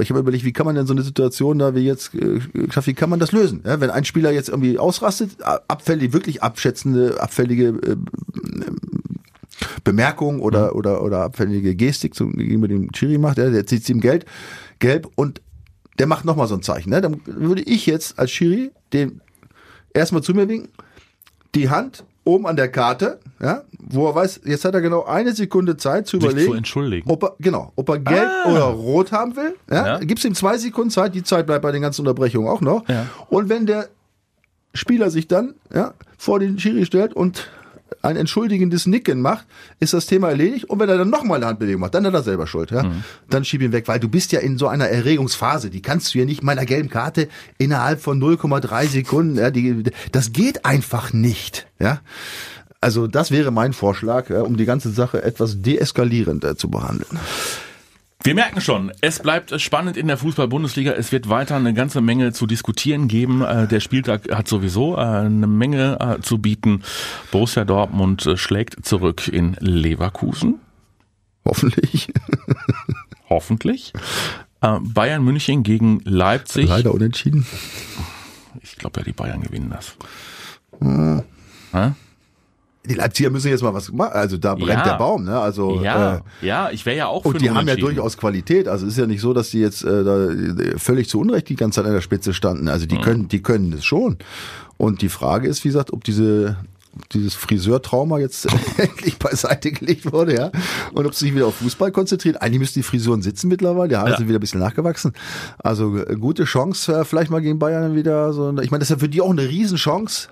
ich 0.00 0.11
habe 0.11 0.20
überlegt, 0.20 0.44
wie 0.44 0.52
kann 0.52 0.66
man 0.66 0.74
denn 0.74 0.87
so 0.87 0.94
eine 0.94 1.02
Situation 1.02 1.59
da 1.59 1.74
wie 1.74 1.81
jetzt, 1.81 2.14
äh, 2.14 2.40
wie 2.52 2.94
kann 2.94 3.11
man 3.11 3.20
das 3.20 3.33
lösen? 3.33 3.62
Ja, 3.64 3.81
wenn 3.81 3.90
ein 3.90 4.04
Spieler 4.04 4.31
jetzt 4.31 4.48
irgendwie 4.48 4.78
ausrastet, 4.78 5.42
abfällig, 5.42 6.12
wirklich 6.12 6.42
abschätzende, 6.42 7.20
abfällige 7.20 7.68
äh, 7.68 7.96
Bemerkung 9.85 10.40
oder, 10.40 10.74
oder, 10.74 11.02
oder 11.02 11.22
abfällige 11.22 11.74
Gestik 11.74 12.14
zum, 12.14 12.33
gegenüber 12.33 12.68
dem 12.68 12.90
Chiri 12.92 13.18
macht, 13.18 13.38
ja, 13.38 13.50
der 13.50 13.66
zieht 13.66 13.88
ihm 13.88 14.00
Geld, 14.00 14.24
gelb 14.78 15.09
und 15.16 15.42
der 15.98 16.07
macht 16.07 16.24
nochmal 16.24 16.46
so 16.46 16.54
ein 16.54 16.62
Zeichen. 16.62 16.90
Ne? 16.90 17.00
Dann 17.00 17.20
würde 17.26 17.62
ich 17.62 17.87
jetzt 17.87 18.18
als 18.18 18.31
Schiri 18.31 18.70
den 18.92 19.20
erstmal 19.92 20.22
zu 20.22 20.33
mir 20.33 20.48
winken, 20.48 20.70
die 21.54 21.68
Hand 21.68 22.04
oben 22.28 22.46
an 22.46 22.56
der 22.56 22.68
Karte, 22.70 23.18
ja, 23.40 23.62
wo 23.78 24.06
er 24.08 24.14
weiß, 24.14 24.40
jetzt 24.44 24.64
hat 24.64 24.74
er 24.74 24.80
genau 24.80 25.04
eine 25.04 25.32
Sekunde 25.34 25.76
Zeit 25.76 26.06
zu 26.06 26.18
überlegen, 26.18 26.50
zu 26.52 26.56
entschuldigen. 26.56 27.10
ob 27.10 27.22
er, 27.24 27.34
genau, 27.38 27.72
ob 27.76 27.88
er 27.88 27.98
gelb 27.98 28.28
Ah. 28.44 28.50
oder 28.52 28.64
rot 28.64 29.12
haben 29.12 29.34
will. 29.36 29.54
Ja? 29.70 29.86
Ja. 29.86 29.98
Gibst 29.98 30.24
ihm 30.24 30.34
zwei 30.34 30.58
Sekunden 30.58 30.90
Zeit, 30.90 31.14
die 31.14 31.22
Zeit 31.22 31.46
bleibt 31.46 31.62
bei 31.62 31.72
den 31.72 31.82
ganzen 31.82 32.02
Unterbrechungen 32.02 32.48
auch 32.48 32.60
noch. 32.60 32.86
Ja. 32.88 33.06
Und 33.30 33.48
wenn 33.48 33.66
der 33.66 33.88
Spieler 34.74 35.10
sich 35.10 35.26
dann 35.28 35.54
ja, 35.74 35.94
vor 36.18 36.38
den 36.38 36.58
Schiri 36.58 36.84
stellt 36.84 37.14
und 37.14 37.48
ein 38.02 38.16
entschuldigendes 38.16 38.87
Nicken 38.87 39.20
macht, 39.20 39.46
ist 39.80 39.92
das 39.92 40.06
Thema 40.06 40.28
erledigt. 40.30 40.64
Und 40.66 40.78
wenn 40.80 40.88
er 40.88 40.98
dann 40.98 41.11
nochmal 41.11 41.37
eine 41.37 41.46
Handbewegung 41.46 41.80
macht, 41.80 41.94
dann 41.94 42.06
hat 42.06 42.14
er 42.14 42.22
selber 42.22 42.46
Schuld. 42.46 42.70
Ja? 42.70 42.84
Mhm. 42.84 43.04
Dann 43.30 43.44
schieb 43.44 43.62
ihn 43.62 43.72
weg, 43.72 43.88
weil 43.88 44.00
du 44.00 44.08
bist 44.08 44.32
ja 44.32 44.40
in 44.40 44.58
so 44.58 44.68
einer 44.68 44.88
Erregungsphase. 44.88 45.70
Die 45.70 45.82
kannst 45.82 46.14
du 46.14 46.18
ja 46.18 46.24
nicht 46.24 46.42
meiner 46.42 46.64
gelben 46.64 46.90
Karte 46.90 47.28
innerhalb 47.58 48.00
von 48.00 48.20
0,3 48.20 48.88
Sekunden. 48.88 49.37
Ja, 49.37 49.50
die, 49.50 49.84
das 50.12 50.32
geht 50.32 50.64
einfach 50.64 51.12
nicht. 51.12 51.66
Ja. 51.78 52.00
Also 52.80 53.06
das 53.08 53.30
wäre 53.30 53.50
mein 53.50 53.72
Vorschlag, 53.72 54.30
um 54.30 54.56
die 54.56 54.64
ganze 54.64 54.90
Sache 54.90 55.22
etwas 55.22 55.62
deeskalierend 55.62 56.44
äh, 56.44 56.56
zu 56.56 56.70
behandeln. 56.70 57.18
Wir 58.24 58.35
merken 58.35 58.61
schon, 58.61 58.90
es 59.00 59.20
bleibt 59.20 59.59
spannend 59.61 59.96
in 59.96 60.09
der 60.09 60.18
Fußball-Bundesliga. 60.18 60.92
Es 60.92 61.12
wird 61.12 61.28
weiter 61.28 61.54
eine 61.54 61.72
ganze 61.72 62.00
Menge 62.00 62.33
zu 62.33 62.46
diskutieren 62.46 63.07
geben. 63.07 63.42
Äh, 63.42 63.68
der 63.68 63.78
Spieltag 63.78 64.35
hat 64.35 64.48
sowieso 64.48 64.96
äh, 64.96 65.00
eine 65.00 65.46
Menge 65.46 65.98
äh, 66.00 66.20
zu 66.20 66.38
bieten. 66.38 66.83
Borussia 67.31 67.64
Dortmund 67.64 68.28
schlägt 68.35 68.85
zurück 68.85 69.28
in 69.28 69.57
Leverkusen. 69.61 70.57
Hoffentlich. 71.44 72.12
Hoffentlich. 73.28 73.92
Bayern 74.61 75.22
München 75.22 75.62
gegen 75.62 76.00
Leipzig. 76.04 76.68
Leider 76.68 76.92
unentschieden. 76.92 77.46
Ich 78.61 78.76
glaube 78.76 79.00
ja, 79.00 79.04
die 79.04 79.12
Bayern 79.12 79.42
gewinnen 79.42 79.70
das. 79.70 79.96
Hm. 80.81 81.22
Die 82.88 82.94
Leipziger 82.94 83.31
müssen 83.31 83.48
jetzt 83.48 83.62
mal 83.62 83.74
was 83.74 83.92
machen. 83.92 84.12
Also 84.12 84.37
da 84.37 84.55
brennt 84.55 84.81
ja. 84.81 84.85
der 84.85 84.98
Baum, 84.98 85.24
ne? 85.24 85.38
Also 85.38 85.83
ja, 85.83 86.16
äh, 86.16 86.46
ja, 86.46 86.70
ich 86.70 86.85
wäre 86.87 86.96
ja 86.96 87.07
auch. 87.07 87.24
Und 87.24 87.40
die 87.40 87.51
haben 87.51 87.68
ja 87.68 87.77
durchaus 87.77 88.16
Qualität. 88.16 88.68
Also 88.68 88.87
es 88.87 88.92
ist 88.92 88.98
ja 88.98 89.07
nicht 89.07 89.20
so, 89.20 89.33
dass 89.33 89.51
die 89.51 89.61
jetzt 89.61 89.85
äh, 89.85 90.05
da 90.05 90.29
völlig 90.79 91.09
zu 91.09 91.20
Unrecht 91.20 91.48
die 91.48 91.57
ganze 91.57 91.77
Zeit 91.77 91.87
an 91.87 91.94
der 91.94 92.01
Spitze 92.01 92.35
standen. 92.35 92.68
Also 92.68 92.87
die 92.87 92.96
mhm. 92.96 93.03
können, 93.03 93.29
die 93.29 93.42
können 93.42 93.70
das 93.70 93.85
schon. 93.85 94.18
Und 94.77 95.03
die 95.03 95.09
Frage 95.09 95.48
ist, 95.48 95.64
wie 95.64 95.68
gesagt, 95.68 95.92
ob 95.92 96.05
diese 96.05 96.57
dieses 97.12 97.35
Friseurtrauma 97.35 98.18
jetzt 98.18 98.46
endlich 98.77 99.18
beiseite 99.18 99.70
gelegt 99.72 100.12
wurde, 100.12 100.35
ja. 100.35 100.51
Und 100.92 101.07
ob 101.07 101.14
sie 101.14 101.27
sich 101.27 101.35
wieder 101.35 101.46
auf 101.46 101.57
Fußball 101.57 101.92
konzentriert. 101.92 102.42
Eigentlich 102.42 102.61
müssten 102.61 102.81
die 102.81 102.85
Frisuren 102.85 103.22
sitzen 103.22 103.48
mittlerweile, 103.48 103.88
die 103.88 103.96
Haare 103.96 104.11
ja. 104.11 104.16
sind 104.16 104.29
wieder 104.29 104.38
ein 104.38 104.40
bisschen 104.40 104.61
nachgewachsen. 104.61 105.12
Also 105.59 105.96
äh, 105.98 106.16
gute 106.16 106.44
Chance, 106.44 106.92
äh, 106.92 107.05
vielleicht 107.05 107.31
mal 107.31 107.40
gegen 107.40 107.59
Bayern 107.59 107.94
wieder 107.94 108.33
so. 108.33 108.51
Ich 108.61 108.70
meine, 108.70 108.81
das 108.81 108.90
ist 108.90 108.96
ja 108.96 108.98
für 108.98 109.09
die 109.09 109.20
auch 109.20 109.31
eine 109.31 109.48
Riesenchance. 109.48 110.29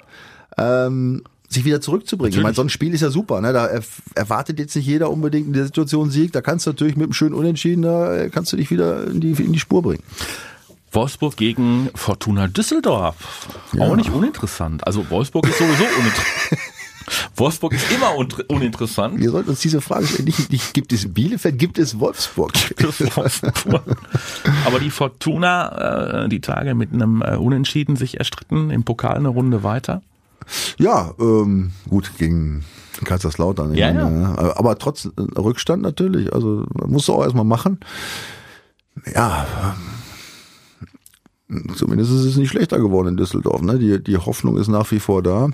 Ähm, 0.58 1.22
sich 1.48 1.64
wieder 1.64 1.80
zurückzubringen. 1.80 2.30
Natürlich. 2.30 2.40
Ich 2.40 2.44
meine, 2.44 2.54
so 2.54 2.62
ein 2.62 2.68
Spiel 2.68 2.94
ist 2.94 3.00
ja 3.00 3.10
super. 3.10 3.40
Ne? 3.40 3.52
Da 3.52 3.68
erwartet 4.14 4.58
jetzt 4.58 4.74
nicht 4.76 4.86
jeder 4.86 5.10
unbedingt 5.10 5.46
in 5.48 5.52
der 5.52 5.64
Situation 5.64 6.10
Sieg. 6.10 6.32
Da 6.32 6.40
kannst 6.40 6.66
du 6.66 6.70
natürlich 6.70 6.96
mit 6.96 7.04
einem 7.04 7.12
schönen 7.12 7.34
Unentschieden, 7.34 7.82
da 7.82 8.14
äh, 8.14 8.30
kannst 8.30 8.52
du 8.52 8.56
dich 8.56 8.70
wieder 8.70 9.06
in 9.06 9.20
die, 9.20 9.30
in 9.30 9.52
die 9.52 9.60
Spur 9.60 9.82
bringen. 9.82 10.02
Wolfsburg 10.92 11.36
gegen 11.36 11.90
Fortuna 11.94 12.48
Düsseldorf. 12.48 13.48
Ja. 13.72 13.82
Auch 13.82 13.96
nicht 13.96 14.10
uninteressant. 14.10 14.86
Also 14.86 15.08
Wolfsburg 15.10 15.46
ist 15.48 15.58
sowieso 15.58 15.84
uninteressant. 15.84 16.60
Wolfsburg 17.36 17.74
ist 17.74 17.92
immer 17.92 18.16
uninteressant. 18.48 19.20
Wir 19.20 19.30
sollten 19.30 19.50
uns 19.50 19.60
diese 19.60 19.80
Frage 19.80 20.06
stellen. 20.06 20.24
Nicht, 20.24 20.50
nicht 20.50 20.74
gibt 20.74 20.92
es 20.92 21.12
Bielefeld, 21.12 21.58
gibt 21.58 21.78
es 21.78 22.00
Wolfsburg? 22.00 22.52
Gibt 22.76 23.00
es 23.00 23.16
Wolfsburg. 23.16 23.96
Aber 24.64 24.80
die 24.80 24.90
Fortuna, 24.90 26.24
äh, 26.24 26.28
die 26.28 26.40
Tage 26.40 26.74
mit 26.74 26.92
einem 26.92 27.22
äh, 27.22 27.36
Unentschieden 27.36 27.96
sich 27.96 28.18
erstritten, 28.18 28.70
im 28.70 28.84
Pokal 28.84 29.16
eine 29.16 29.28
Runde 29.28 29.62
weiter. 29.62 30.02
Ja, 30.78 31.14
ähm, 31.18 31.72
gut, 31.88 32.12
gegen 32.18 32.64
Kaiserslautern. 33.04 33.74
Ja, 33.74 33.90
ja. 33.90 34.54
Aber 34.56 34.78
trotz 34.78 35.06
äh, 35.06 35.10
Rückstand 35.38 35.82
natürlich. 35.82 36.32
Also 36.32 36.66
musst 36.86 37.08
du 37.08 37.14
auch 37.14 37.24
erstmal 37.24 37.44
machen. 37.44 37.80
Ja, 39.14 39.46
zumindest 41.76 42.10
ist 42.10 42.24
es 42.24 42.36
nicht 42.36 42.50
schlechter 42.50 42.78
geworden 42.78 43.08
in 43.08 43.16
Düsseldorf. 43.16 43.62
Ne? 43.62 43.78
Die, 43.78 44.02
die 44.02 44.16
Hoffnung 44.16 44.56
ist 44.56 44.68
nach 44.68 44.90
wie 44.90 45.00
vor 45.00 45.22
da. 45.22 45.48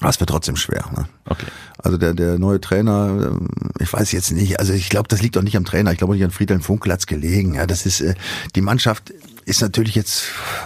Aber 0.00 0.10
es 0.10 0.20
wird 0.20 0.30
trotzdem 0.30 0.56
schwer. 0.56 0.84
Ne? 0.94 1.08
Okay. 1.24 1.46
Also 1.78 1.96
der, 1.96 2.14
der 2.14 2.38
neue 2.38 2.60
Trainer, 2.60 3.30
ähm, 3.30 3.48
ich 3.80 3.92
weiß 3.92 4.12
jetzt 4.12 4.32
nicht, 4.32 4.60
also 4.60 4.72
ich 4.72 4.88
glaube, 4.88 5.08
das 5.08 5.22
liegt 5.22 5.36
doch 5.36 5.42
nicht 5.42 5.56
am 5.56 5.64
Trainer, 5.64 5.92
ich 5.92 5.98
glaube 5.98 6.14
nicht 6.14 6.24
an 6.24 6.30
Friedhelm 6.30 6.60
Funkel 6.60 6.92
hat's 6.92 7.06
gelegen. 7.06 7.54
Ja, 7.54 7.66
das 7.66 7.86
ist, 7.86 8.00
äh, 8.02 8.14
die 8.54 8.60
Mannschaft 8.60 9.12
ist 9.46 9.62
natürlich 9.62 9.94
jetzt, 9.94 10.22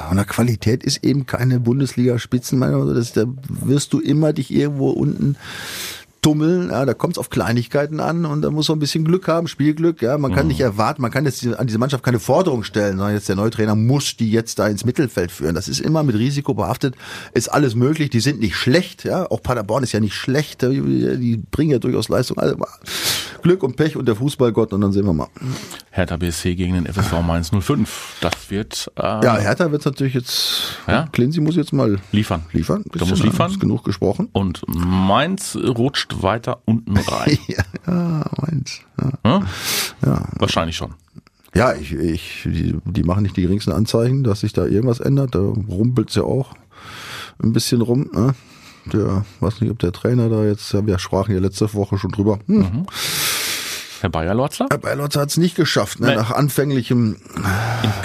von 0.08 0.16
der 0.16 0.24
Qualität 0.24 0.82
ist 0.82 1.04
eben 1.04 1.26
keine 1.26 1.60
Bundesliga-Spitzenmeinung, 1.60 2.94
da 2.94 3.24
wirst 3.48 3.92
du 3.92 4.00
immer 4.00 4.32
dich 4.32 4.50
irgendwo 4.50 4.90
unten 4.90 5.36
tummeln, 6.22 6.70
ja, 6.70 6.84
da 6.84 6.94
kommt 6.94 7.14
es 7.14 7.18
auf 7.18 7.30
Kleinigkeiten 7.30 8.00
an 8.00 8.24
und 8.24 8.42
da 8.42 8.50
muss 8.50 8.68
man 8.68 8.76
ein 8.76 8.80
bisschen 8.80 9.04
Glück 9.04 9.28
haben, 9.28 9.48
Spielglück, 9.48 10.02
ja, 10.02 10.18
man 10.18 10.34
kann 10.34 10.44
mhm. 10.44 10.48
nicht 10.48 10.60
erwarten, 10.60 11.02
man 11.02 11.10
kann 11.10 11.24
jetzt 11.24 11.46
an 11.46 11.66
diese 11.66 11.78
Mannschaft 11.78 12.04
keine 12.04 12.20
Forderung 12.20 12.62
stellen, 12.62 12.98
sondern 12.98 13.14
jetzt 13.14 13.28
der 13.28 13.36
neue 13.36 13.50
Trainer 13.50 13.74
muss 13.74 14.16
die 14.16 14.30
jetzt 14.30 14.58
da 14.58 14.68
ins 14.68 14.84
Mittelfeld 14.84 15.32
führen. 15.32 15.54
Das 15.54 15.68
ist 15.68 15.80
immer 15.80 16.02
mit 16.02 16.16
Risiko 16.16 16.54
behaftet, 16.54 16.94
ist 17.32 17.48
alles 17.48 17.74
möglich, 17.74 18.10
die 18.10 18.20
sind 18.20 18.40
nicht 18.40 18.56
schlecht, 18.56 19.04
ja, 19.04 19.30
auch 19.30 19.42
Paderborn 19.42 19.82
ist 19.82 19.92
ja 19.92 20.00
nicht 20.00 20.14
schlecht, 20.14 20.62
die 20.62 21.42
bringen 21.50 21.70
ja 21.70 21.78
durchaus 21.78 22.08
Leistung, 22.08 22.38
also 22.38 22.56
Glück 23.42 23.62
und 23.62 23.76
Pech 23.76 23.96
und 23.96 24.06
der 24.06 24.16
Fußballgott 24.16 24.72
und 24.72 24.82
dann 24.82 24.92
sehen 24.92 25.06
wir 25.06 25.14
mal. 25.14 25.28
Hertha 25.90 26.16
BSC 26.16 26.54
gegen 26.54 26.74
den 26.74 26.86
FSV 26.86 27.22
Mainz 27.26 27.50
05, 27.50 28.18
das 28.20 28.50
wird... 28.50 28.92
Äh, 28.96 29.02
ja, 29.02 29.38
Hertha 29.38 29.72
wird 29.72 29.84
natürlich 29.84 30.14
jetzt, 30.14 30.78
ja? 30.86 31.08
Clincy 31.12 31.40
muss 31.40 31.56
jetzt 31.56 31.72
mal 31.72 31.98
liefern. 32.12 32.44
Liefern. 32.52 32.84
Da 32.92 33.04
muss 33.06 33.22
liefern. 33.22 33.50
Ist 33.50 33.60
genug 33.60 33.84
gesprochen. 33.84 34.28
Und 34.32 34.62
Mainz 34.68 35.56
rutscht 35.56 36.09
rutscht 36.10 36.22
weiter 36.22 36.60
unten 36.64 36.96
rein. 36.96 37.38
ja, 37.48 37.64
ja, 37.86 38.24
meins. 38.40 38.80
Ja. 39.00 39.38
Hm? 39.38 39.46
ja. 40.04 40.28
Wahrscheinlich 40.38 40.76
schon. 40.76 40.94
Ja, 41.54 41.74
ich, 41.74 41.92
ich, 41.92 42.42
die, 42.44 42.76
die 42.84 43.02
machen 43.02 43.24
nicht 43.24 43.36
die 43.36 43.42
geringsten 43.42 43.72
Anzeichen, 43.72 44.22
dass 44.22 44.40
sich 44.40 44.52
da 44.52 44.66
irgendwas 44.66 45.00
ändert. 45.00 45.34
Da 45.34 45.40
rumpelt's 45.40 46.14
ja 46.14 46.22
auch 46.22 46.54
ein 47.42 47.52
bisschen 47.52 47.80
rum. 47.80 48.08
Ne? 48.12 48.34
Der, 48.92 49.24
weiß 49.40 49.60
nicht, 49.60 49.70
ob 49.70 49.78
der 49.80 49.92
Trainer 49.92 50.28
da 50.28 50.44
jetzt, 50.44 50.72
ja, 50.72 50.86
wir 50.86 50.98
sprachen 50.98 51.34
ja 51.34 51.40
letzte 51.40 51.72
Woche 51.74 51.98
schon 51.98 52.12
drüber. 52.12 52.38
Hm. 52.46 52.58
Mhm. 52.58 52.86
Herr 54.00 54.10
Bayerlotzler? 54.10 54.66
Herr 54.70 54.78
Bayerlotzler 54.78 55.22
hat 55.22 55.30
es 55.30 55.36
nicht 55.36 55.56
geschafft, 55.56 56.00
ne? 56.00 56.08
Nee. 56.08 56.14
nach 56.16 56.30
anfänglichem 56.30 57.16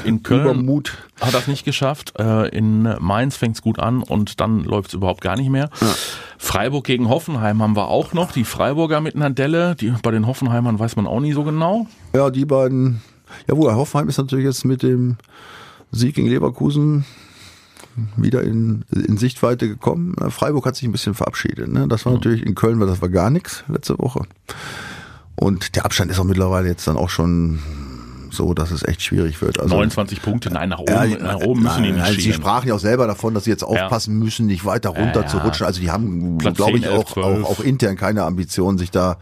in, 0.03 0.09
in 0.09 0.23
Köln 0.23 0.41
Übermut. 0.41 0.97
Hat 1.21 1.33
er 1.33 1.39
es 1.39 1.47
nicht 1.47 1.63
geschafft. 1.63 2.13
Äh, 2.19 2.49
in 2.49 2.83
Mainz 2.99 3.37
fängt 3.37 3.55
es 3.55 3.61
gut 3.61 3.79
an 3.79 4.03
und 4.03 4.41
dann 4.41 4.63
läuft 4.63 4.89
es 4.89 4.93
überhaupt 4.95 5.21
gar 5.21 5.37
nicht 5.37 5.49
mehr. 5.49 5.69
Ja. 5.79 5.95
Freiburg 6.37 6.83
gegen 6.83 7.07
Hoffenheim 7.07 7.61
haben 7.61 7.75
wir 7.75 7.87
auch 7.87 8.13
noch. 8.13 8.33
Die 8.33 8.43
Freiburger 8.43 8.99
mit 8.99 9.15
einer 9.15 9.29
Delle. 9.29 9.75
Die, 9.75 9.93
bei 10.03 10.11
den 10.11 10.27
Hoffenheimern 10.27 10.77
weiß 10.77 10.97
man 10.97 11.07
auch 11.07 11.21
nie 11.21 11.33
so 11.33 11.43
genau. 11.43 11.87
Ja, 12.13 12.29
die 12.29 12.45
beiden. 12.45 13.01
Ja, 13.47 13.55
wo 13.55 13.71
Hoffenheim 13.71 14.09
ist 14.09 14.17
natürlich 14.17 14.45
jetzt 14.45 14.65
mit 14.65 14.83
dem 14.83 15.15
Sieg 15.91 16.15
gegen 16.15 16.27
Leverkusen 16.27 17.05
wieder 18.17 18.43
in, 18.43 18.83
in 18.91 19.17
Sichtweite 19.17 19.67
gekommen. 19.67 20.15
Freiburg 20.29 20.65
hat 20.65 20.75
sich 20.75 20.87
ein 20.87 20.91
bisschen 20.91 21.13
verabschiedet. 21.13 21.69
Ne? 21.69 21.87
Das 21.87 22.05
war 22.05 22.11
mhm. 22.11 22.17
natürlich 22.17 22.45
in 22.45 22.55
Köln, 22.55 22.79
das 22.81 23.01
war 23.01 23.09
gar 23.09 23.29
nichts 23.29 23.63
letzte 23.69 23.97
Woche. 23.97 24.23
Und 25.35 25.75
der 25.75 25.85
Abstand 25.85 26.11
ist 26.11 26.19
auch 26.19 26.23
mittlerweile 26.23 26.67
jetzt 26.67 26.87
dann 26.87 26.97
auch 26.97 27.09
schon 27.09 27.59
so, 28.35 28.53
dass 28.53 28.71
es 28.71 28.83
echt 28.83 29.01
schwierig 29.01 29.41
wird. 29.41 29.59
Also, 29.59 29.75
29 29.75 30.21
Punkte, 30.21 30.51
nein, 30.51 30.69
nach 30.69 30.79
oben, 30.79 30.91
ja, 30.91 31.05
nach 31.05 31.39
oben 31.39 31.63
müssen 31.63 31.81
nein, 31.81 31.83
die 31.83 31.91
nicht 31.91 32.03
nein, 32.03 32.19
Sie 32.19 32.33
sprachen 32.33 32.67
ja 32.67 32.75
auch 32.75 32.79
selber 32.79 33.07
davon, 33.07 33.33
dass 33.33 33.45
sie 33.45 33.49
jetzt 33.49 33.63
aufpassen 33.63 34.17
ja. 34.17 34.23
müssen, 34.23 34.45
nicht 34.45 34.65
weiter 34.65 34.89
runter 34.89 35.21
ja, 35.21 35.27
zu 35.27 35.37
rutschen. 35.37 35.65
Also 35.65 35.79
die 35.79 35.89
haben, 35.89 36.37
glaube 36.37 36.77
ich, 36.77 36.87
auch, 36.87 37.17
auch, 37.17 37.43
auch 37.43 37.59
intern 37.61 37.95
keine 37.95 38.23
Ambition, 38.23 38.77
sich 38.77 38.91
da 38.91 39.17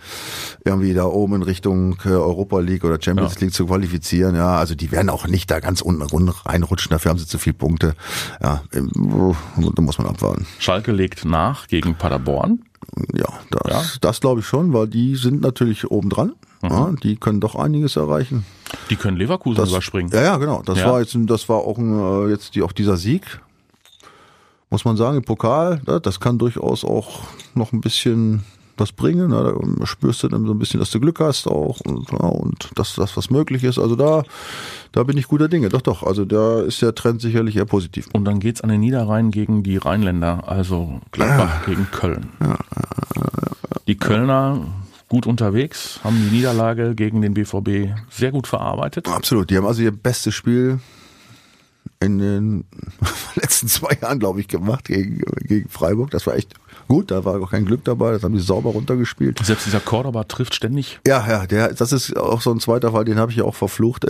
irgendwie 0.65 0.93
da 0.93 1.05
oben 1.05 1.35
in 1.35 1.43
Richtung 1.43 1.97
äh, 2.05 2.09
Europa 2.09 2.59
League 2.59 2.83
oder 2.83 2.97
Champions 3.01 3.39
League 3.39 3.53
zu 3.53 3.67
qualifizieren. 3.67 4.35
Ja, 4.35 4.57
also 4.57 4.75
die 4.75 4.91
werden 4.91 5.09
auch 5.09 5.27
nicht 5.27 5.49
da 5.51 5.59
ganz 5.59 5.81
unten 5.81 6.01
reinrutschen, 6.01 6.89
dafür 6.89 7.11
haben 7.11 7.19
sie 7.19 7.27
zu 7.27 7.37
viele 7.37 7.53
Punkte. 7.53 7.95
Ja, 8.41 8.63
da 8.71 9.81
muss 9.81 9.97
man 9.97 10.07
abwarten. 10.07 10.47
Schalke 10.59 10.91
legt 10.91 11.25
nach 11.25 11.67
gegen 11.67 11.95
Paderborn. 11.95 12.63
Ja, 13.13 13.27
das, 13.49 13.71
ja. 13.71 13.99
das 14.01 14.21
glaube 14.21 14.41
ich 14.41 14.45
schon, 14.45 14.73
weil 14.73 14.87
die 14.87 15.15
sind 15.15 15.41
natürlich 15.41 15.89
oben 15.89 16.09
dran. 16.09 16.33
Mhm. 16.61 16.69
Ja, 16.69 16.91
die 17.03 17.15
können 17.17 17.39
doch 17.39 17.55
einiges 17.55 17.95
erreichen. 17.95 18.45
Die 18.89 18.95
können 18.95 19.17
Leverkusen 19.17 19.57
das, 19.57 19.69
überspringen. 19.69 20.11
Ja, 20.13 20.21
ja, 20.21 20.37
genau. 20.37 20.61
Das 20.63 20.79
ja. 20.79 20.91
war 20.91 21.01
jetzt, 21.01 21.15
das 21.25 21.49
war 21.49 21.57
auch 21.57 21.77
ein, 21.77 22.27
äh, 22.27 22.29
jetzt 22.29 22.55
die, 22.55 22.61
auch 22.61 22.71
dieser 22.71 22.97
Sieg. 22.97 23.41
Muss 24.69 24.85
man 24.85 24.97
sagen, 24.97 25.17
im 25.17 25.23
Pokal, 25.23 25.81
das 26.01 26.19
kann 26.19 26.39
durchaus 26.39 26.83
auch 26.83 27.21
noch 27.53 27.73
ein 27.73 27.81
bisschen 27.81 28.43
was 28.77 28.91
bringen. 28.91 29.31
Da 29.31 29.53
spürst 29.85 30.23
du 30.23 30.27
dann 30.27 30.45
so 30.45 30.53
ein 30.53 30.59
bisschen, 30.59 30.79
dass 30.79 30.91
du 30.91 30.99
Glück 30.99 31.19
hast 31.19 31.47
auch 31.47 31.79
und, 31.81 32.11
ja, 32.11 32.27
und 32.27 32.71
dass 32.75 32.95
das 32.95 33.15
was 33.17 33.29
möglich 33.29 33.63
ist. 33.63 33.79
Also 33.79 33.95
da, 33.95 34.23
da 34.91 35.03
bin 35.03 35.17
ich 35.17 35.27
guter 35.27 35.47
Dinge. 35.47 35.69
Doch, 35.69 35.81
doch. 35.81 36.03
Also 36.03 36.25
da 36.25 36.61
ist 36.61 36.81
der 36.81 36.95
Trend 36.95 37.21
sicherlich 37.21 37.55
eher 37.55 37.65
positiv. 37.65 38.07
Und 38.13 38.25
dann 38.25 38.39
geht's 38.39 38.61
an 38.61 38.69
den 38.69 38.79
Niederrhein 38.81 39.31
gegen 39.31 39.63
die 39.63 39.77
Rheinländer, 39.77 40.43
also 40.47 41.01
Gladbach 41.11 41.61
ja. 41.61 41.73
gegen 41.73 41.87
Köln. 41.91 42.29
Ja, 42.41 42.57
die 43.87 43.97
Kölner 43.97 44.65
gut 45.09 45.27
unterwegs, 45.27 45.99
haben 46.03 46.15
die 46.15 46.35
Niederlage 46.35 46.95
gegen 46.95 47.21
den 47.21 47.35
BVB 47.35 47.93
sehr 48.09 48.31
gut 48.31 48.47
verarbeitet. 48.47 49.07
Absolut. 49.07 49.49
Die 49.49 49.57
haben 49.57 49.67
also 49.67 49.83
ihr 49.83 49.91
bestes 49.91 50.33
Spiel 50.33 50.79
in 52.03 52.19
den 52.19 52.65
letzten 53.35 53.67
zwei 53.67 53.97
Jahren, 54.01 54.19
glaube 54.19 54.39
ich, 54.39 54.47
gemacht 54.47 54.85
gegen, 54.85 55.21
gegen 55.41 55.69
Freiburg. 55.69 56.11
Das 56.11 56.27
war 56.27 56.35
echt 56.35 56.53
gut, 56.87 57.11
da 57.11 57.25
war 57.25 57.41
auch 57.41 57.51
kein 57.51 57.65
Glück 57.65 57.83
dabei, 57.83 58.11
das 58.11 58.23
haben 58.23 58.33
die 58.33 58.41
sauber 58.41 58.71
runtergespielt. 58.71 59.39
Selbst 59.43 59.65
dieser 59.65 59.79
Cordoba 59.79 60.23
trifft 60.25 60.55
ständig. 60.55 60.99
Ja, 61.07 61.25
ja, 61.27 61.45
der, 61.47 61.73
das 61.73 61.91
ist 61.91 62.15
auch 62.17 62.41
so 62.41 62.51
ein 62.51 62.59
zweiter 62.59 62.91
Fall, 62.91 63.05
den 63.05 63.17
habe 63.17 63.31
ich 63.31 63.37
ja 63.37 63.43
auch 63.43 63.55
verflucht. 63.55 64.05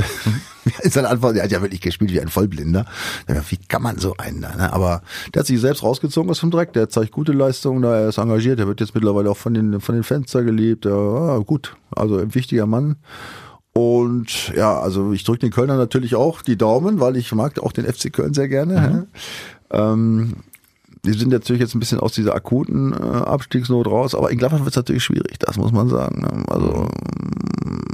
in 0.82 0.92
seiner 0.92 1.10
Antwort, 1.10 1.36
der 1.36 1.44
hat 1.44 1.52
ja 1.52 1.62
wirklich 1.62 1.82
gespielt 1.82 2.12
wie 2.12 2.22
ein 2.22 2.30
Vollblinder. 2.30 2.86
Wie 3.50 3.58
kann 3.58 3.82
man 3.82 4.00
so 4.00 4.16
einen 4.18 4.42
da, 4.42 4.56
ne? 4.56 4.74
Aber 4.74 5.02
der 5.34 5.42
hat 5.42 5.48
sich 5.48 5.60
selbst 5.60 5.84
rausgezogen 5.84 6.30
aus 6.30 6.40
dem 6.40 6.52
Dreck, 6.52 6.74
der 6.74 6.90
zeigt 6.90 7.12
gute 7.12 7.32
Leistungen, 7.32 7.82
da 7.82 7.96
er 7.96 8.10
ist 8.10 8.18
engagiert, 8.18 8.60
der 8.60 8.68
wird 8.68 8.80
jetzt 8.80 8.96
mittlerweile 8.96 9.30
auch 9.30 9.38
von 9.38 9.54
den, 9.54 9.80
von 9.82 9.96
den 9.96 10.04
Fans 10.04 10.32
da 10.32 10.42
geliebt. 10.42 10.86
Ja, 10.86 11.38
gut, 11.40 11.76
also 11.92 12.18
ein 12.18 12.34
wichtiger 12.34 12.66
Mann. 12.66 12.98
Und 13.74 14.54
ja, 14.56 14.80
also 14.80 15.14
ich 15.14 15.24
drücke 15.24 15.40
den 15.40 15.52
Kölner 15.52 15.78
natürlich 15.78 16.16
auch 16.16 16.42
die 16.42 16.58
Daumen, 16.58 17.00
weil 17.00 17.18
ich 17.18 17.34
mag 17.34 17.60
auch 17.60 17.72
den 17.72 17.92
FC 17.92 18.14
Köln 18.14 18.34
sehr 18.34 18.48
gerne. 18.48 18.80
Mhm. 18.82 19.08
Ähm, 19.72 20.34
die 21.06 21.14
sind 21.14 21.32
natürlich 21.32 21.62
jetzt 21.62 21.76
ein 21.76 21.80
bisschen 21.80 22.00
aus 22.00 22.14
dieser 22.14 22.36
akuten 22.36 22.94
äh, 22.94 22.96
Abstiegsnot 22.96 23.88
raus, 23.88 24.16
aber 24.16 24.32
in 24.32 24.38
Gladbach 24.38 24.60
wird 24.60 24.70
es 24.70 24.76
natürlich 24.76 25.04
schwierig, 25.04 25.38
das 25.40 25.58
muss 25.58 25.72
man 25.72 25.90
sagen. 25.90 26.22
Ne? 26.22 26.44
Also 26.48 26.88
ja, 27.66 27.93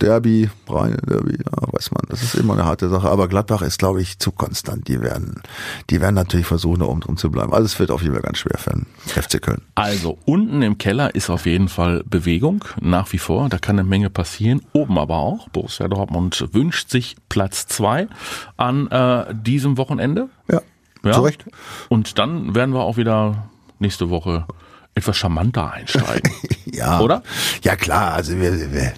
Derby, 0.00 0.48
reine 0.68 0.96
Derby, 0.96 1.38
ja, 1.38 1.72
weiß 1.72 1.90
man, 1.92 2.02
das 2.08 2.22
ist 2.22 2.34
immer 2.34 2.54
eine 2.54 2.64
harte 2.64 2.88
Sache. 2.88 3.08
Aber 3.08 3.28
Gladbach 3.28 3.62
ist, 3.62 3.78
glaube 3.78 4.00
ich, 4.02 4.18
zu 4.18 4.32
konstant. 4.32 4.88
Die 4.88 5.00
werden, 5.00 5.42
die 5.90 6.00
werden 6.00 6.14
natürlich 6.14 6.46
versuchen, 6.46 6.80
da 6.80 6.86
oben 6.86 7.00
drin 7.00 7.16
zu 7.16 7.30
bleiben. 7.30 7.52
Also 7.52 7.66
es 7.66 7.78
wird 7.78 7.90
auf 7.90 8.02
jeden 8.02 8.14
Fall 8.14 8.22
ganz 8.22 8.38
schwer 8.38 8.58
für 8.58 8.70
den 8.70 8.86
FC 9.06 9.40
Köln. 9.40 9.62
Also 9.74 10.18
unten 10.24 10.62
im 10.62 10.78
Keller 10.78 11.14
ist 11.14 11.30
auf 11.30 11.46
jeden 11.46 11.68
Fall 11.68 12.02
Bewegung 12.06 12.64
nach 12.80 13.12
wie 13.12 13.18
vor. 13.18 13.48
Da 13.48 13.58
kann 13.58 13.78
eine 13.78 13.88
Menge 13.88 14.10
passieren. 14.10 14.62
Oben 14.72 14.98
aber 14.98 15.18
auch. 15.18 15.48
Borussia 15.50 15.88
Dortmund 15.88 16.48
wünscht 16.52 16.90
sich 16.90 17.16
Platz 17.28 17.66
zwei 17.66 18.08
an 18.56 18.88
äh, 18.88 19.34
diesem 19.34 19.76
Wochenende. 19.76 20.28
Ja. 20.50 20.62
Ja? 21.04 21.12
Zu 21.12 21.20
Recht. 21.22 21.44
Und 21.88 22.18
dann 22.18 22.54
werden 22.54 22.74
wir 22.74 22.80
auch 22.80 22.96
wieder 22.96 23.50
nächste 23.78 24.10
Woche 24.10 24.46
etwas 24.94 25.16
charmanter 25.16 25.72
einsteigen. 25.72 26.32
ja. 26.66 27.00
Oder? 27.00 27.22
Ja, 27.62 27.76
klar. 27.76 28.14
Also 28.14 28.36
wir, 28.36 28.72
wir, 28.72 28.72
wir 28.72 28.92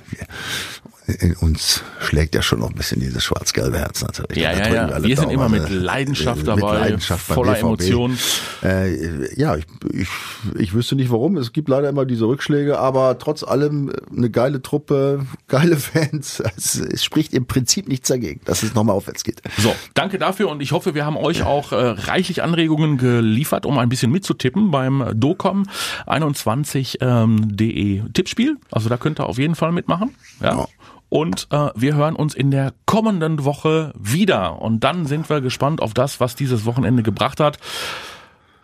in 1.07 1.35
uns 1.35 1.83
schlägt 2.01 2.35
ja 2.35 2.43
schon 2.43 2.61
noch 2.61 2.71
ein 2.71 2.77
bisschen 2.77 3.01
dieses 3.01 3.25
schwarz-gelbe 3.25 3.79
Herz 3.79 4.03
natürlich. 4.03 4.41
Ja, 4.41 4.53
ja, 4.53 4.73
ja. 4.73 5.03
Wir, 5.03 5.17
sind 5.17 5.31
immer 5.31 5.49
mit 5.49 5.69
Leidenschaft 5.69 6.47
dabei, 6.47 6.73
mit 6.73 6.81
Leidenschaft 6.81 7.27
voller 7.27 7.59
Emotionen. 7.59 8.19
Äh, 8.63 9.41
ja, 9.41 9.57
ich, 9.57 9.65
ich, 9.93 10.09
ich 10.57 10.75
wüsste 10.75 10.95
nicht 10.95 11.11
warum. 11.11 11.37
Es 11.37 11.53
gibt 11.53 11.69
leider 11.69 11.89
immer 11.89 12.05
diese 12.05 12.27
Rückschläge, 12.27 12.79
aber 12.79 13.19
trotz 13.19 13.43
allem 13.43 13.93
eine 14.17 14.31
geile 14.31 14.63
Truppe, 14.63 15.27
geile 15.49 15.77
Fans. 15.77 16.41
Es, 16.57 16.77
es 16.77 17.03
spricht 17.03 17.35
im 17.35 17.47
Prinzip 17.47 17.89
nichts 17.89 18.09
dagegen, 18.09 18.41
dass 18.45 18.63
es 18.63 18.75
nochmal 18.75 18.95
aufwärts 18.95 19.25
geht. 19.25 19.43
So, 19.59 19.75
danke 19.95 20.19
dafür 20.19 20.51
und 20.51 20.63
ich 20.63 20.71
hoffe, 20.71 20.95
wir 20.95 21.05
haben 21.05 21.17
euch 21.17 21.43
auch 21.43 21.73
äh, 21.73 21.77
reichlich 21.77 22.43
Anregungen 22.43 22.97
geliefert, 22.97 23.67
um 23.67 23.79
ein 23.79 23.89
bisschen 23.89 24.13
mitzutippen 24.13 24.71
beim 24.71 25.05
docom 25.15 25.65
21.de 26.07 26.97
ähm, 27.01 28.13
Tippspiel. 28.13 28.57
Also 28.71 28.89
da 28.89 28.97
könnt 28.97 29.19
ihr 29.21 29.27
auf 29.27 29.39
jeden 29.39 29.57
Fall 29.57 29.73
mitmachen. 29.73 30.15
Ja. 30.41 30.59
ja. 30.59 30.69
Und 31.13 31.47
äh, 31.51 31.69
wir 31.75 31.95
hören 31.95 32.17
uns 32.17 32.33
in 32.35 32.51
der 32.51 32.73
kommenden 32.87 33.45
Woche 33.45 33.93
wieder. 33.99 34.63
Und 34.63 34.81
dann 34.81 35.05
sind 35.05 35.29
wir 35.29 35.43
gespannt 35.43 35.83
auf 35.83 35.93
das, 35.93 36.21
was 36.21 36.37
dieses 36.37 36.65
Wochenende 36.65 37.03
gebracht 37.03 37.39
hat. 37.39 37.59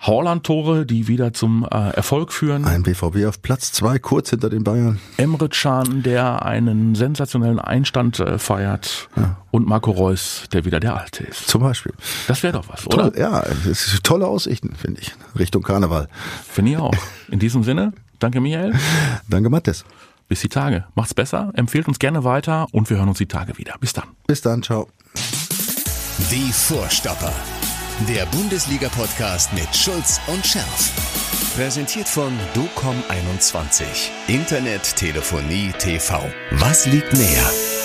Horland-Tore, 0.00 0.86
die 0.86 1.08
wieder 1.08 1.34
zum 1.34 1.68
äh, 1.70 1.90
Erfolg 1.90 2.32
führen. 2.32 2.64
Ein 2.64 2.84
BVB 2.84 3.26
auf 3.26 3.42
Platz 3.42 3.72
zwei, 3.72 3.98
kurz 3.98 4.30
hinter 4.30 4.48
den 4.48 4.64
Bayern. 4.64 4.98
Emre 5.18 5.50
Can, 5.50 6.02
der 6.02 6.46
einen 6.46 6.94
sensationellen 6.94 7.58
Einstand 7.58 8.18
äh, 8.18 8.38
feiert. 8.38 9.10
Ja. 9.14 9.36
Und 9.50 9.68
Marco 9.68 9.90
Reus, 9.90 10.44
der 10.50 10.64
wieder 10.64 10.80
der 10.80 10.96
Alte 10.96 11.24
ist. 11.24 11.48
Zum 11.48 11.60
Beispiel. 11.60 11.92
Das 12.28 12.42
wäre 12.42 12.54
doch 12.54 12.64
was, 12.70 12.86
oder? 12.86 13.12
Toll, 13.12 13.20
ja, 13.20 13.42
es 13.70 13.92
ist 13.92 14.04
tolle 14.04 14.26
Aussichten, 14.26 14.74
finde 14.74 15.02
ich, 15.02 15.12
Richtung 15.38 15.62
Karneval. 15.62 16.08
Finde 16.48 16.70
ich 16.70 16.78
auch. 16.78 16.94
In 17.30 17.40
diesem 17.40 17.62
Sinne, 17.62 17.92
danke 18.20 18.40
Michael. 18.40 18.72
danke 19.28 19.50
Mattes. 19.50 19.84
Bis 20.28 20.40
die 20.40 20.48
Tage. 20.48 20.84
Macht's 20.94 21.14
besser, 21.14 21.50
empfehlt 21.54 21.88
uns 21.88 21.98
gerne 21.98 22.22
weiter 22.24 22.66
und 22.72 22.90
wir 22.90 22.98
hören 22.98 23.08
uns 23.08 23.18
die 23.18 23.26
Tage 23.26 23.58
wieder. 23.58 23.74
Bis 23.80 23.94
dann. 23.94 24.04
Bis 24.26 24.42
dann, 24.42 24.62
ciao. 24.62 24.88
Die 26.30 26.52
Vorstopper. 26.52 27.32
Der 28.06 28.26
Bundesliga-Podcast 28.26 29.52
mit 29.54 29.74
Schulz 29.74 30.20
und 30.28 30.46
Scherf. 30.46 30.92
Präsentiert 31.56 32.06
von 32.06 32.32
DOCOM21. 32.54 33.84
Internet, 34.28 34.94
Telefonie, 34.94 35.72
TV. 35.78 36.22
Was 36.52 36.86
liegt 36.86 37.12
näher? 37.14 37.77